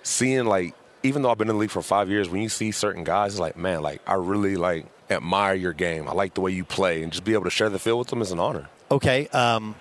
seeing 0.05 0.45
like 0.47 0.75
even 1.03 1.23
though 1.23 1.31
I've 1.31 1.39
been 1.39 1.49
in 1.49 1.57
the 1.57 1.61
league 1.61 1.71
for 1.71 1.83
five 1.83 2.09
years, 2.09 2.29
when 2.29 2.41
you 2.41 2.49
see 2.49 2.71
certain 2.71 3.05
guys, 3.05 3.33
it's 3.33 3.41
like, 3.41 3.57
man, 3.57 3.83
like 3.83 4.01
I 4.07 4.15
really 4.15 4.57
like 4.57 4.87
admire 5.11 5.55
your 5.55 5.73
game. 5.73 6.09
I 6.09 6.13
like 6.13 6.35
the 6.35 6.41
way 6.41 6.53
you 6.53 6.65
play, 6.65 7.03
and 7.03 7.13
just 7.13 7.25
be 7.25 7.35
able 7.35 7.45
to 7.45 7.51
share 7.51 7.69
the 7.69 7.79
field 7.79 7.99
with 7.99 8.09
them 8.09 8.23
is 8.23 8.33
an 8.33 8.39
honor. 8.39 8.69
Okay, 8.91 9.27
um, 9.29 9.75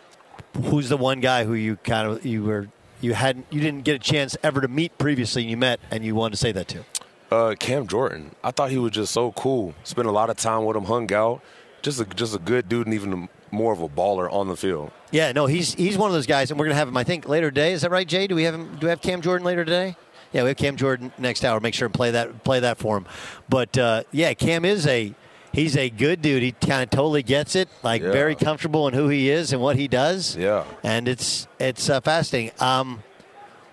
who's 0.65 0.89
the 0.89 0.97
one 0.97 1.19
guy 1.19 1.45
who 1.45 1.53
you 1.53 1.77
kind 1.77 2.09
of 2.09 2.25
you 2.25 2.43
were 2.43 2.67
you 3.01 3.13
hadn't 3.13 3.45
you 3.49 3.61
didn't 3.61 3.83
get 3.83 3.95
a 3.95 3.99
chance 3.99 4.35
ever 4.43 4.61
to 4.61 4.67
meet 4.67 4.97
previously, 4.97 5.43
and 5.43 5.51
you 5.51 5.57
met, 5.57 5.79
and 5.91 6.03
you 6.03 6.15
wanted 6.15 6.31
to 6.31 6.37
say 6.37 6.51
that 6.51 6.67
to? 6.69 6.83
Uh, 7.31 7.55
Cam 7.55 7.87
Jordan. 7.87 8.35
I 8.43 8.51
thought 8.51 8.69
he 8.69 8.77
was 8.77 8.91
just 8.91 9.11
so 9.11 9.31
cool. 9.31 9.73
Spent 9.83 10.07
a 10.07 10.11
lot 10.11 10.29
of 10.29 10.37
time 10.37 10.65
with 10.65 10.75
him, 10.77 10.85
hung 10.85 11.11
out. 11.13 11.41
Just 11.81 11.99
a 11.99 12.05
just 12.05 12.35
a 12.35 12.39
good 12.39 12.69
dude, 12.69 12.87
and 12.87 12.93
even 12.93 13.29
more 13.51 13.73
of 13.73 13.81
a 13.81 13.89
baller 13.89 14.31
on 14.31 14.47
the 14.47 14.55
field. 14.55 14.91
Yeah, 15.11 15.31
no, 15.31 15.45
he's 15.45 15.73
he's 15.73 15.97
one 15.97 16.09
of 16.09 16.13
those 16.13 16.27
guys, 16.27 16.51
and 16.51 16.59
we're 16.59 16.65
gonna 16.65 16.75
have 16.75 16.87
him. 16.87 16.97
I 16.97 17.03
think 17.03 17.27
later 17.27 17.49
today. 17.49 17.73
Is 17.73 17.81
that 17.81 17.91
right, 17.91 18.07
Jay? 18.07 18.27
Do 18.27 18.35
we 18.35 18.43
have 18.43 18.53
him? 18.53 18.77
Do 18.79 18.87
we 18.87 18.89
have 18.89 19.01
Cam 19.01 19.21
Jordan 19.21 19.45
later 19.45 19.63
today? 19.63 19.95
Yeah, 20.33 20.43
we 20.43 20.49
have 20.49 20.57
Cam 20.57 20.75
Jordan 20.75 21.11
next 21.17 21.45
hour. 21.45 21.59
Make 21.59 21.73
sure 21.73 21.85
and 21.85 21.93
play 21.93 22.11
that 22.11 22.43
play 22.43 22.59
that 22.61 22.77
for 22.77 22.97
him. 22.97 23.05
But 23.49 23.77
uh, 23.77 24.03
yeah, 24.11 24.33
Cam 24.33 24.65
is 24.65 24.85
a 24.87 25.13
he's 25.53 25.77
a 25.77 25.89
good 25.89 26.21
dude. 26.21 26.43
He 26.43 26.51
kind 26.51 26.83
of 26.83 26.89
totally 26.89 27.23
gets 27.23 27.55
it. 27.55 27.69
Like 27.83 28.01
Yeah. 28.01 28.11
very 28.11 28.35
comfortable 28.35 28.87
in 28.87 28.93
who 28.93 29.07
he 29.09 29.29
is 29.29 29.53
and 29.53 29.61
what 29.61 29.75
he 29.77 29.87
does. 29.87 30.35
Yeah. 30.35 30.65
and 30.83 31.07
it's 31.07 31.47
it's 31.59 31.89
uh, 31.89 32.01
fascinating. 32.01 32.51
Um, 32.59 33.03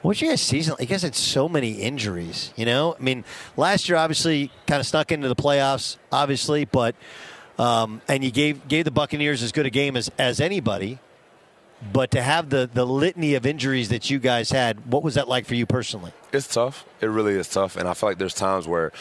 What's 0.02 0.22
your 0.22 0.30
guys' 0.32 0.40
season? 0.40 0.72
like? 0.72 0.80
You 0.80 0.86
guys 0.86 1.02
had 1.02 1.14
so 1.14 1.46
many 1.46 1.72
injuries. 1.72 2.54
You 2.56 2.64
know, 2.64 2.96
I 2.98 3.02
mean, 3.02 3.22
last 3.54 3.86
year 3.86 3.98
obviously 3.98 4.50
kind 4.66 4.80
of 4.80 4.86
snuck 4.86 5.12
into 5.12 5.28
the 5.28 5.36
playoffs, 5.36 5.98
obviously, 6.10 6.64
but 6.64 6.94
um, 7.58 8.00
and 8.08 8.24
you 8.24 8.30
gave 8.30 8.66
gave 8.66 8.86
the 8.86 8.90
Buccaneers 8.90 9.42
as 9.42 9.52
good 9.52 9.66
a 9.66 9.70
game 9.70 9.96
as 9.98 10.10
as 10.18 10.40
anybody. 10.40 10.98
But 11.92 12.10
to 12.12 12.22
have 12.22 12.50
the 12.50 12.68
the 12.72 12.86
litany 12.86 13.34
of 13.34 13.46
injuries 13.46 13.88
that 13.88 14.10
you 14.10 14.18
guys 14.18 14.50
had, 14.50 14.86
what 14.92 15.02
was 15.02 15.14
that 15.14 15.28
like 15.28 15.46
for 15.46 15.54
you 15.54 15.66
personally? 15.66 16.12
It's 16.32 16.46
tough. 16.46 16.84
It 17.00 17.06
really 17.06 17.34
is 17.34 17.48
tough. 17.48 17.76
And 17.76 17.88
I 17.88 17.94
feel 17.94 18.10
like 18.10 18.18
there's 18.18 18.34
times 18.34 18.68
where 18.68 18.92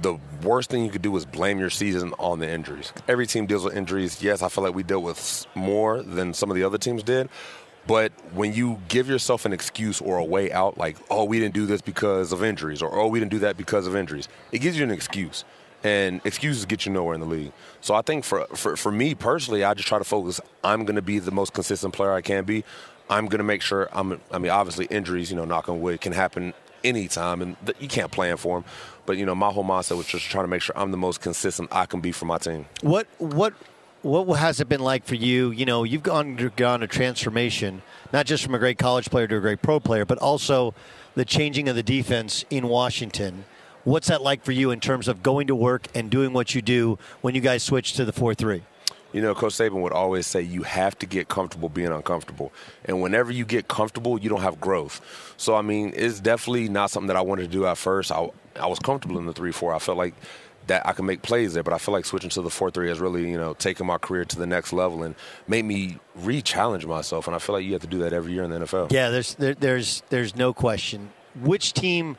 the 0.00 0.18
worst 0.42 0.70
thing 0.70 0.84
you 0.84 0.90
could 0.90 1.02
do 1.02 1.16
is 1.16 1.24
blame 1.24 1.58
your 1.58 1.70
season 1.70 2.12
on 2.18 2.38
the 2.38 2.50
injuries. 2.50 2.92
Every 3.08 3.26
team 3.26 3.46
deals 3.46 3.64
with 3.64 3.76
injuries. 3.76 4.22
Yes, 4.22 4.42
I 4.42 4.48
feel 4.48 4.64
like 4.64 4.74
we 4.74 4.82
dealt 4.82 5.04
with 5.04 5.46
more 5.54 6.02
than 6.02 6.34
some 6.34 6.50
of 6.50 6.56
the 6.56 6.64
other 6.64 6.78
teams 6.78 7.02
did. 7.02 7.28
But 7.86 8.12
when 8.34 8.52
you 8.52 8.80
give 8.88 9.08
yourself 9.08 9.44
an 9.44 9.52
excuse 9.52 10.00
or 10.00 10.18
a 10.18 10.24
way 10.24 10.50
out, 10.50 10.76
like, 10.76 10.96
oh, 11.08 11.24
we 11.24 11.38
didn't 11.38 11.54
do 11.54 11.66
this 11.66 11.80
because 11.80 12.32
of 12.32 12.42
injuries, 12.42 12.82
or 12.82 12.92
oh, 12.92 13.06
we 13.06 13.20
didn't 13.20 13.30
do 13.30 13.38
that 13.40 13.56
because 13.56 13.86
of 13.86 13.94
injuries, 13.94 14.28
it 14.50 14.58
gives 14.58 14.76
you 14.76 14.82
an 14.82 14.90
excuse. 14.90 15.44
And 15.86 16.20
excuses 16.24 16.64
get 16.64 16.84
you 16.84 16.90
nowhere 16.90 17.14
in 17.14 17.20
the 17.20 17.26
league. 17.26 17.52
So 17.80 17.94
I 17.94 18.02
think 18.02 18.24
for, 18.24 18.44
for, 18.56 18.76
for 18.76 18.90
me 18.90 19.14
personally, 19.14 19.62
I 19.62 19.72
just 19.74 19.86
try 19.86 19.98
to 19.98 20.04
focus. 20.04 20.40
I'm 20.64 20.84
going 20.84 20.96
to 20.96 21.02
be 21.02 21.20
the 21.20 21.30
most 21.30 21.52
consistent 21.52 21.94
player 21.94 22.12
I 22.12 22.22
can 22.22 22.44
be. 22.44 22.64
I'm 23.08 23.26
going 23.26 23.38
to 23.38 23.44
make 23.44 23.62
sure 23.62 23.88
I'm. 23.92 24.20
I 24.32 24.38
mean, 24.38 24.50
obviously, 24.50 24.86
injuries, 24.86 25.30
you 25.30 25.36
know, 25.36 25.44
knock 25.44 25.68
on 25.68 25.80
wood, 25.80 26.00
can 26.00 26.12
happen 26.12 26.54
anytime, 26.82 27.40
and 27.40 27.56
th- 27.64 27.76
you 27.80 27.86
can't 27.86 28.10
plan 28.10 28.36
for 28.36 28.58
them. 28.58 28.70
But 29.04 29.16
you 29.16 29.26
know, 29.26 29.36
my 29.36 29.50
whole 29.50 29.62
mindset 29.64 29.96
was 29.96 30.06
just 30.06 30.24
trying 30.24 30.42
to 30.42 30.48
make 30.48 30.62
sure 30.62 30.76
I'm 30.76 30.90
the 30.90 30.96
most 30.96 31.20
consistent 31.20 31.68
I 31.70 31.86
can 31.86 32.00
be 32.00 32.10
for 32.10 32.24
my 32.24 32.38
team. 32.38 32.66
What 32.80 33.06
what 33.18 33.54
what 34.02 34.24
has 34.40 34.60
it 34.60 34.68
been 34.68 34.80
like 34.80 35.04
for 35.04 35.14
you? 35.14 35.50
You 35.50 35.66
know, 35.66 35.84
you've 35.84 36.02
gone 36.02 36.34
gone 36.56 36.82
a 36.82 36.88
transformation, 36.88 37.82
not 38.12 38.26
just 38.26 38.42
from 38.42 38.54
a 38.54 38.58
great 38.58 38.78
college 38.78 39.08
player 39.08 39.28
to 39.28 39.36
a 39.36 39.40
great 39.40 39.62
pro 39.62 39.78
player, 39.78 40.04
but 40.04 40.18
also 40.18 40.74
the 41.14 41.24
changing 41.24 41.68
of 41.68 41.76
the 41.76 41.82
defense 41.82 42.44
in 42.50 42.68
Washington. 42.68 43.44
What's 43.86 44.08
that 44.08 44.20
like 44.20 44.44
for 44.44 44.50
you 44.50 44.72
in 44.72 44.80
terms 44.80 45.06
of 45.06 45.22
going 45.22 45.46
to 45.46 45.54
work 45.54 45.86
and 45.94 46.10
doing 46.10 46.32
what 46.32 46.56
you 46.56 46.60
do 46.60 46.98
when 47.20 47.36
you 47.36 47.40
guys 47.40 47.62
switch 47.62 47.92
to 47.92 48.04
the 48.04 48.12
four 48.12 48.34
three? 48.34 48.64
You 49.12 49.22
know, 49.22 49.32
Coach 49.32 49.52
Saban 49.52 49.80
would 49.80 49.92
always 49.92 50.26
say 50.26 50.42
you 50.42 50.64
have 50.64 50.98
to 50.98 51.06
get 51.06 51.28
comfortable 51.28 51.68
being 51.68 51.92
uncomfortable. 51.92 52.52
And 52.84 53.00
whenever 53.00 53.30
you 53.30 53.44
get 53.44 53.68
comfortable, 53.68 54.18
you 54.20 54.28
don't 54.28 54.40
have 54.40 54.60
growth. 54.60 55.34
So, 55.36 55.54
I 55.54 55.62
mean, 55.62 55.92
it's 55.94 56.18
definitely 56.18 56.68
not 56.68 56.90
something 56.90 57.06
that 57.06 57.16
I 57.16 57.20
wanted 57.20 57.42
to 57.42 57.48
do 57.48 57.64
at 57.64 57.78
first. 57.78 58.10
I, 58.10 58.28
I 58.56 58.66
was 58.66 58.80
comfortable 58.80 59.18
in 59.18 59.26
the 59.26 59.32
3 59.32 59.52
4. 59.52 59.72
I 59.72 59.78
felt 59.78 59.96
like 59.96 60.14
that 60.66 60.84
I 60.84 60.92
can 60.92 61.06
make 61.06 61.22
plays 61.22 61.54
there, 61.54 61.62
but 61.62 61.72
I 61.72 61.78
feel 61.78 61.92
like 61.92 62.06
switching 62.06 62.30
to 62.30 62.42
the 62.42 62.50
4 62.50 62.72
3 62.72 62.88
has 62.88 62.98
really, 62.98 63.30
you 63.30 63.38
know, 63.38 63.54
taken 63.54 63.86
my 63.86 63.98
career 63.98 64.24
to 64.24 64.36
the 64.36 64.48
next 64.48 64.72
level 64.72 65.04
and 65.04 65.14
made 65.46 65.64
me 65.64 66.00
re 66.16 66.42
challenge 66.42 66.84
myself. 66.86 67.28
And 67.28 67.36
I 67.36 67.38
feel 67.38 67.54
like 67.54 67.64
you 67.64 67.74
have 67.74 67.82
to 67.82 67.86
do 67.86 68.00
that 68.00 68.12
every 68.12 68.32
year 68.32 68.42
in 68.42 68.50
the 68.50 68.58
NFL. 68.58 68.90
Yeah, 68.90 69.10
there's 69.10 69.36
there, 69.36 69.54
there's 69.54 70.02
there's 70.08 70.34
no 70.34 70.52
question. 70.52 71.10
Which 71.40 71.72
team 71.72 72.16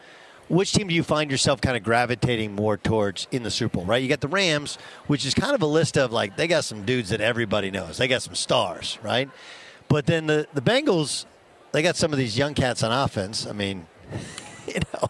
which 0.50 0.74
team 0.74 0.88
do 0.88 0.94
you 0.96 1.04
find 1.04 1.30
yourself 1.30 1.60
kind 1.62 1.76
of 1.76 1.84
gravitating 1.84 2.54
more 2.56 2.78
towards 2.78 3.28
in 3.32 3.44
the 3.44 3.52
Super 3.52 3.78
Bowl, 3.78 3.86
right? 3.86 4.02
You 4.02 4.08
got 4.10 4.22
the 4.22 4.28
Rams, 4.28 4.78
which 5.08 5.26
is 5.26 5.34
kind 5.34 5.54
of 5.54 5.62
a 5.62 5.66
list 5.68 5.98
of 5.98 6.12
like 6.12 6.38
they 6.38 6.48
got 6.48 6.64
some 6.64 6.86
dudes 6.86 7.10
that 7.10 7.22
everybody 7.22 7.72
knows. 7.72 7.98
They 7.98 8.08
got 8.08 8.22
some 8.22 8.36
stars, 8.36 8.98
right? 9.04 9.30
But 9.88 10.06
then 10.06 10.28
the 10.28 10.48
the 10.54 10.62
Bengals, 10.62 11.26
they 11.72 11.82
got 11.82 11.96
some 11.96 12.12
of 12.14 12.18
these 12.18 12.38
young 12.38 12.54
cats 12.54 12.84
on 12.84 12.92
offense. 12.92 13.46
I 13.46 13.52
mean, 13.52 13.88
you 14.68 14.80
know, 14.94 15.10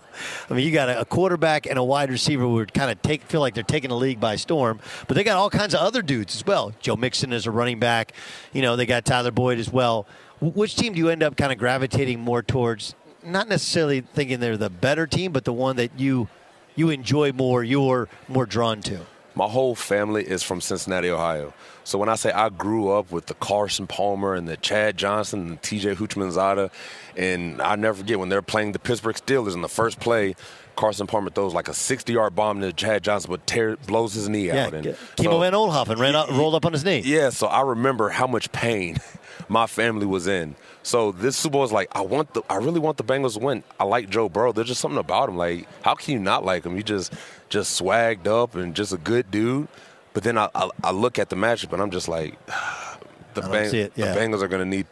I 0.50 0.54
mean, 0.54 0.66
you 0.66 0.72
got 0.72 0.90
a, 0.90 1.06
quarterback 1.06 1.66
and 1.66 1.78
a 1.78 1.84
wide 1.84 2.10
receiver 2.10 2.44
who 2.44 2.54
would 2.54 2.74
kind 2.74 2.92
of 2.92 3.02
take 3.02 3.24
feel 3.24 3.42
like 3.42 3.54
they're 3.54 3.64
taking 3.64 3.90
the 3.90 3.96
league 3.96 4.20
by 4.20 4.36
storm. 4.36 4.80
But 5.08 5.16
they 5.16 5.24
got 5.24 5.38
all 5.38 5.50
kinds 5.50 5.74
of 5.74 5.82
other 5.82 6.02
dudes 6.02 6.36
as 6.36 6.46
well. 6.46 6.74
Joe 6.80 6.96
Mixon 6.96 7.34
is 7.34 7.46
a 7.46 7.52
running 7.52 7.80
back. 7.80 8.14
You 8.54 8.62
know, 8.62 8.76
they 8.76 8.86
got 8.86 9.06
Tyler 9.06 9.32
Boyd 9.32 9.60
as 9.60 9.72
well. 9.72 10.08
Wh- 10.40 10.56
Which 10.56 10.76
team 10.76 10.94
do 10.94 11.00
you 11.00 11.10
end 11.10 11.24
up 11.24 11.38
kind 11.38 11.52
of 11.52 11.58
gravitating 11.58 12.20
more 12.20 12.42
towards? 12.44 12.96
Not 13.28 13.48
necessarily 13.48 14.02
thinking 14.02 14.40
they're 14.40 14.58
the 14.58 14.70
better 14.70 15.06
team, 15.08 15.32
but 15.32 15.44
the 15.46 15.54
one 15.54 15.76
that 15.76 15.92
you 16.00 16.28
you 16.76 16.90
enjoy 16.90 17.32
more, 17.32 17.64
you're 17.64 18.08
more 18.28 18.46
drawn 18.46 18.82
to. 18.84 19.00
My 19.36 19.48
whole 19.48 19.76
family 19.76 20.24
is 20.28 20.42
from 20.44 20.62
Cincinnati, 20.62 21.10
Ohio. 21.10 21.54
So 21.84 21.98
when 22.00 22.10
I 22.10 22.16
say 22.16 22.32
I 22.32 22.50
grew 22.50 22.90
up 22.90 23.12
with 23.12 23.28
the 23.28 23.34
Carson 23.36 23.86
Palmer 23.88 24.34
and 24.34 24.48
the 24.48 24.58
Chad 24.58 24.98
Johnson 24.98 25.48
and 25.48 25.62
TJ 25.62 25.96
Houshmandzadeh, 25.96 26.72
and 27.16 27.62
I 27.62 27.76
never 27.76 28.00
forget 28.00 28.20
when 28.20 28.30
they're 28.30 28.42
playing 28.42 28.72
the 28.72 28.80
Pittsburgh 28.80 29.16
Steelers 29.16 29.54
in 29.54 29.62
the 29.62 29.70
first 29.70 30.00
play, 30.00 30.36
Carson 30.76 31.08
Palmer 31.08 31.30
throws 31.30 31.54
like 31.54 31.68
a 31.68 31.72
60-yard 31.72 32.36
bomb 32.36 32.62
to 32.62 32.74
Chad 32.74 33.04
Johnson, 33.04 33.30
but 33.32 33.46
tear, 33.48 33.78
blows 33.78 34.14
his 34.14 34.28
knee 34.28 34.48
Yeah, 34.48 34.66
out. 34.68 34.74
And 34.74 34.84
Kimo 35.16 35.32
so- 35.32 35.40
Van 35.40 35.54
Oldhoffen 35.54 35.98
ran 35.98 36.16
out, 36.16 36.30
rolled 36.32 36.56
up 36.56 36.66
on 36.66 36.74
his 36.74 36.84
knee. 36.84 37.02
yeah, 37.06 37.30
so 37.30 37.48
I 37.48 37.62
remember 37.62 38.10
how 38.10 38.28
much 38.28 38.52
pain 38.52 38.98
my 39.50 39.68
family 39.68 40.06
was 40.06 40.28
in. 40.28 40.56
So 40.84 41.12
this 41.12 41.36
Super 41.36 41.54
Bowl 41.54 41.64
is 41.64 41.72
like, 41.72 41.90
I 41.94 42.02
want 42.02 42.34
the, 42.34 42.42
I 42.50 42.58
really 42.58 42.80
want 42.80 42.98
the 42.98 43.04
Bengals 43.04 43.34
to 43.34 43.40
win. 43.40 43.64
I 43.80 43.84
like 43.84 44.10
Joe 44.10 44.30
Burrow. 44.30 44.52
There's 44.52 44.68
just 44.68 44.82
something 44.82 45.00
about 45.00 45.30
him. 45.30 45.38
Like, 45.38 45.68
how 45.82 45.96
can 45.96 46.14
you 46.14 46.20
not 46.20 46.46
like 46.46 46.66
him? 46.66 46.76
He 46.76 46.84
just, 46.84 47.14
just 47.50 47.80
swagged 47.80 48.28
up 48.28 48.56
and 48.56 48.76
just 48.76 48.94
a 48.94 48.98
good 48.98 49.30
dude. 49.32 49.68
But 50.14 50.24
then 50.24 50.38
I, 50.38 50.50
I, 50.56 50.70
I 50.84 50.92
look 50.92 51.20
at 51.20 51.30
the 51.30 51.36
matchup 51.36 51.74
and 51.74 51.82
I'm 51.82 51.92
just 51.92 52.08
like, 52.08 52.38
the, 53.34 53.42
Bang- 53.42 53.74
yeah. 53.74 54.14
the 54.14 54.20
Bengals 54.20 54.42
are 54.42 54.48
going 54.48 54.64
to 54.64 54.78
need. 54.78 54.88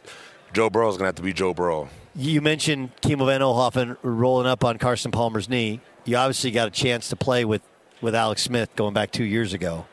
Joe 0.52 0.70
Burrow's 0.70 0.94
going 0.94 1.04
to 1.04 1.06
have 1.06 1.14
to 1.16 1.22
be 1.22 1.32
Joe 1.32 1.52
Burrow. 1.52 1.88
You 2.14 2.40
mentioned 2.40 2.90
Kimo 3.02 3.26
von 3.26 3.40
Oelhoffen 3.40 3.96
rolling 4.02 4.46
up 4.46 4.64
on 4.64 4.78
Carson 4.78 5.10
Palmer's 5.10 5.48
knee. 5.48 5.80
You 6.04 6.16
obviously 6.16 6.50
got 6.50 6.68
a 6.68 6.70
chance 6.70 7.08
to 7.10 7.16
play 7.16 7.44
with, 7.44 7.62
with 8.00 8.14
Alex 8.14 8.42
Smith 8.42 8.70
going 8.76 8.94
back 8.94 9.10
two 9.10 9.24
years 9.24 9.52
ago. 9.52 9.86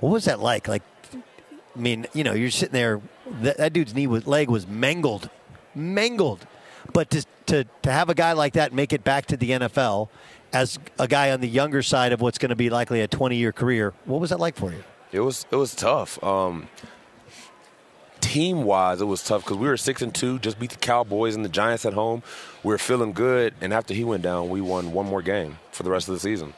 What 0.00 0.10
was 0.10 0.24
that 0.26 0.40
like? 0.40 0.68
Like, 0.68 0.82
I 1.14 1.78
mean, 1.78 2.06
you 2.12 2.24
know, 2.24 2.34
you're 2.34 2.50
sitting 2.50 2.72
there. 2.74 3.00
That, 3.40 3.56
that 3.58 3.72
dude's 3.72 3.94
knee 3.94 4.06
was, 4.06 4.26
leg 4.26 4.50
was 4.50 4.66
mangled, 4.66 5.30
mangled. 5.74 6.46
But 6.92 7.10
to, 7.10 7.24
to 7.46 7.64
to 7.82 7.92
have 7.92 8.10
a 8.10 8.14
guy 8.14 8.32
like 8.32 8.54
that 8.54 8.72
make 8.72 8.92
it 8.92 9.04
back 9.04 9.26
to 9.26 9.36
the 9.36 9.50
NFL 9.50 10.08
as 10.52 10.78
a 10.98 11.08
guy 11.08 11.30
on 11.30 11.40
the 11.40 11.48
younger 11.48 11.82
side 11.82 12.12
of 12.12 12.20
what's 12.20 12.38
going 12.38 12.50
to 12.50 12.56
be 12.56 12.70
likely 12.70 13.00
a 13.00 13.08
20 13.08 13.36
year 13.36 13.52
career, 13.52 13.94
what 14.04 14.20
was 14.20 14.30
that 14.30 14.40
like 14.40 14.56
for 14.56 14.72
you? 14.72 14.82
It 15.12 15.20
was 15.20 15.46
it 15.50 15.56
was 15.56 15.74
tough. 15.74 16.22
Um, 16.22 16.68
team 18.20 18.64
wise, 18.64 19.00
it 19.00 19.04
was 19.04 19.22
tough 19.22 19.44
because 19.44 19.58
we 19.58 19.68
were 19.68 19.76
six 19.76 20.00
and 20.00 20.14
two, 20.14 20.38
just 20.38 20.58
beat 20.58 20.70
the 20.70 20.76
Cowboys 20.76 21.34
and 21.34 21.44
the 21.44 21.50
Giants 21.50 21.84
at 21.84 21.92
home. 21.92 22.22
We 22.62 22.70
were 22.70 22.78
feeling 22.78 23.12
good, 23.12 23.54
and 23.60 23.74
after 23.74 23.92
he 23.92 24.04
went 24.04 24.22
down, 24.22 24.48
we 24.48 24.60
won 24.60 24.92
one 24.92 25.06
more 25.06 25.22
game 25.22 25.58
for 25.70 25.82
the 25.82 25.90
rest 25.90 26.08
of 26.08 26.14
the 26.14 26.20
season. 26.20 26.54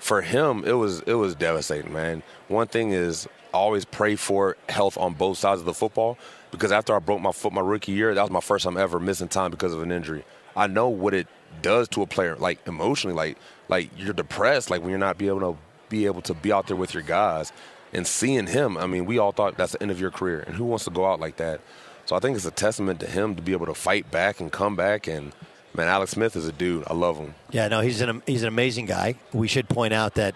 For 0.00 0.22
him, 0.22 0.64
it 0.64 0.72
was 0.72 1.00
it 1.02 1.14
was 1.14 1.34
devastating, 1.34 1.92
man. 1.92 2.22
One 2.48 2.66
thing 2.66 2.90
is 2.90 3.28
always 3.54 3.84
pray 3.84 4.16
for 4.16 4.56
health 4.68 4.98
on 4.98 5.14
both 5.14 5.38
sides 5.38 5.60
of 5.60 5.66
the 5.66 5.74
football 5.74 6.18
because 6.50 6.72
after 6.72 6.94
I 6.94 6.98
broke 6.98 7.20
my 7.20 7.32
foot 7.32 7.52
my 7.52 7.60
rookie 7.60 7.92
year, 7.92 8.14
that 8.14 8.22
was 8.22 8.30
my 8.30 8.40
first 8.40 8.64
time 8.64 8.76
ever 8.76 9.00
missing 9.00 9.28
time 9.28 9.50
because 9.50 9.72
of 9.72 9.82
an 9.82 9.90
injury. 9.90 10.24
I 10.56 10.66
know 10.66 10.88
what 10.88 11.14
it 11.14 11.26
does 11.62 11.88
to 11.88 12.02
a 12.02 12.06
player, 12.06 12.36
like 12.36 12.66
emotionally, 12.66 13.14
like 13.14 13.38
like 13.68 13.90
you're 13.96 14.12
depressed, 14.12 14.70
like 14.70 14.82
when 14.82 14.90
you're 14.90 14.98
not 14.98 15.18
be 15.18 15.28
able 15.28 15.40
to 15.40 15.58
be 15.88 16.06
able 16.06 16.22
to 16.22 16.34
be 16.34 16.52
out 16.52 16.66
there 16.66 16.76
with 16.76 16.94
your 16.94 17.02
guys 17.02 17.52
and 17.92 18.06
seeing 18.06 18.46
him. 18.46 18.76
I 18.76 18.86
mean, 18.86 19.06
we 19.06 19.18
all 19.18 19.32
thought 19.32 19.56
that's 19.56 19.72
the 19.72 19.82
end 19.82 19.90
of 19.90 20.00
your 20.00 20.10
career, 20.10 20.40
and 20.40 20.56
who 20.56 20.64
wants 20.64 20.84
to 20.84 20.90
go 20.90 21.06
out 21.06 21.20
like 21.20 21.36
that? 21.36 21.60
So 22.06 22.16
I 22.16 22.18
think 22.18 22.36
it's 22.36 22.44
a 22.44 22.50
testament 22.50 23.00
to 23.00 23.06
him 23.06 23.34
to 23.36 23.42
be 23.42 23.52
able 23.52 23.66
to 23.66 23.74
fight 23.74 24.10
back 24.10 24.40
and 24.40 24.52
come 24.52 24.76
back. 24.76 25.06
And 25.06 25.32
man, 25.74 25.88
Alex 25.88 26.12
Smith 26.12 26.36
is 26.36 26.46
a 26.46 26.52
dude. 26.52 26.84
I 26.86 26.92
love 26.94 27.16
him. 27.16 27.34
Yeah, 27.50 27.68
no, 27.68 27.80
he's 27.80 28.00
an 28.00 28.22
he's 28.26 28.42
an 28.42 28.48
amazing 28.48 28.86
guy. 28.86 29.16
We 29.32 29.48
should 29.48 29.68
point 29.68 29.94
out 29.94 30.14
that 30.14 30.34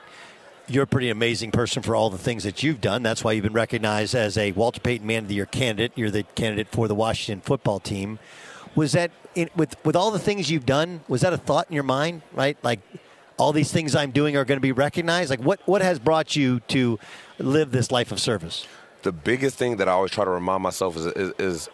you're 0.69 0.85
a 0.85 0.87
pretty 0.87 1.11
amazing 1.11 1.51
person 1.51 1.83
for 1.83 1.97
all 1.97 2.11
the 2.11 2.19
things 2.19 2.45
that 2.45 2.63
you've 2.63 2.81
done. 2.81 3.03
That's 3.03 3.25
why 3.25 3.33
you've 3.33 3.45
been 3.45 3.53
recognized 3.53 4.15
as 4.15 4.37
a 4.39 4.53
Walter 4.53 4.81
Payton 4.81 5.07
Man 5.07 5.25
of 5.25 5.29
the 5.29 5.35
Year 5.35 5.47
candidate. 5.47 5.93
You're 5.97 6.11
the 6.11 6.23
candidate 6.23 6.69
for 6.69 6.89
the 6.89 6.95
Washington 6.95 7.41
football 7.41 7.81
team. 7.81 8.19
Was 8.75 8.93
that 8.93 9.11
in, 9.35 9.51
with 9.57 9.77
with 9.85 9.97
all 9.97 10.11
the 10.11 10.19
things 10.19 10.51
you've 10.51 10.67
done? 10.67 11.01
Was 11.09 11.23
that 11.23 11.33
a 11.33 11.39
thought 11.39 11.67
in 11.69 11.75
your 11.75 11.85
mind? 11.85 12.23
Right, 12.33 12.57
like 12.63 12.81
all 13.39 13.53
these 13.53 13.73
things 13.73 13.95
I'm 13.95 14.11
doing 14.11 14.37
are 14.37 14.45
going 14.45 14.59
to 14.59 14.61
be 14.61 14.73
recognized. 14.73 15.31
Like 15.31 15.41
what 15.41 15.61
what 15.67 15.83
has 15.83 15.99
brought 15.99 16.37
you 16.37 16.61
to 16.69 16.99
live 17.39 17.71
this 17.71 17.91
life 17.91 18.13
of 18.13 18.21
service? 18.21 18.67
the 19.03 19.13
biggest 19.13 19.57
thing 19.57 19.77
that 19.77 19.89
I 19.89 19.93
always 19.93 20.11
try 20.11 20.25
to 20.25 20.31
remind 20.31 20.63
myself 20.63 20.97
is, 20.97 21.07
is, 21.07 21.33
is 21.39 21.69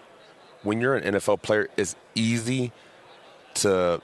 when 0.62 0.80
you're 0.80 0.96
an 0.96 1.14
NFL 1.14 1.42
player, 1.42 1.68
it's 1.76 1.96
easy 2.14 2.72
to 3.54 4.00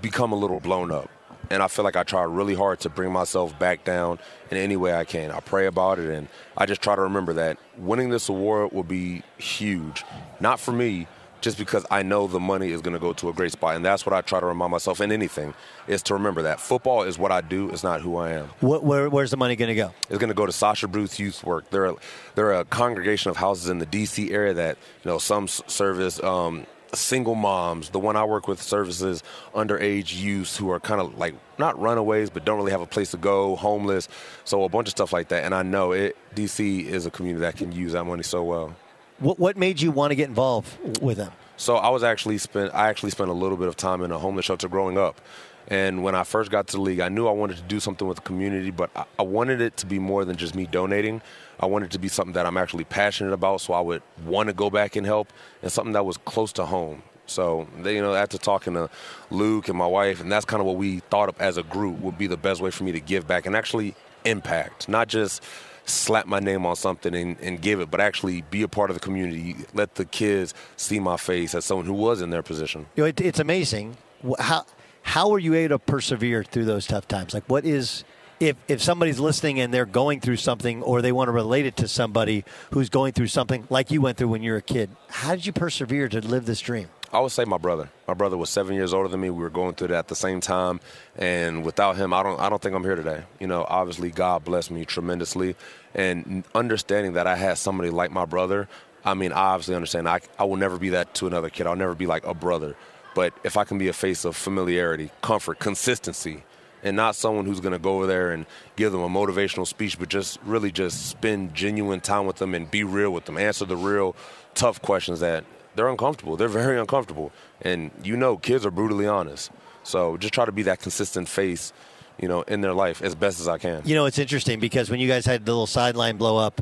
become 0.00 0.32
a 0.32 0.36
little 0.36 0.60
blown 0.60 0.90
up. 0.90 1.10
And 1.50 1.62
I 1.62 1.68
feel 1.68 1.84
like 1.84 1.96
I 1.96 2.02
try 2.02 2.22
really 2.22 2.54
hard 2.54 2.80
to 2.80 2.88
bring 2.88 3.12
myself 3.12 3.58
back 3.58 3.84
down 3.84 4.18
in 4.50 4.56
any 4.56 4.76
way 4.76 4.94
I 4.94 5.04
can. 5.04 5.30
I 5.30 5.40
pray 5.40 5.66
about 5.66 5.98
it, 5.98 6.10
and 6.10 6.28
I 6.56 6.66
just 6.66 6.82
try 6.82 6.94
to 6.96 7.02
remember 7.02 7.34
that 7.34 7.58
winning 7.76 8.10
this 8.10 8.28
award 8.28 8.72
will 8.72 8.84
be 8.84 9.22
huge. 9.38 10.04
Not 10.40 10.60
for 10.60 10.72
me, 10.72 11.06
just 11.44 11.58
because 11.58 11.84
I 11.90 12.02
know 12.02 12.26
the 12.26 12.40
money 12.40 12.70
is 12.70 12.80
going 12.80 12.94
to 12.94 12.98
go 12.98 13.12
to 13.12 13.28
a 13.28 13.32
great 13.34 13.52
spot. 13.52 13.76
And 13.76 13.84
that's 13.84 14.06
what 14.06 14.14
I 14.14 14.22
try 14.22 14.40
to 14.40 14.46
remind 14.46 14.70
myself 14.70 15.02
in 15.02 15.12
anything, 15.12 15.52
is 15.86 16.02
to 16.04 16.14
remember 16.14 16.40
that. 16.42 16.58
Football 16.58 17.02
is 17.02 17.18
what 17.18 17.30
I 17.30 17.42
do, 17.42 17.68
it's 17.68 17.84
not 17.84 18.00
who 18.00 18.16
I 18.16 18.30
am. 18.30 18.46
What, 18.60 18.82
where, 18.82 19.10
where's 19.10 19.30
the 19.30 19.36
money 19.36 19.54
going 19.54 19.68
to 19.68 19.74
go? 19.74 19.92
It's 20.08 20.18
going 20.18 20.28
to 20.28 20.34
go 20.34 20.46
to 20.46 20.52
Sasha 20.52 20.88
Bruce 20.88 21.18
Youth 21.18 21.44
Work. 21.44 21.68
They're 21.68 21.84
a, 21.84 21.96
they're 22.34 22.52
a 22.52 22.64
congregation 22.64 23.28
of 23.28 23.36
houses 23.36 23.68
in 23.68 23.78
the 23.78 23.84
D.C. 23.84 24.32
area 24.32 24.54
that, 24.54 24.78
you 25.04 25.10
know, 25.10 25.18
some 25.18 25.46
service 25.46 26.22
um, 26.22 26.66
single 26.96 27.34
moms. 27.34 27.90
The 27.90 27.98
one 27.98 28.16
I 28.16 28.24
work 28.24 28.48
with 28.48 28.60
services 28.60 29.22
underage 29.54 30.14
youth 30.14 30.56
who 30.56 30.70
are 30.70 30.80
kind 30.80 31.00
of 31.00 31.16
like 31.18 31.34
not 31.58 31.80
runaways, 31.80 32.30
but 32.30 32.44
don't 32.44 32.56
really 32.56 32.72
have 32.72 32.80
a 32.80 32.86
place 32.86 33.10
to 33.12 33.16
go, 33.16 33.56
homeless. 33.56 34.08
So 34.44 34.64
a 34.64 34.68
bunch 34.68 34.88
of 34.88 34.92
stuff 34.92 35.12
like 35.12 35.28
that. 35.28 35.44
And 35.44 35.54
I 35.54 35.62
know 35.62 35.92
it. 35.92 36.16
D.C. 36.34 36.88
is 36.88 37.06
a 37.06 37.10
community 37.10 37.42
that 37.42 37.56
can 37.56 37.72
use 37.72 37.92
that 37.92 38.04
money 38.04 38.22
so 38.22 38.42
well. 38.42 38.74
What, 39.18 39.38
what 39.38 39.56
made 39.56 39.80
you 39.80 39.90
want 39.90 40.10
to 40.10 40.16
get 40.16 40.28
involved 40.28 41.00
with 41.00 41.18
them? 41.18 41.32
So 41.56 41.76
I 41.76 41.88
was 41.90 42.02
actually 42.02 42.38
spent. 42.38 42.74
I 42.74 42.88
actually 42.88 43.10
spent 43.10 43.30
a 43.30 43.34
little 43.34 43.56
bit 43.56 43.68
of 43.68 43.76
time 43.76 44.02
in 44.02 44.10
a 44.10 44.18
homeless 44.18 44.44
shelter 44.44 44.68
growing 44.68 44.98
up, 44.98 45.20
and 45.68 46.02
when 46.02 46.14
I 46.14 46.24
first 46.24 46.50
got 46.50 46.66
to 46.68 46.76
the 46.76 46.82
league, 46.82 47.00
I 47.00 47.08
knew 47.08 47.26
I 47.26 47.32
wanted 47.32 47.56
to 47.56 47.62
do 47.62 47.80
something 47.80 48.06
with 48.06 48.16
the 48.16 48.22
community, 48.22 48.70
but 48.70 48.90
I, 48.94 49.04
I 49.18 49.22
wanted 49.22 49.60
it 49.60 49.76
to 49.78 49.86
be 49.86 49.98
more 49.98 50.24
than 50.24 50.36
just 50.36 50.54
me 50.54 50.66
donating. 50.66 51.22
I 51.60 51.66
wanted 51.66 51.86
it 51.86 51.92
to 51.92 51.98
be 51.98 52.08
something 52.08 52.34
that 52.34 52.46
I'm 52.46 52.56
actually 52.56 52.84
passionate 52.84 53.32
about, 53.32 53.60
so 53.60 53.72
I 53.72 53.80
would 53.80 54.02
want 54.24 54.48
to 54.48 54.52
go 54.52 54.70
back 54.70 54.96
and 54.96 55.06
help, 55.06 55.32
and 55.62 55.70
something 55.72 55.92
that 55.92 56.04
was 56.04 56.16
close 56.18 56.52
to 56.54 56.66
home. 56.66 57.02
So, 57.26 57.66
they, 57.80 57.94
you 57.94 58.02
know, 58.02 58.14
after 58.14 58.36
talking 58.36 58.74
to 58.74 58.90
Luke 59.30 59.68
and 59.68 59.78
my 59.78 59.86
wife, 59.86 60.20
and 60.20 60.30
that's 60.30 60.44
kind 60.44 60.60
of 60.60 60.66
what 60.66 60.76
we 60.76 61.00
thought 61.00 61.30
of 61.30 61.40
as 61.40 61.56
a 61.56 61.62
group 61.62 61.98
would 62.00 62.18
be 62.18 62.26
the 62.26 62.36
best 62.36 62.60
way 62.60 62.70
for 62.70 62.84
me 62.84 62.92
to 62.92 63.00
give 63.00 63.26
back 63.26 63.46
and 63.46 63.56
actually 63.56 63.94
impact, 64.26 64.88
not 64.88 65.08
just 65.08 65.42
slap 65.86 66.26
my 66.26 66.40
name 66.40 66.64
on 66.66 66.76
something 66.76 67.14
and, 67.14 67.38
and 67.40 67.60
give 67.60 67.80
it, 67.80 67.90
but 67.90 68.00
actually 68.00 68.42
be 68.50 68.62
a 68.62 68.68
part 68.68 68.90
of 68.90 68.94
the 68.96 69.00
community. 69.00 69.56
Let 69.74 69.94
the 69.94 70.04
kids 70.04 70.54
see 70.76 70.98
my 70.98 71.16
face 71.16 71.54
as 71.54 71.64
someone 71.64 71.86
who 71.86 71.94
was 71.94 72.20
in 72.20 72.30
their 72.30 72.42
position. 72.42 72.86
You 72.96 73.04
know, 73.04 73.08
it, 73.08 73.20
it's 73.20 73.38
amazing 73.38 73.96
how 74.38 74.64
how 75.04 75.32
are 75.32 75.38
you 75.38 75.54
able 75.54 75.76
to 75.76 75.78
persevere 75.78 76.42
through 76.42 76.64
those 76.64 76.86
tough 76.86 77.06
times? 77.06 77.34
Like, 77.34 77.44
what 77.44 77.64
is 77.64 78.04
if 78.40 78.56
if 78.66 78.82
somebody's 78.82 79.20
listening 79.20 79.60
and 79.60 79.72
they're 79.72 79.86
going 79.86 80.20
through 80.20 80.36
something, 80.36 80.82
or 80.82 81.02
they 81.02 81.12
want 81.12 81.28
to 81.28 81.32
relate 81.32 81.66
it 81.66 81.76
to 81.76 81.88
somebody 81.88 82.44
who's 82.72 82.88
going 82.88 83.12
through 83.12 83.28
something 83.28 83.66
like 83.70 83.90
you 83.90 84.00
went 84.00 84.18
through 84.18 84.28
when 84.28 84.42
you 84.42 84.52
were 84.52 84.58
a 84.58 84.62
kid? 84.62 84.90
How 85.08 85.34
did 85.36 85.46
you 85.46 85.52
persevere 85.52 86.08
to 86.08 86.20
live 86.20 86.46
this 86.46 86.60
dream? 86.60 86.88
I 87.12 87.20
would 87.20 87.30
say 87.30 87.44
my 87.44 87.58
brother. 87.58 87.90
My 88.08 88.14
brother 88.14 88.36
was 88.36 88.50
seven 88.50 88.74
years 88.74 88.92
older 88.92 89.08
than 89.08 89.20
me. 89.20 89.30
We 89.30 89.40
were 89.40 89.50
going 89.50 89.74
through 89.74 89.88
that 89.88 89.98
at 89.98 90.08
the 90.08 90.16
same 90.16 90.40
time, 90.40 90.80
and 91.16 91.64
without 91.64 91.96
him, 91.96 92.12
I 92.12 92.24
don't. 92.24 92.40
I 92.40 92.48
don't 92.48 92.60
think 92.60 92.74
I'm 92.74 92.82
here 92.82 92.96
today. 92.96 93.22
You 93.38 93.46
know, 93.46 93.64
obviously, 93.68 94.10
God 94.10 94.44
blessed 94.44 94.72
me 94.72 94.84
tremendously, 94.84 95.54
and 95.94 96.44
understanding 96.54 97.12
that 97.12 97.26
I 97.26 97.36
had 97.36 97.58
somebody 97.58 97.90
like 97.90 98.10
my 98.10 98.24
brother. 98.24 98.68
I 99.04 99.14
mean, 99.14 99.32
I 99.32 99.52
obviously 99.52 99.76
understand. 99.76 100.08
I 100.08 100.20
I 100.38 100.44
will 100.44 100.56
never 100.56 100.78
be 100.78 100.88
that 100.88 101.14
to 101.16 101.26
another 101.26 101.50
kid. 101.50 101.66
I'll 101.66 101.76
never 101.76 101.94
be 101.94 102.06
like 102.06 102.26
a 102.26 102.34
brother. 102.34 102.74
But 103.14 103.32
if 103.44 103.56
I 103.56 103.64
can 103.64 103.78
be 103.78 103.88
a 103.88 103.92
face 103.92 104.24
of 104.24 104.36
familiarity, 104.36 105.10
comfort, 105.22 105.58
consistency, 105.58 106.42
and 106.82 106.96
not 106.96 107.16
someone 107.16 107.46
who's 107.46 107.60
going 107.60 107.72
to 107.72 107.78
go 107.78 107.96
over 107.96 108.06
there 108.06 108.32
and 108.32 108.44
give 108.76 108.92
them 108.92 109.00
a 109.00 109.08
motivational 109.08 109.66
speech, 109.66 109.98
but 109.98 110.08
just 110.08 110.38
really 110.44 110.70
just 110.70 111.06
spend 111.08 111.54
genuine 111.54 112.00
time 112.00 112.26
with 112.26 112.36
them 112.36 112.54
and 112.54 112.70
be 112.70 112.84
real 112.84 113.10
with 113.10 113.24
them, 113.24 113.38
answer 113.38 113.64
the 113.64 113.76
real 113.76 114.14
tough 114.54 114.82
questions 114.82 115.20
that 115.20 115.44
they're 115.74 115.88
uncomfortable. 115.88 116.36
They're 116.36 116.48
very 116.48 116.78
uncomfortable, 116.78 117.32
and 117.62 117.90
you 118.02 118.16
know, 118.16 118.36
kids 118.36 118.66
are 118.66 118.70
brutally 118.70 119.06
honest. 119.06 119.50
So 119.82 120.16
just 120.16 120.34
try 120.34 120.44
to 120.44 120.52
be 120.52 120.62
that 120.64 120.80
consistent 120.80 121.28
face, 121.28 121.72
you 122.20 122.28
know, 122.28 122.42
in 122.42 122.60
their 122.60 122.74
life 122.74 123.02
as 123.02 123.14
best 123.14 123.40
as 123.40 123.48
I 123.48 123.58
can. 123.58 123.82
You 123.84 123.94
know, 123.94 124.06
it's 124.06 124.18
interesting 124.18 124.60
because 124.60 124.90
when 124.90 125.00
you 125.00 125.08
guys 125.08 125.26
had 125.26 125.44
the 125.44 125.52
little 125.52 125.66
sideline 125.66 126.16
blow 126.16 126.36
up, 126.36 126.60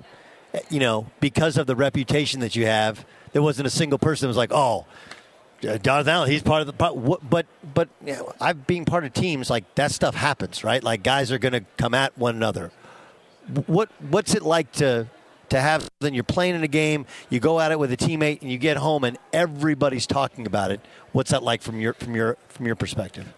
eh, 0.54 0.60
you 0.70 0.80
know, 0.80 1.06
because 1.20 1.56
of 1.56 1.66
the 1.66 1.76
reputation 1.76 2.40
that 2.40 2.56
you 2.56 2.66
have, 2.66 3.04
there 3.32 3.42
wasn't 3.42 3.66
a 3.66 3.70
single 3.70 3.98
person 3.98 4.26
that 4.26 4.28
was 4.28 4.36
like, 4.36 4.52
"Oh, 4.52 4.86
Uh, 5.66 5.78
Jonathan 5.78 6.12
Allen, 6.12 6.30
he's 6.30 6.42
part 6.42 6.60
of 6.60 6.66
the." 6.66 6.72
but 6.72 7.28
But 7.28 7.46
but 7.74 7.88
you 8.04 8.14
know, 8.14 8.32
I've 8.40 8.66
being 8.66 8.84
part 8.84 9.04
of 9.04 9.12
teams 9.12 9.50
like 9.50 9.74
that 9.76 9.92
stuff 9.92 10.14
happens, 10.14 10.64
right? 10.64 10.82
Like 10.82 11.02
guys 11.02 11.30
are 11.32 11.38
going 11.38 11.52
to 11.52 11.64
come 11.76 11.94
at 11.94 12.16
one 12.18 12.36
another. 12.36 12.70
What 13.66 13.90
what's 14.10 14.34
it 14.34 14.42
like 14.42 14.72
to 14.72 15.08
to 15.50 15.60
have? 15.60 15.88
Then 16.00 16.14
you're 16.14 16.24
playing 16.24 16.54
in 16.54 16.64
a 16.64 16.68
game, 16.68 17.06
you 17.30 17.40
go 17.40 17.60
at 17.60 17.72
it 17.72 17.78
with 17.78 17.92
a 17.92 17.96
teammate, 17.96 18.42
and 18.42 18.50
you 18.50 18.58
get 18.58 18.76
home, 18.76 19.04
and 19.04 19.18
everybody's 19.32 20.06
talking 20.06 20.46
about 20.46 20.70
it. 20.70 20.80
What's 21.12 21.30
that 21.30 21.42
like 21.42 21.62
from 21.62 21.80
your 21.80 21.94
from 21.94 22.14
your 22.14 22.36
from 22.48 22.66
your 22.66 22.76
perspective? 22.76 23.32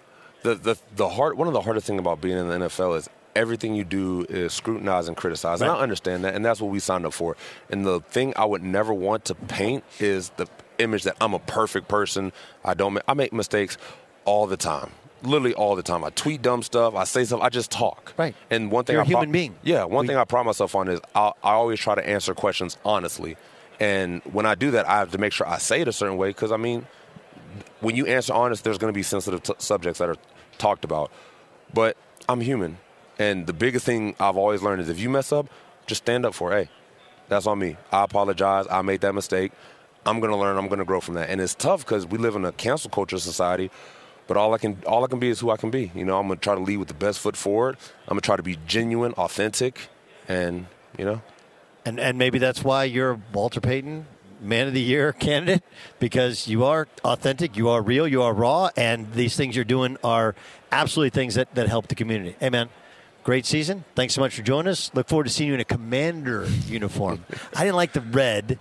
the 0.45 0.55
the 0.55 0.79
the 0.95 1.09
hard 1.09 1.37
one 1.37 1.49
of 1.49 1.55
the 1.55 1.63
hardest 1.63 1.87
thing 1.87 1.99
about 1.99 2.21
being 2.21 2.39
in 2.39 2.49
the 2.49 2.55
NFL 2.55 2.97
is 2.99 3.09
everything 3.35 3.75
you 3.75 3.83
do 3.83 4.25
is 4.29 4.53
scrutinized 4.53 5.09
and 5.09 5.17
criticized. 5.17 5.61
And 5.61 5.71
I 5.71 5.81
understand 5.81 6.25
that, 6.25 6.35
and 6.37 6.45
that's 6.45 6.61
what 6.61 6.71
we 6.71 6.79
signed 6.79 7.05
up 7.05 7.13
for. 7.13 7.37
And 7.69 7.85
the 7.85 7.99
thing 8.01 8.33
I 8.37 8.45
would 8.45 8.63
never 8.63 8.95
want 8.95 9.25
to 9.25 9.35
paint 9.35 9.83
is 9.99 10.31
the 10.37 10.47
image 10.79 11.05
that 11.05 11.17
I'm 11.21 11.35
a 11.35 11.39
perfect 11.39 11.89
person. 11.89 12.33
I 12.65 12.75
don't. 12.75 12.99
I 13.09 13.15
make 13.15 13.33
mistakes 13.33 13.77
all 14.25 14.47
the 14.47 14.57
time. 14.57 14.91
Literally 15.23 15.55
all 15.55 15.75
the 15.75 15.83
time. 15.83 16.05
I 16.05 16.11
tweet 16.11 16.43
dumb 16.43 16.63
stuff. 16.63 16.95
I 16.95 17.05
say 17.05 17.25
stuff. 17.25 17.41
I 17.41 17.49
just 17.49 17.71
talk. 17.71 18.13
Right. 18.19 18.35
And 18.51 18.71
one 18.71 18.85
thing 18.85 18.95
You're 18.95 19.03
I 19.03 19.07
a 19.07 19.09
human 19.09 19.33
being. 19.33 19.57
Yeah. 19.63 19.85
One 19.85 20.03
We- 20.03 20.09
thing 20.09 20.17
I 20.17 20.25
pride 20.25 20.45
myself 20.45 20.75
on 20.75 20.89
is 20.89 21.01
I, 21.15 21.33
I 21.43 21.53
always 21.53 21.81
try 21.81 21.95
to 21.95 22.07
answer 22.07 22.35
questions 22.35 22.77
honestly. 22.85 23.37
And 23.81 24.23
when 24.33 24.47
I 24.47 24.55
do 24.55 24.71
that, 24.73 24.87
I 24.89 24.99
have 24.99 25.11
to 25.13 25.19
make 25.19 25.33
sure 25.33 25.47
I 25.49 25.59
say 25.59 25.81
it 25.81 25.89
a 25.89 25.93
certain 25.93 26.17
way 26.19 26.29
because 26.29 26.53
I 26.53 26.57
mean, 26.59 26.87
when 27.81 27.97
you 27.97 28.07
answer 28.07 28.33
honest, 28.33 28.65
there's 28.65 28.79
going 28.79 28.93
to 28.93 28.97
be 28.97 29.03
sensitive 29.03 29.43
t- 29.43 29.55
subjects 29.59 29.99
that 29.99 30.09
are 30.09 30.17
talked 30.59 30.85
about. 30.85 31.11
But 31.73 31.97
I'm 32.29 32.41
human, 32.41 32.79
and 33.19 33.47
the 33.47 33.53
biggest 33.53 33.85
thing 33.85 34.15
I've 34.21 34.37
always 34.37 34.63
learned 34.63 34.81
is 34.83 34.89
if 34.89 34.99
you 35.01 35.11
mess 35.11 35.33
up, 35.33 35.49
just 35.87 36.05
stand 36.05 36.25
up 36.25 36.35
for. 36.35 36.53
Hey, 36.53 36.69
that's 37.29 37.47
on 37.47 37.59
me. 37.59 37.77
I 37.91 38.05
apologize. 38.05 38.67
I 38.71 38.83
made 38.83 39.01
that 39.01 39.13
mistake. 39.15 39.53
I'm 40.07 40.21
going 40.21 40.33
to 40.33 40.37
learn. 40.37 40.57
I'm 40.57 40.69
going 40.69 40.79
to 40.79 40.85
grow 40.85 41.01
from 41.01 41.15
that. 41.15 41.31
And 41.31 41.41
it's 41.41 41.55
tough 41.55 41.85
because 41.85 42.07
we 42.07 42.19
live 42.19 42.37
in 42.37 42.45
a 42.45 42.53
cancel 42.53 42.91
culture 42.91 43.19
society. 43.19 43.71
But 44.27 44.37
all 44.37 44.55
I 44.55 44.59
can 44.59 44.83
all 44.87 45.05
I 45.05 45.09
can 45.09 45.19
be 45.19 45.29
is 45.29 45.41
who 45.41 45.51
I 45.51 45.57
can 45.57 45.71
be. 45.71 45.93
You 45.95 46.05
know, 46.05 46.19
I'm 46.19 46.27
going 46.27 46.39
to 46.39 46.43
try 46.43 46.55
to 46.55 46.61
lead 46.61 46.79
with 46.79 46.89
the 46.89 46.95
best 46.95 47.19
foot 47.21 47.37
forward. 47.37 47.77
I'm 48.03 48.15
going 48.15 48.21
to 48.21 48.25
try 48.27 48.37
to 48.37 48.43
be 48.43 48.57
genuine, 48.67 49.13
authentic, 49.13 49.89
and 50.29 50.67
you 50.99 51.05
know, 51.05 51.23
And 51.85 52.01
and 52.01 52.17
maybe 52.17 52.39
that's 52.39 52.65
why 52.65 52.85
you're 52.85 53.21
Walter 53.33 53.61
Payton 53.61 54.07
Man 54.41 54.67
of 54.67 54.75
the 54.75 54.81
Year 54.81 55.13
candidate 55.19 55.63
because 55.99 56.47
you 56.47 56.65
are 56.65 56.89
authentic, 57.05 57.57
you 57.57 57.69
are 57.69 57.83
real, 57.83 58.07
you 58.07 58.23
are 58.23 58.33
raw, 58.33 58.71
and 58.77 59.13
these 59.13 59.37
things 59.37 59.57
you're 59.57 59.65
doing 59.65 59.97
are 60.03 60.35
absolutely 60.73 61.11
things 61.11 61.35
that, 61.35 61.55
that 61.55 61.69
help 61.69 61.89
the 61.89 61.95
community. 61.95 62.37
Hey 62.41 62.51
man, 62.51 62.69
great 63.25 63.47
season. 63.47 63.85
Thanks 63.95 64.15
so 64.15 64.21
much 64.21 64.35
for 64.35 64.43
joining 64.43 64.71
us. 64.71 64.91
Look 64.95 65.09
forward 65.09 65.25
to 65.25 65.31
seeing 65.31 65.49
you 65.49 65.55
in 65.55 65.61
a 65.61 65.65
commander 65.65 66.47
uniform. 66.67 67.25
I 67.55 67.65
didn't 67.65 67.77
like 67.77 67.93
the 67.93 68.01
red. 68.01 68.59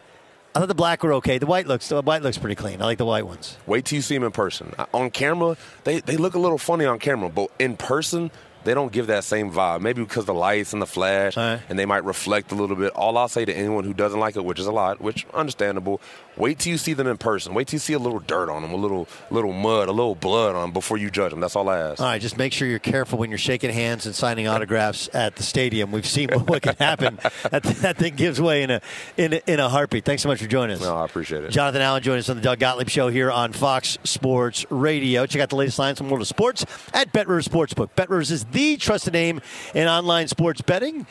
I 0.55 0.59
thought 0.59 0.67
the 0.67 0.75
black 0.75 1.01
were 1.01 1.13
okay. 1.13 1.39
The 1.39 1.47
white 1.47 1.65
looks 1.65 1.89
the 1.89 2.01
white 2.01 2.21
looks 2.21 2.37
pretty 2.37 2.55
clean. 2.55 2.81
I 2.81 2.85
like 2.85 2.99
the 2.99 3.05
white 3.05 3.25
ones. 3.25 3.57
Wait 3.65 3.85
till 3.85 3.95
you 3.95 4.03
see 4.03 4.13
them 4.13 4.23
in 4.23 4.31
person. 4.31 4.73
On 4.93 5.09
camera, 5.09 5.57
they, 5.83 5.99
they 5.99 6.15
look 6.15 6.35
a 6.35 6.39
little 6.39 6.59
funny 6.59 6.85
on 6.85 6.99
camera, 6.99 7.29
but 7.29 7.49
in 7.57 7.75
person, 7.75 8.29
they 8.63 8.73
don't 8.73 8.91
give 8.91 9.07
that 9.07 9.23
same 9.23 9.51
vibe. 9.51 9.81
Maybe 9.81 10.03
because 10.03 10.25
the 10.25 10.33
lights 10.33 10.73
and 10.73 10.81
the 10.81 10.87
flash, 10.87 11.37
right. 11.37 11.61
and 11.69 11.77
they 11.77 11.85
might 11.85 12.03
reflect 12.03 12.51
a 12.51 12.55
little 12.55 12.75
bit. 12.75 12.93
All 12.93 13.17
I'll 13.17 13.27
say 13.27 13.45
to 13.45 13.53
anyone 13.53 13.83
who 13.83 13.93
doesn't 13.93 14.19
like 14.19 14.35
it, 14.35 14.45
which 14.45 14.59
is 14.59 14.65
a 14.65 14.71
lot, 14.71 15.01
which 15.01 15.25
understandable, 15.33 16.01
wait 16.37 16.59
till 16.59 16.71
you 16.71 16.77
see 16.77 16.93
them 16.93 17.07
in 17.07 17.17
person. 17.17 17.53
Wait 17.53 17.67
till 17.67 17.75
you 17.75 17.79
see 17.79 17.93
a 17.93 17.99
little 17.99 18.19
dirt 18.19 18.49
on 18.49 18.61
them, 18.61 18.71
a 18.71 18.77
little 18.77 19.07
little 19.29 19.53
mud, 19.53 19.89
a 19.89 19.91
little 19.91 20.15
blood 20.15 20.55
on 20.55 20.61
them 20.61 20.71
before 20.71 20.97
you 20.97 21.09
judge 21.09 21.31
them. 21.31 21.39
That's 21.39 21.55
all 21.55 21.69
I 21.69 21.79
ask. 21.79 21.99
All 22.01 22.07
right, 22.07 22.21
just 22.21 22.37
make 22.37 22.53
sure 22.53 22.67
you're 22.67 22.79
careful 22.79 23.19
when 23.19 23.29
you're 23.29 23.37
shaking 23.37 23.71
hands 23.71 24.05
and 24.05 24.15
signing 24.15 24.47
autographs 24.47 25.09
at 25.13 25.35
the 25.35 25.43
stadium. 25.43 25.91
We've 25.91 26.05
seen 26.05 26.29
what 26.47 26.61
can 26.61 26.75
happen. 26.77 27.19
that, 27.49 27.63
that 27.63 27.97
thing 27.97 28.15
gives 28.15 28.41
way 28.41 28.63
in 28.63 28.71
a, 28.71 28.81
in 29.17 29.33
a 29.33 29.41
in 29.47 29.59
a 29.59 29.69
heartbeat. 29.69 30.05
Thanks 30.05 30.23
so 30.23 30.29
much 30.29 30.41
for 30.41 30.47
joining 30.47 30.77
us. 30.77 30.81
No, 30.81 30.95
I 30.95 31.05
appreciate 31.05 31.43
it. 31.43 31.51
Jonathan 31.51 31.81
Allen 31.81 32.03
joining 32.03 32.19
us 32.19 32.29
on 32.29 32.37
the 32.37 32.41
Doug 32.41 32.59
Gottlieb 32.59 32.89
Show 32.89 33.09
here 33.09 33.31
on 33.31 33.53
Fox 33.53 33.97
Sports 34.03 34.65
Radio. 34.69 35.25
Check 35.25 35.41
out 35.41 35.49
the 35.49 35.55
latest 35.55 35.79
lines 35.79 35.97
from 35.97 36.09
World 36.09 36.21
of 36.21 36.27
Sports 36.27 36.65
at 36.93 37.11
BetRivers 37.11 37.47
Sportsbook. 37.47 37.89
BetRivers 37.95 38.31
is 38.31 38.43
the 38.53 38.77
trusted 38.77 39.13
name 39.13 39.41
in 39.73 39.87
online 39.87 40.27
sports 40.27 40.61
betting. 40.61 41.05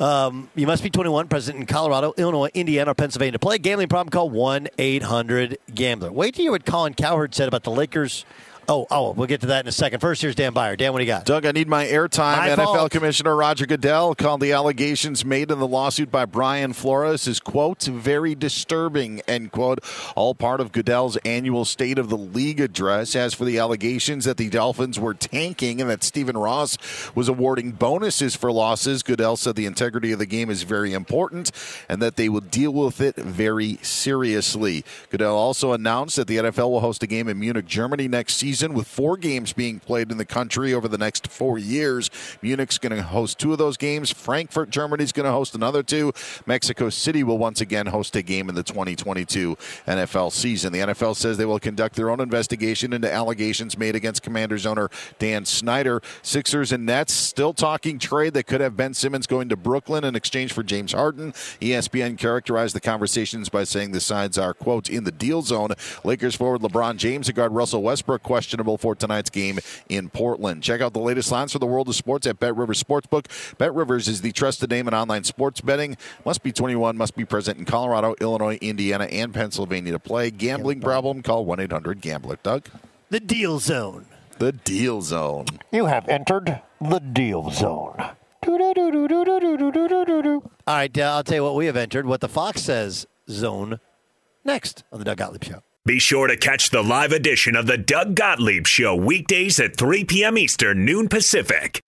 Um, 0.00 0.48
you 0.54 0.66
must 0.66 0.82
be 0.82 0.88
21, 0.88 1.28
present 1.28 1.58
in 1.58 1.66
Colorado, 1.66 2.14
Illinois, 2.16 2.48
Indiana, 2.54 2.92
or 2.92 2.94
Pennsylvania 2.94 3.32
to 3.32 3.38
play. 3.38 3.58
Gambling 3.58 3.88
problem, 3.88 4.10
call 4.10 4.30
1 4.30 4.68
800 4.78 5.58
Gambler. 5.74 6.10
Wait 6.10 6.34
to 6.36 6.42
hear 6.42 6.50
what 6.50 6.64
Colin 6.64 6.94
Cowherd 6.94 7.34
said 7.34 7.48
about 7.48 7.64
the 7.64 7.70
Lakers. 7.70 8.24
Oh, 8.70 8.86
oh, 8.88 9.10
we'll 9.10 9.26
get 9.26 9.40
to 9.40 9.48
that 9.48 9.64
in 9.64 9.68
a 9.68 9.72
second. 9.72 9.98
First, 9.98 10.22
here's 10.22 10.36
Dan 10.36 10.52
Beyer. 10.52 10.76
Dan, 10.76 10.92
what 10.92 11.00
do 11.00 11.04
you 11.04 11.10
got? 11.10 11.24
Doug, 11.24 11.44
I 11.44 11.50
need 11.50 11.66
my 11.66 11.86
airtime. 11.86 12.36
My 12.36 12.50
NFL 12.50 12.76
fault. 12.76 12.92
Commissioner 12.92 13.34
Roger 13.34 13.66
Goodell 13.66 14.14
called 14.14 14.40
the 14.40 14.52
allegations 14.52 15.24
made 15.24 15.50
in 15.50 15.58
the 15.58 15.66
lawsuit 15.66 16.08
by 16.12 16.24
Brian 16.24 16.72
Flores 16.72 17.26
as, 17.26 17.40
quote, 17.40 17.82
very 17.82 18.36
disturbing, 18.36 19.22
end 19.26 19.50
quote. 19.50 19.80
All 20.14 20.36
part 20.36 20.60
of 20.60 20.70
Goodell's 20.70 21.16
annual 21.24 21.64
State 21.64 21.98
of 21.98 22.10
the 22.10 22.16
League 22.16 22.60
address. 22.60 23.16
As 23.16 23.34
for 23.34 23.44
the 23.44 23.58
allegations 23.58 24.24
that 24.26 24.36
the 24.36 24.48
Dolphins 24.48 25.00
were 25.00 25.14
tanking 25.14 25.80
and 25.80 25.90
that 25.90 26.04
Stephen 26.04 26.36
Ross 26.36 26.78
was 27.12 27.28
awarding 27.28 27.72
bonuses 27.72 28.36
for 28.36 28.52
losses, 28.52 29.02
Goodell 29.02 29.36
said 29.36 29.56
the 29.56 29.66
integrity 29.66 30.12
of 30.12 30.20
the 30.20 30.26
game 30.26 30.48
is 30.48 30.62
very 30.62 30.92
important 30.92 31.50
and 31.88 32.00
that 32.00 32.14
they 32.14 32.28
will 32.28 32.40
deal 32.40 32.72
with 32.72 33.00
it 33.00 33.16
very 33.16 33.80
seriously. 33.82 34.84
Goodell 35.10 35.36
also 35.36 35.72
announced 35.72 36.14
that 36.14 36.28
the 36.28 36.36
NFL 36.36 36.70
will 36.70 36.78
host 36.78 37.02
a 37.02 37.08
game 37.08 37.26
in 37.26 37.40
Munich, 37.40 37.66
Germany 37.66 38.06
next 38.06 38.34
season 38.34 38.59
season 38.60 38.74
with 38.74 38.86
four 38.86 39.16
games 39.16 39.54
being 39.54 39.80
played 39.80 40.12
in 40.12 40.18
the 40.18 40.24
country 40.24 40.74
over 40.74 40.86
the 40.86 40.98
next 40.98 41.28
four 41.28 41.58
years. 41.58 42.10
Munich's 42.42 42.76
going 42.76 42.94
to 42.94 43.02
host 43.02 43.38
two 43.38 43.52
of 43.52 43.58
those 43.58 43.78
games. 43.78 44.12
Frankfurt, 44.12 44.68
Germany's 44.68 45.12
going 45.12 45.24
to 45.24 45.32
host 45.32 45.54
another 45.54 45.82
two. 45.82 46.12
Mexico 46.44 46.90
City 46.90 47.22
will 47.22 47.38
once 47.38 47.62
again 47.62 47.86
host 47.86 48.14
a 48.16 48.22
game 48.22 48.50
in 48.50 48.54
the 48.54 48.62
2022 48.62 49.56
NFL 49.86 50.30
season. 50.32 50.74
The 50.74 50.80
NFL 50.80 51.16
says 51.16 51.38
they 51.38 51.46
will 51.46 51.58
conduct 51.58 51.96
their 51.96 52.10
own 52.10 52.20
investigation 52.20 52.92
into 52.92 53.10
allegations 53.10 53.78
made 53.78 53.96
against 53.96 54.22
Commanders 54.22 54.66
owner 54.66 54.90
Dan 55.18 55.46
Snyder. 55.46 56.02
Sixers 56.20 56.70
and 56.70 56.84
Nets 56.84 57.14
still 57.14 57.54
talking 57.54 57.98
trade 57.98 58.34
that 58.34 58.46
could 58.46 58.60
have 58.60 58.76
Ben 58.76 58.92
Simmons 58.92 59.26
going 59.26 59.48
to 59.48 59.56
Brooklyn 59.56 60.04
in 60.04 60.14
exchange 60.14 60.52
for 60.52 60.62
James 60.62 60.92
Harden. 60.92 61.32
ESPN 61.62 62.18
characterized 62.18 62.74
the 62.74 62.80
conversations 62.80 63.48
by 63.48 63.64
saying 63.64 63.92
the 63.92 64.00
sides 64.00 64.36
are, 64.36 64.52
quote, 64.52 64.90
in 64.90 65.04
the 65.04 65.12
deal 65.12 65.40
zone. 65.40 65.70
Lakers 66.04 66.34
forward 66.34 66.60
LeBron 66.60 66.98
James 66.98 67.26
and 67.28 67.36
guard 67.36 67.52
Russell 67.52 67.82
Westbrook 67.82 68.22
questionable 68.40 68.78
for 68.78 68.94
tonight's 68.94 69.28
game 69.28 69.58
in 69.90 70.08
Portland. 70.08 70.62
Check 70.62 70.80
out 70.80 70.94
the 70.94 70.98
latest 70.98 71.30
lines 71.30 71.52
for 71.52 71.58
the 71.58 71.66
world 71.66 71.90
of 71.90 71.94
sports 71.94 72.26
at 72.26 72.40
Bet 72.40 72.56
Rivers 72.56 72.82
Sportsbook. 72.82 73.26
Bet 73.58 73.74
Rivers 73.74 74.08
is 74.08 74.22
the 74.22 74.32
trusted 74.32 74.70
name 74.70 74.88
in 74.88 74.94
online 74.94 75.24
sports 75.24 75.60
betting. 75.60 75.98
Must 76.24 76.42
be 76.42 76.50
21, 76.50 76.96
must 76.96 77.14
be 77.14 77.26
present 77.26 77.58
in 77.58 77.66
Colorado, 77.66 78.14
Illinois, 78.18 78.56
Indiana, 78.62 79.04
and 79.04 79.34
Pennsylvania 79.34 79.92
to 79.92 79.98
play. 79.98 80.30
Gambling 80.30 80.80
problem? 80.80 81.20
Call 81.20 81.44
1 81.44 81.60
800 81.60 82.00
Gambler. 82.00 82.38
Doug? 82.42 82.64
The 83.10 83.20
deal 83.20 83.58
zone. 83.58 84.06
The 84.38 84.52
deal 84.52 85.02
zone. 85.02 85.44
You 85.70 85.84
have 85.84 86.08
entered 86.08 86.62
the 86.80 86.98
deal 87.00 87.50
zone. 87.50 87.96
All 90.66 90.74
right, 90.76 90.98
uh, 90.98 91.02
I'll 91.02 91.24
tell 91.24 91.34
you 91.34 91.44
what 91.44 91.56
we 91.56 91.66
have 91.66 91.76
entered. 91.76 92.06
What 92.06 92.22
the 92.22 92.28
Fox 92.28 92.62
says 92.62 93.06
zone 93.28 93.80
next 94.46 94.82
on 94.90 94.98
the 94.98 95.04
Doug 95.04 95.18
Gottlieb 95.18 95.44
Show. 95.44 95.62
Be 95.86 95.98
sure 95.98 96.26
to 96.26 96.36
catch 96.36 96.68
the 96.68 96.82
live 96.82 97.10
edition 97.10 97.56
of 97.56 97.66
the 97.66 97.78
Doug 97.78 98.14
Gottlieb 98.14 98.66
Show 98.66 98.94
weekdays 98.94 99.58
at 99.58 99.76
3 99.76 100.04
p.m. 100.04 100.36
Eastern, 100.36 100.84
noon 100.84 101.08
Pacific. 101.08 101.80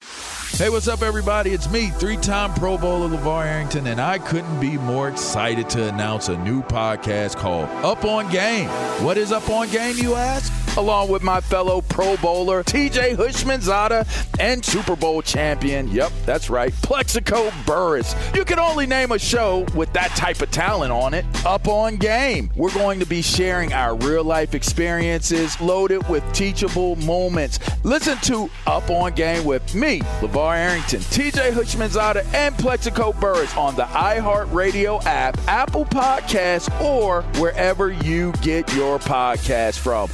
Hey, 0.52 0.70
what's 0.70 0.88
up, 0.88 1.02
everybody? 1.02 1.50
It's 1.50 1.70
me, 1.70 1.88
three 1.88 2.16
time 2.16 2.54
Pro 2.54 2.78
Bowler 2.78 3.14
LaVar 3.14 3.46
Arrington, 3.46 3.86
and 3.88 4.00
I 4.00 4.18
couldn't 4.18 4.60
be 4.60 4.78
more 4.78 5.08
excited 5.08 5.68
to 5.70 5.88
announce 5.88 6.28
a 6.30 6.38
new 6.38 6.62
podcast 6.62 7.36
called 7.36 7.68
Up 7.84 8.04
on 8.06 8.30
Game. 8.30 8.68
What 9.04 9.18
is 9.18 9.30
Up 9.30 9.48
on 9.50 9.68
Game, 9.68 9.96
you 9.98 10.14
ask? 10.14 10.50
Along 10.78 11.10
with 11.10 11.22
my 11.22 11.40
fellow 11.42 11.82
Pro 11.82 12.16
Bowler, 12.16 12.62
TJ 12.64 13.16
Houshmandzadeh, 13.16 14.06
and 14.40 14.64
Super 14.64 14.96
Bowl 14.96 15.20
champion, 15.20 15.86
yep, 15.88 16.12
that's 16.24 16.48
right, 16.48 16.72
Plaxico 16.82 17.50
Burress. 17.66 18.14
You 18.34 18.46
can 18.46 18.58
only 18.58 18.86
name 18.86 19.12
a 19.12 19.18
show 19.18 19.66
with 19.74 19.92
that 19.92 20.08
type 20.16 20.40
of 20.40 20.50
talent 20.50 20.90
on 20.92 21.12
it. 21.12 21.26
Up 21.44 21.68
on 21.68 21.96
Game. 21.96 22.50
We're 22.56 22.72
going 22.72 23.00
to 23.00 23.06
be 23.06 23.20
sharing 23.20 23.72
real 23.90 24.24
life 24.24 24.54
experiences 24.54 25.60
loaded 25.60 26.06
with 26.08 26.24
teachable 26.32 26.96
moments. 26.96 27.58
Listen 27.84 28.16
to 28.18 28.50
Up 28.66 28.88
on 28.90 29.12
Game 29.12 29.44
with 29.44 29.74
me, 29.74 30.00
LaVar 30.20 30.56
Arrington, 30.56 31.00
TJ 31.00 31.52
Houshmandzadeh, 31.52 32.32
and 32.34 32.56
Plaxico 32.56 33.12
Burress 33.12 33.56
on 33.56 33.74
the 33.76 33.84
iHeartRadio 33.84 35.04
app, 35.04 35.36
Apple 35.48 35.84
Podcasts, 35.84 36.70
or 36.80 37.22
wherever 37.40 37.90
you 37.90 38.32
get 38.42 38.72
your 38.74 38.98
podcast 38.98 39.78
from. 39.78 40.08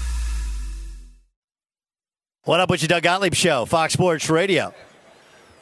What 2.45 2.61
up 2.61 2.71
with 2.71 2.81
you, 2.81 2.89
Doug 2.89 3.03
Gottlieb 3.03 3.35
Show, 3.35 3.67
Fox 3.67 3.93
Sports 3.93 4.31
Radio. 4.31 4.73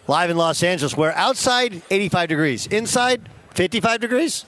Live 0.07 0.31
in 0.31 0.37
Los 0.37 0.63
Angeles, 0.63 0.97
where 0.97 1.13
outside 1.17 1.83
85 1.91 2.29
degrees, 2.29 2.67
inside 2.69 3.29
55 3.55 4.01
degrees. 4.01 4.45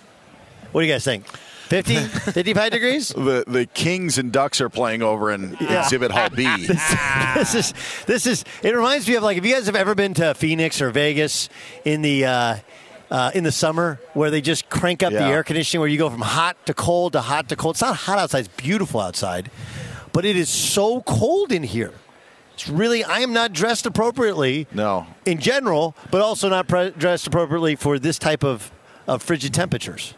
What 0.70 0.82
do 0.82 0.86
you 0.86 0.92
guys 0.92 1.04
think? 1.04 1.24
50, 1.68 1.96
55 1.96 2.72
degrees? 2.72 3.12
The 3.28 3.44
the 3.46 3.66
Kings 3.66 4.16
and 4.18 4.32
Ducks 4.32 4.60
are 4.60 4.68
playing 4.68 5.02
over 5.02 5.30
in 5.30 5.54
Exhibit 5.60 6.10
Hall 6.10 6.30
B. 6.30 6.44
this 6.66 7.54
is 7.54 7.74
this 8.06 8.26
is. 8.26 8.44
It 8.62 8.74
reminds 8.74 9.06
me 9.08 9.16
of 9.16 9.22
like 9.22 9.36
if 9.36 9.44
you 9.44 9.54
guys 9.54 9.66
have 9.66 9.76
ever 9.76 9.94
been 9.94 10.14
to 10.14 10.34
Phoenix 10.34 10.80
or 10.80 10.90
Vegas 10.90 11.48
in 11.84 12.02
the. 12.02 12.24
Uh, 12.24 12.56
uh, 13.10 13.30
in 13.34 13.42
the 13.42 13.50
summer, 13.50 13.98
where 14.12 14.30
they 14.30 14.42
just 14.42 14.68
crank 14.68 15.02
up 15.02 15.10
the 15.10 15.22
air 15.22 15.42
conditioning, 15.42 15.80
where 15.80 15.88
you 15.88 15.96
go 15.96 16.10
from 16.10 16.20
hot 16.20 16.58
to 16.66 16.74
cold 16.74 17.14
to 17.14 17.22
hot 17.22 17.48
to 17.48 17.56
cold. 17.56 17.76
It's 17.76 17.80
not 17.80 17.96
hot 17.96 18.18
outside; 18.18 18.40
it's 18.40 18.62
beautiful 18.62 19.00
outside, 19.00 19.50
but 20.12 20.26
it 20.26 20.36
is 20.36 20.50
so 20.50 21.00
cold 21.00 21.50
in 21.50 21.62
here. 21.62 21.94
It's 22.52 22.68
really 22.68 23.04
I 23.04 23.20
am 23.20 23.32
not 23.32 23.52
dressed 23.54 23.86
appropriately. 23.86 24.66
No. 24.74 25.06
in 25.24 25.38
general, 25.38 25.94
but 26.10 26.20
also 26.20 26.48
not 26.48 26.68
pre- 26.68 26.90
dressed 26.90 27.26
appropriately 27.26 27.76
for 27.76 27.98
this 27.98 28.18
type 28.18 28.44
of, 28.44 28.70
of 29.06 29.22
frigid 29.22 29.54
temperatures. 29.54 30.12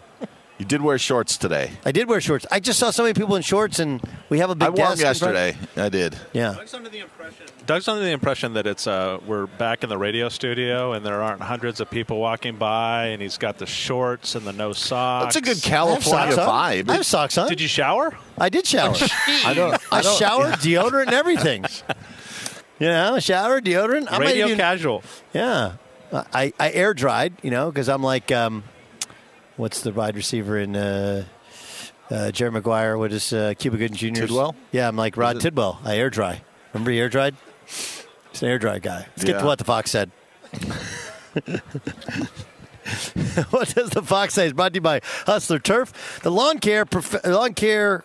You 0.61 0.67
did 0.67 0.83
wear 0.83 0.99
shorts 0.99 1.39
today. 1.39 1.71
I 1.87 1.91
did 1.91 2.07
wear 2.07 2.21
shorts. 2.21 2.45
I 2.51 2.61
just 2.61 2.79
saw 2.79 2.91
so 2.91 3.03
many 3.03 3.15
people 3.15 3.35
in 3.35 3.41
shorts, 3.41 3.79
and 3.79 3.99
we 4.29 4.41
have 4.41 4.51
a 4.51 4.55
big 4.55 4.67
I 4.67 4.69
wore 4.69 4.77
them 4.89 4.99
desk 4.99 5.23
in 5.23 5.33
yesterday. 5.35 5.57
I 5.75 5.89
did. 5.89 6.15
Yeah. 6.35 6.53
Doug's 6.53 6.75
under 6.75 6.91
the 6.91 6.99
impression. 6.99 7.47
Doug's 7.65 7.89
under 7.89 8.05
the 8.05 8.11
impression 8.11 8.53
that 8.53 8.67
it's 8.67 8.87
uh, 8.87 9.21
we're 9.27 9.47
back 9.47 9.85
in 9.85 9.89
the 9.89 9.97
radio 9.97 10.29
studio 10.29 10.93
and 10.93 11.05
there 11.07 11.23
aren't 11.23 11.41
hundreds 11.41 11.81
of 11.81 11.89
people 11.89 12.19
walking 12.21 12.57
by, 12.57 13.07
and 13.07 13.23
he's 13.23 13.39
got 13.39 13.57
the 13.57 13.65
shorts 13.65 14.35
and 14.35 14.47
the 14.47 14.53
no 14.53 14.75
socks. 14.75 15.35
That's 15.35 15.37
a 15.37 15.41
good 15.41 15.57
I 15.57 15.61
have 15.61 15.63
California 16.03 16.33
socks 16.35 16.39
on. 16.39 16.49
vibe. 16.49 16.91
I 16.91 16.93
have 16.97 17.07
socks 17.07 17.39
on. 17.39 17.49
Did 17.49 17.63
you 17.63 17.69
shower? 17.69 18.15
I 18.37 18.51
did 18.51 18.67
shower. 18.67 18.95
I 19.27 19.55
don't. 19.55 19.73
I 19.91 19.99
I 20.01 20.03
don't. 20.03 20.19
showered, 20.19 20.55
deodorant, 20.57 21.07
and 21.07 21.15
everything. 21.15 21.65
You 22.79 22.87
know, 22.89 23.19
shower, 23.19 23.61
deodorant. 23.61 24.07
I 24.11 24.17
might 24.19 24.25
radio 24.29 24.47
even- 24.47 24.57
casual. 24.59 25.03
Yeah, 25.35 25.73
I, 26.13 26.55
I 26.59 26.71
air 26.73 26.95
dried. 26.95 27.35
You 27.43 27.51
know, 27.51 27.71
because 27.71 27.91
I'm 27.91 28.03
like, 28.03 28.33
um, 28.33 28.65
what's 29.61 29.83
the 29.83 29.93
wide 29.93 30.17
receiver 30.17 30.59
in 30.59 30.75
uh, 30.75 31.25
uh, 32.11 32.31
Jerry 32.33 32.51
Maguire? 32.51 32.97
What 32.99 33.13
is 33.13 33.33
uh, 33.33 33.55
Cuba 33.59 33.77
Gooding 33.77 33.97
Jr.? 33.97 34.23
Tidwell? 34.23 34.57
Yeah, 34.73 34.89
I'm 34.89 34.97
like 34.97 35.17
Rod 35.17 35.41
Tidwell. 35.41 35.81
I 35.85 35.97
air 35.97 36.11
dry. 36.11 36.43
Remember 36.73 36.91
he 36.91 36.99
air 36.99 37.09
dried? 37.09 37.37
He's 37.67 38.43
an 38.43 38.49
air 38.49 38.59
dry 38.59 38.79
guy. 38.79 39.07
Let's 39.11 39.25
get 39.25 39.39
to 39.41 39.45
what 39.45 39.59
the 39.59 39.65
Fox 39.65 39.91
said. 39.91 40.11
what 43.51 43.69
does 43.75 43.91
the 43.91 44.03
Fox 44.05 44.35
say? 44.35 44.47
It's 44.47 44.55
brought 44.55 44.73
to 44.73 44.79
you 44.79 44.81
by 44.81 45.01
Hustler 45.27 45.59
Turf, 45.59 46.21
the 46.23 46.31
lawn 46.31 46.59
care 46.59 46.85
prof- 46.85 47.25
lawn 47.25 47.55
care 47.55 48.05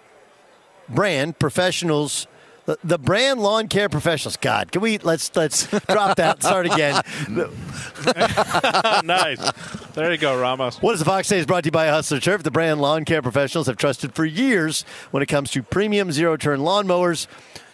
brand 0.89 1.39
professionals. 1.39 2.27
The, 2.65 2.79
the 2.83 2.97
brand 2.97 3.41
lawn 3.41 3.67
care 3.67 3.89
professionals. 3.89 4.37
God, 4.37 4.71
can 4.71 4.81
we 4.81 4.97
let's 4.97 5.35
let's 5.35 5.67
drop 5.85 6.17
that. 6.17 6.41
Start 6.41 6.65
again. 6.65 7.01
nice. 9.05 9.51
There 9.93 10.11
you 10.11 10.17
go, 10.17 10.39
Ramos. 10.39 10.81
What 10.81 10.91
does 10.93 10.99
the 10.99 11.05
Fox 11.05 11.27
say 11.27 11.37
is 11.37 11.45
brought 11.45 11.63
to 11.63 11.67
you 11.67 11.71
by 11.71 11.87
Hustler 11.87 12.19
Turf, 12.19 12.41
the 12.41 12.51
brand 12.51 12.81
lawn 12.81 13.05
care 13.05 13.21
professionals 13.21 13.67
have 13.67 13.77
trusted 13.77 14.15
for 14.15 14.25
years 14.25 14.83
when 15.11 15.21
it 15.21 15.27
comes 15.27 15.51
to 15.51 15.61
premium 15.61 16.11
zero 16.11 16.37
turn 16.37 16.61
lawnmowers 16.61 17.27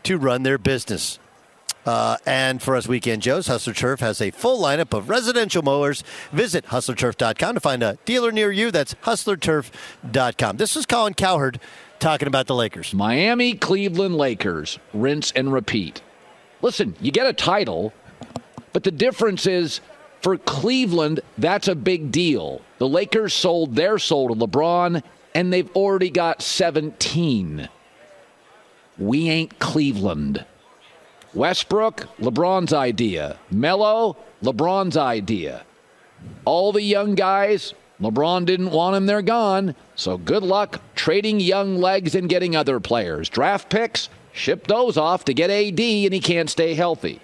to 0.03 0.17
run 0.17 0.43
their 0.43 0.57
business. 0.57 1.19
Uh, 1.85 2.17
and 2.25 2.61
for 2.61 2.75
us 2.75 2.87
weekend 2.87 3.21
Joes, 3.23 3.47
Hustler 3.47 3.73
Turf 3.73 4.01
has 4.01 4.21
a 4.21 4.29
full 4.31 4.61
lineup 4.61 4.95
of 4.95 5.09
residential 5.09 5.63
mowers. 5.63 6.03
Visit 6.31 6.65
hustlerturf.com 6.65 7.55
to 7.55 7.59
find 7.59 7.81
a 7.81 7.97
dealer 8.05 8.31
near 8.31 8.51
you. 8.51 8.71
That's 8.71 8.93
hustlerturf.com. 8.95 10.57
This 10.57 10.75
is 10.75 10.85
Colin 10.85 11.13
Cowherd 11.15 11.59
talking 12.01 12.27
about 12.27 12.47
the 12.47 12.55
Lakers. 12.55 12.93
Miami, 12.93 13.53
Cleveland 13.53 14.17
Lakers, 14.17 14.79
rinse 14.93 15.31
and 15.31 15.53
repeat. 15.53 16.01
Listen, 16.61 16.95
you 16.99 17.11
get 17.11 17.27
a 17.27 17.33
title, 17.33 17.93
but 18.73 18.83
the 18.83 18.91
difference 18.91 19.45
is 19.45 19.79
for 20.21 20.37
Cleveland, 20.37 21.21
that's 21.37 21.67
a 21.67 21.75
big 21.75 22.11
deal. 22.11 22.61
The 22.77 22.87
Lakers 22.87 23.33
sold 23.33 23.75
their 23.75 23.97
soul 23.97 24.27
to 24.27 24.35
LeBron, 24.35 25.01
and 25.33 25.53
they've 25.53 25.71
already 25.75 26.09
got 26.09 26.41
17. 26.41 27.69
We 28.97 29.29
ain't 29.29 29.57
Cleveland. 29.59 30.45
Westbrook, 31.33 32.07
LeBron's 32.19 32.73
idea. 32.73 33.39
Melo, 33.49 34.17
LeBron's 34.43 34.97
idea. 34.97 35.63
All 36.45 36.71
the 36.71 36.83
young 36.83 37.15
guys, 37.15 37.73
LeBron 38.01 38.45
didn't 38.45 38.71
want 38.71 38.95
them, 38.95 39.05
they're 39.05 39.21
gone. 39.21 39.75
So 39.95 40.17
good 40.17 40.43
luck 40.43 40.81
trading 40.95 41.39
young 41.39 41.77
legs 41.77 42.15
and 42.15 42.27
getting 42.27 42.55
other 42.55 42.79
players. 42.79 43.29
Draft 43.29 43.69
picks, 43.69 44.09
ship 44.33 44.65
those 44.65 44.97
off 44.97 45.25
to 45.25 45.33
get 45.33 45.51
AD, 45.51 45.79
and 45.79 46.13
he 46.13 46.19
can't 46.19 46.49
stay 46.49 46.73
healthy. 46.73 47.21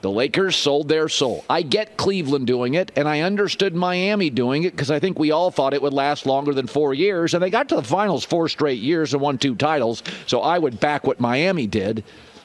The 0.00 0.10
Lakers 0.10 0.56
sold 0.56 0.88
their 0.88 1.08
soul. 1.08 1.44
I 1.48 1.62
get 1.62 1.96
Cleveland 1.96 2.48
doing 2.48 2.74
it, 2.74 2.90
and 2.96 3.08
I 3.08 3.20
understood 3.20 3.76
Miami 3.76 4.30
doing 4.30 4.64
it 4.64 4.72
because 4.72 4.90
I 4.90 4.98
think 4.98 5.16
we 5.16 5.30
all 5.30 5.52
thought 5.52 5.74
it 5.74 5.82
would 5.82 5.92
last 5.92 6.26
longer 6.26 6.52
than 6.52 6.66
four 6.66 6.92
years, 6.92 7.34
and 7.34 7.42
they 7.42 7.50
got 7.50 7.68
to 7.68 7.76
the 7.76 7.84
finals 7.84 8.24
four 8.24 8.48
straight 8.48 8.80
years 8.80 9.14
and 9.14 9.22
won 9.22 9.38
two 9.38 9.54
titles. 9.54 10.02
So 10.26 10.40
I 10.40 10.58
would 10.58 10.80
back 10.80 11.06
what 11.06 11.20
Miami 11.20 11.68
did. 11.68 12.02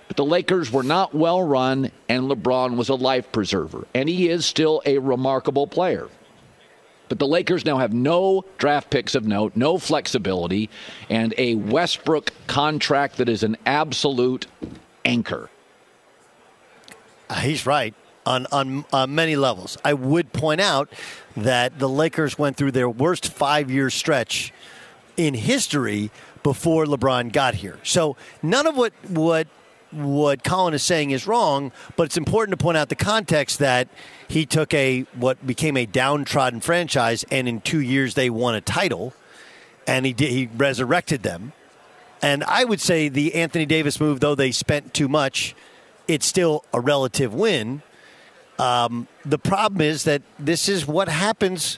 But 0.07 0.17
the 0.17 0.25
Lakers 0.25 0.71
were 0.71 0.83
not 0.83 1.15
well 1.15 1.41
run, 1.41 1.89
and 2.07 2.29
LeBron 2.29 2.77
was 2.77 2.89
a 2.89 2.95
life 2.95 3.31
preserver, 3.31 3.87
and 3.95 4.07
he 4.07 4.29
is 4.29 4.45
still 4.45 4.83
a 4.85 4.99
remarkable 4.99 5.65
player. 5.65 6.07
But 7.09 7.19
the 7.19 7.27
Lakers 7.27 7.65
now 7.65 7.77
have 7.77 7.93
no 7.93 8.45
draft 8.57 8.89
picks 8.89 9.15
of 9.15 9.25
note, 9.25 9.55
no 9.55 9.77
flexibility, 9.77 10.69
and 11.09 11.33
a 11.37 11.55
Westbrook 11.55 12.31
contract 12.47 13.17
that 13.17 13.29
is 13.29 13.43
an 13.43 13.57
absolute 13.65 14.47
anchor. 15.05 15.49
He's 17.41 17.65
right 17.65 17.93
on 18.25 18.45
on 18.91 19.15
many 19.15 19.35
levels. 19.35 19.77
I 19.83 19.93
would 19.93 20.33
point 20.33 20.61
out 20.61 20.91
that 21.35 21.79
the 21.79 21.89
Lakers 21.89 22.37
went 22.37 22.57
through 22.57 22.71
their 22.71 22.89
worst 22.89 23.27
five 23.31 23.71
year 23.71 23.89
stretch 23.89 24.53
in 25.15 25.33
history 25.33 26.11
before 26.43 26.85
LeBron 26.85 27.31
got 27.31 27.55
here. 27.55 27.79
So 27.83 28.15
none 28.41 28.67
of 28.67 28.77
what 28.77 28.93
what 29.09 29.47
what 29.91 30.43
Colin 30.43 30.73
is 30.73 30.83
saying 30.83 31.11
is 31.11 31.27
wrong, 31.27 31.71
but 31.95 32.03
it's 32.03 32.17
important 32.17 32.57
to 32.57 32.63
point 32.63 32.77
out 32.77 32.89
the 32.89 32.95
context 32.95 33.59
that 33.59 33.87
he 34.27 34.45
took 34.45 34.73
a 34.73 35.01
what 35.13 35.45
became 35.45 35.77
a 35.77 35.85
downtrodden 35.85 36.59
franchise, 36.59 37.25
and 37.31 37.47
in 37.47 37.61
two 37.61 37.79
years 37.79 38.13
they 38.13 38.29
won 38.29 38.55
a 38.55 38.61
title, 38.61 39.13
and 39.85 40.05
he 40.05 40.13
did, 40.13 40.29
he 40.31 40.49
resurrected 40.55 41.23
them. 41.23 41.53
And 42.21 42.43
I 42.43 42.63
would 42.63 42.81
say 42.81 43.09
the 43.09 43.35
Anthony 43.35 43.65
Davis 43.65 43.99
move, 43.99 44.19
though 44.19 44.35
they 44.35 44.51
spent 44.51 44.93
too 44.93 45.07
much, 45.07 45.55
it's 46.07 46.25
still 46.25 46.63
a 46.73 46.79
relative 46.79 47.33
win. 47.33 47.81
Um, 48.59 49.07
the 49.23 49.37
problem 49.37 49.81
is 49.81 50.03
that 50.05 50.23
this 50.39 50.67
is 50.67 50.87
what 50.87 51.09
happens 51.09 51.77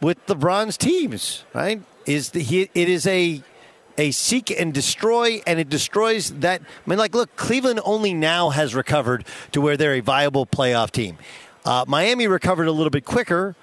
with 0.00 0.24
LeBron's 0.26 0.76
teams, 0.76 1.44
right? 1.52 1.82
Is 2.06 2.30
the, 2.30 2.40
he, 2.40 2.70
it 2.74 2.88
is 2.88 3.06
a 3.06 3.42
a 4.00 4.10
seek 4.10 4.50
and 4.50 4.72
destroy, 4.72 5.42
and 5.46 5.60
it 5.60 5.68
destroys 5.68 6.30
that. 6.40 6.62
I 6.62 6.90
mean, 6.90 6.98
like, 6.98 7.14
look, 7.14 7.36
Cleveland 7.36 7.80
only 7.84 8.14
now 8.14 8.48
has 8.48 8.74
recovered 8.74 9.26
to 9.52 9.60
where 9.60 9.76
they're 9.76 9.94
a 9.94 10.00
viable 10.00 10.46
playoff 10.46 10.90
team. 10.90 11.18
Uh, 11.64 11.84
Miami 11.86 12.26
recovered 12.26 12.66
a 12.66 12.72
little 12.72 12.90
bit 12.90 13.04
quicker, 13.04 13.54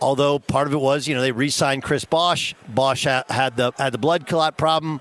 although 0.00 0.38
part 0.38 0.66
of 0.66 0.74
it 0.74 0.80
was, 0.80 1.08
you 1.08 1.14
know, 1.14 1.22
they 1.22 1.32
re-signed 1.32 1.82
Chris 1.82 2.04
Bosh. 2.04 2.54
Bosh 2.68 3.04
ha- 3.04 3.24
had 3.30 3.56
the 3.56 3.72
had 3.78 3.92
the 3.92 3.98
blood 3.98 4.26
clot 4.26 4.58
problem, 4.58 5.00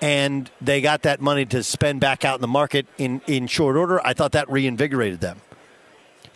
and 0.00 0.50
they 0.60 0.80
got 0.80 1.02
that 1.02 1.20
money 1.20 1.46
to 1.46 1.62
spend 1.62 2.00
back 2.00 2.24
out 2.24 2.34
in 2.34 2.40
the 2.42 2.48
market 2.48 2.86
in 2.98 3.22
in 3.28 3.46
short 3.46 3.76
order. 3.76 4.04
I 4.04 4.12
thought 4.12 4.32
that 4.32 4.50
reinvigorated 4.50 5.20
them. 5.20 5.40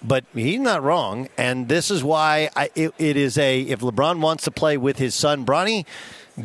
But 0.00 0.24
he's 0.32 0.60
not 0.60 0.84
wrong, 0.84 1.28
and 1.36 1.68
this 1.68 1.90
is 1.90 2.04
why 2.04 2.50
I, 2.54 2.70
it, 2.76 2.94
it 2.98 3.16
is 3.16 3.36
a. 3.36 3.62
If 3.62 3.80
LeBron 3.80 4.20
wants 4.20 4.44
to 4.44 4.52
play 4.52 4.76
with 4.76 4.98
his 4.98 5.16
son 5.16 5.44
Bronny, 5.44 5.84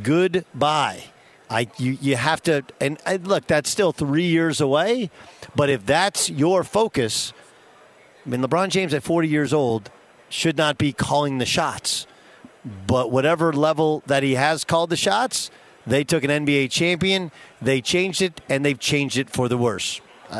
goodbye. 0.01 1.03
I 1.51 1.67
you, 1.77 1.97
you 2.01 2.15
have 2.15 2.41
to 2.43 2.63
and, 2.79 2.97
and 3.05 3.27
look 3.27 3.45
that's 3.45 3.69
still 3.69 3.91
three 3.91 4.25
years 4.25 4.61
away, 4.61 5.11
but 5.53 5.69
if 5.69 5.85
that's 5.85 6.29
your 6.29 6.63
focus, 6.63 7.33
I 8.25 8.29
mean 8.29 8.41
LeBron 8.41 8.69
James 8.69 8.93
at 8.93 9.03
40 9.03 9.27
years 9.27 9.53
old 9.53 9.91
should 10.29 10.57
not 10.57 10.77
be 10.77 10.93
calling 10.93 11.39
the 11.39 11.45
shots, 11.45 12.07
but 12.87 13.11
whatever 13.11 13.51
level 13.51 14.01
that 14.07 14.23
he 14.23 14.35
has 14.35 14.63
called 14.63 14.89
the 14.89 14.95
shots, 14.95 15.51
they 15.85 16.05
took 16.05 16.23
an 16.23 16.29
NBA 16.29 16.71
champion, 16.71 17.31
they 17.61 17.81
changed 17.81 18.21
it, 18.21 18.39
and 18.47 18.63
they've 18.63 18.79
changed 18.79 19.17
it 19.17 19.29
for 19.29 19.49
the 19.49 19.57
worse. 19.57 19.99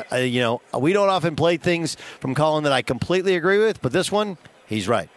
I, 0.09 0.19
you 0.19 0.39
know 0.39 0.61
we 0.79 0.93
don't 0.93 1.09
often 1.09 1.35
play 1.35 1.57
things 1.57 1.97
from 2.21 2.33
Colin 2.35 2.63
that 2.63 2.71
I 2.71 2.81
completely 2.83 3.35
agree 3.35 3.57
with, 3.57 3.81
but 3.81 3.91
this 3.91 4.09
one 4.13 4.37
he's 4.65 4.87
right. 4.87 5.09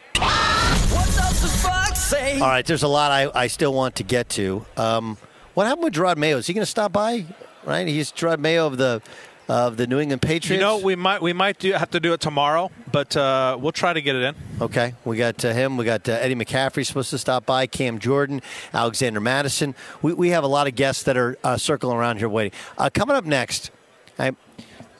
All 2.42 2.48
right, 2.48 2.66
there's 2.66 2.82
a 2.82 2.88
lot 2.88 3.12
I, 3.12 3.30
I 3.32 3.46
still 3.46 3.72
want 3.72 3.94
to 3.96 4.02
get 4.02 4.28
to. 4.30 4.66
Um, 4.76 5.16
what 5.54 5.66
happened 5.66 5.84
with 5.84 5.94
Jerod 5.94 6.16
Mayo? 6.16 6.38
Is 6.38 6.46
he 6.46 6.52
going 6.52 6.62
to 6.62 6.70
stop 6.70 6.92
by? 6.92 7.24
Right, 7.64 7.86
he's 7.86 8.12
Jerod 8.12 8.38
Mayo 8.38 8.66
of 8.66 8.76
the 8.76 9.00
of 9.48 9.76
the 9.76 9.86
New 9.86 9.98
England 9.98 10.22
Patriots. 10.22 10.50
You 10.50 10.58
know, 10.58 10.78
we 10.78 10.96
might 10.96 11.20
we 11.22 11.32
might 11.32 11.58
do, 11.58 11.72
have 11.72 11.90
to 11.90 12.00
do 12.00 12.12
it 12.12 12.20
tomorrow, 12.20 12.70
but 12.90 13.16
uh, 13.16 13.56
we'll 13.60 13.72
try 13.72 13.92
to 13.92 14.00
get 14.00 14.16
it 14.16 14.22
in. 14.22 14.34
Okay, 14.60 14.94
we 15.04 15.16
got 15.16 15.44
uh, 15.44 15.52
him. 15.52 15.76
We 15.76 15.84
got 15.84 16.08
uh, 16.08 16.12
Eddie 16.12 16.34
McCaffrey 16.34 16.84
supposed 16.86 17.10
to 17.10 17.18
stop 17.18 17.46
by. 17.46 17.66
Cam 17.66 17.98
Jordan, 17.98 18.42
Alexander 18.72 19.20
Mattison. 19.20 19.74
We 20.02 20.14
we 20.14 20.30
have 20.30 20.44
a 20.44 20.48
lot 20.48 20.66
of 20.66 20.74
guests 20.74 21.02
that 21.04 21.16
are 21.16 21.36
uh, 21.44 21.56
circling 21.56 21.96
around 21.96 22.18
here 22.18 22.28
waiting. 22.28 22.52
Uh, 22.78 22.90
coming 22.92 23.16
up 23.16 23.24
next, 23.24 23.70
I 24.18 24.32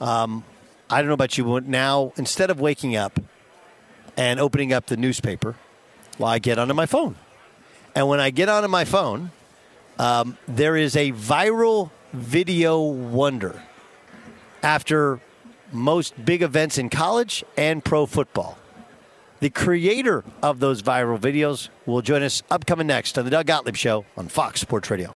um, 0.01 0.45
I 0.91 1.01
don't 1.01 1.09
know 1.09 1.15
about 1.15 1.37
you, 1.39 1.45
but 1.45 1.67
now 1.67 2.13
instead 2.17 2.51
of 2.51 2.61
waking 2.61 2.97
up 2.97 3.21
and 4.17 4.39
opening 4.39 4.73
up 4.73 4.87
the 4.87 4.97
newspaper, 4.97 5.57
well, 6.19 6.29
I 6.29 6.39
get 6.39 6.59
onto 6.59 6.75
my 6.75 6.87
phone, 6.87 7.17
and 7.95 8.09
when 8.09 8.21
I 8.21 8.31
get 8.31 8.49
onto 8.49 8.69
my 8.69 8.85
phone. 8.85 9.31
Um, 9.99 10.39
there 10.49 10.77
is 10.77 10.97
a 10.97 11.13
viral 11.13 11.91
video 12.13 12.81
wonder 12.81 13.63
after 14.63 15.21
most 15.73 16.25
big 16.25 16.43
events 16.43 16.79
in 16.79 16.89
college 16.89 17.45
and 17.57 17.85
pro 17.85 18.07
football. 18.07 18.59
The 19.41 19.51
creator 19.51 20.25
of 20.43 20.61
those 20.61 20.83
viral 20.83 21.19
videos 21.19 21.69
will 21.85 22.01
join 22.01 22.23
us 22.23 22.43
upcoming 22.51 22.87
next 22.87 23.19
on 23.19 23.25
the 23.25 23.31
Doug 23.31 23.47
Gottlieb 23.47 23.77
Show 23.77 24.07
on 24.17 24.29
Fox 24.29 24.61
Sports 24.61 24.91
Radio. 24.91 25.13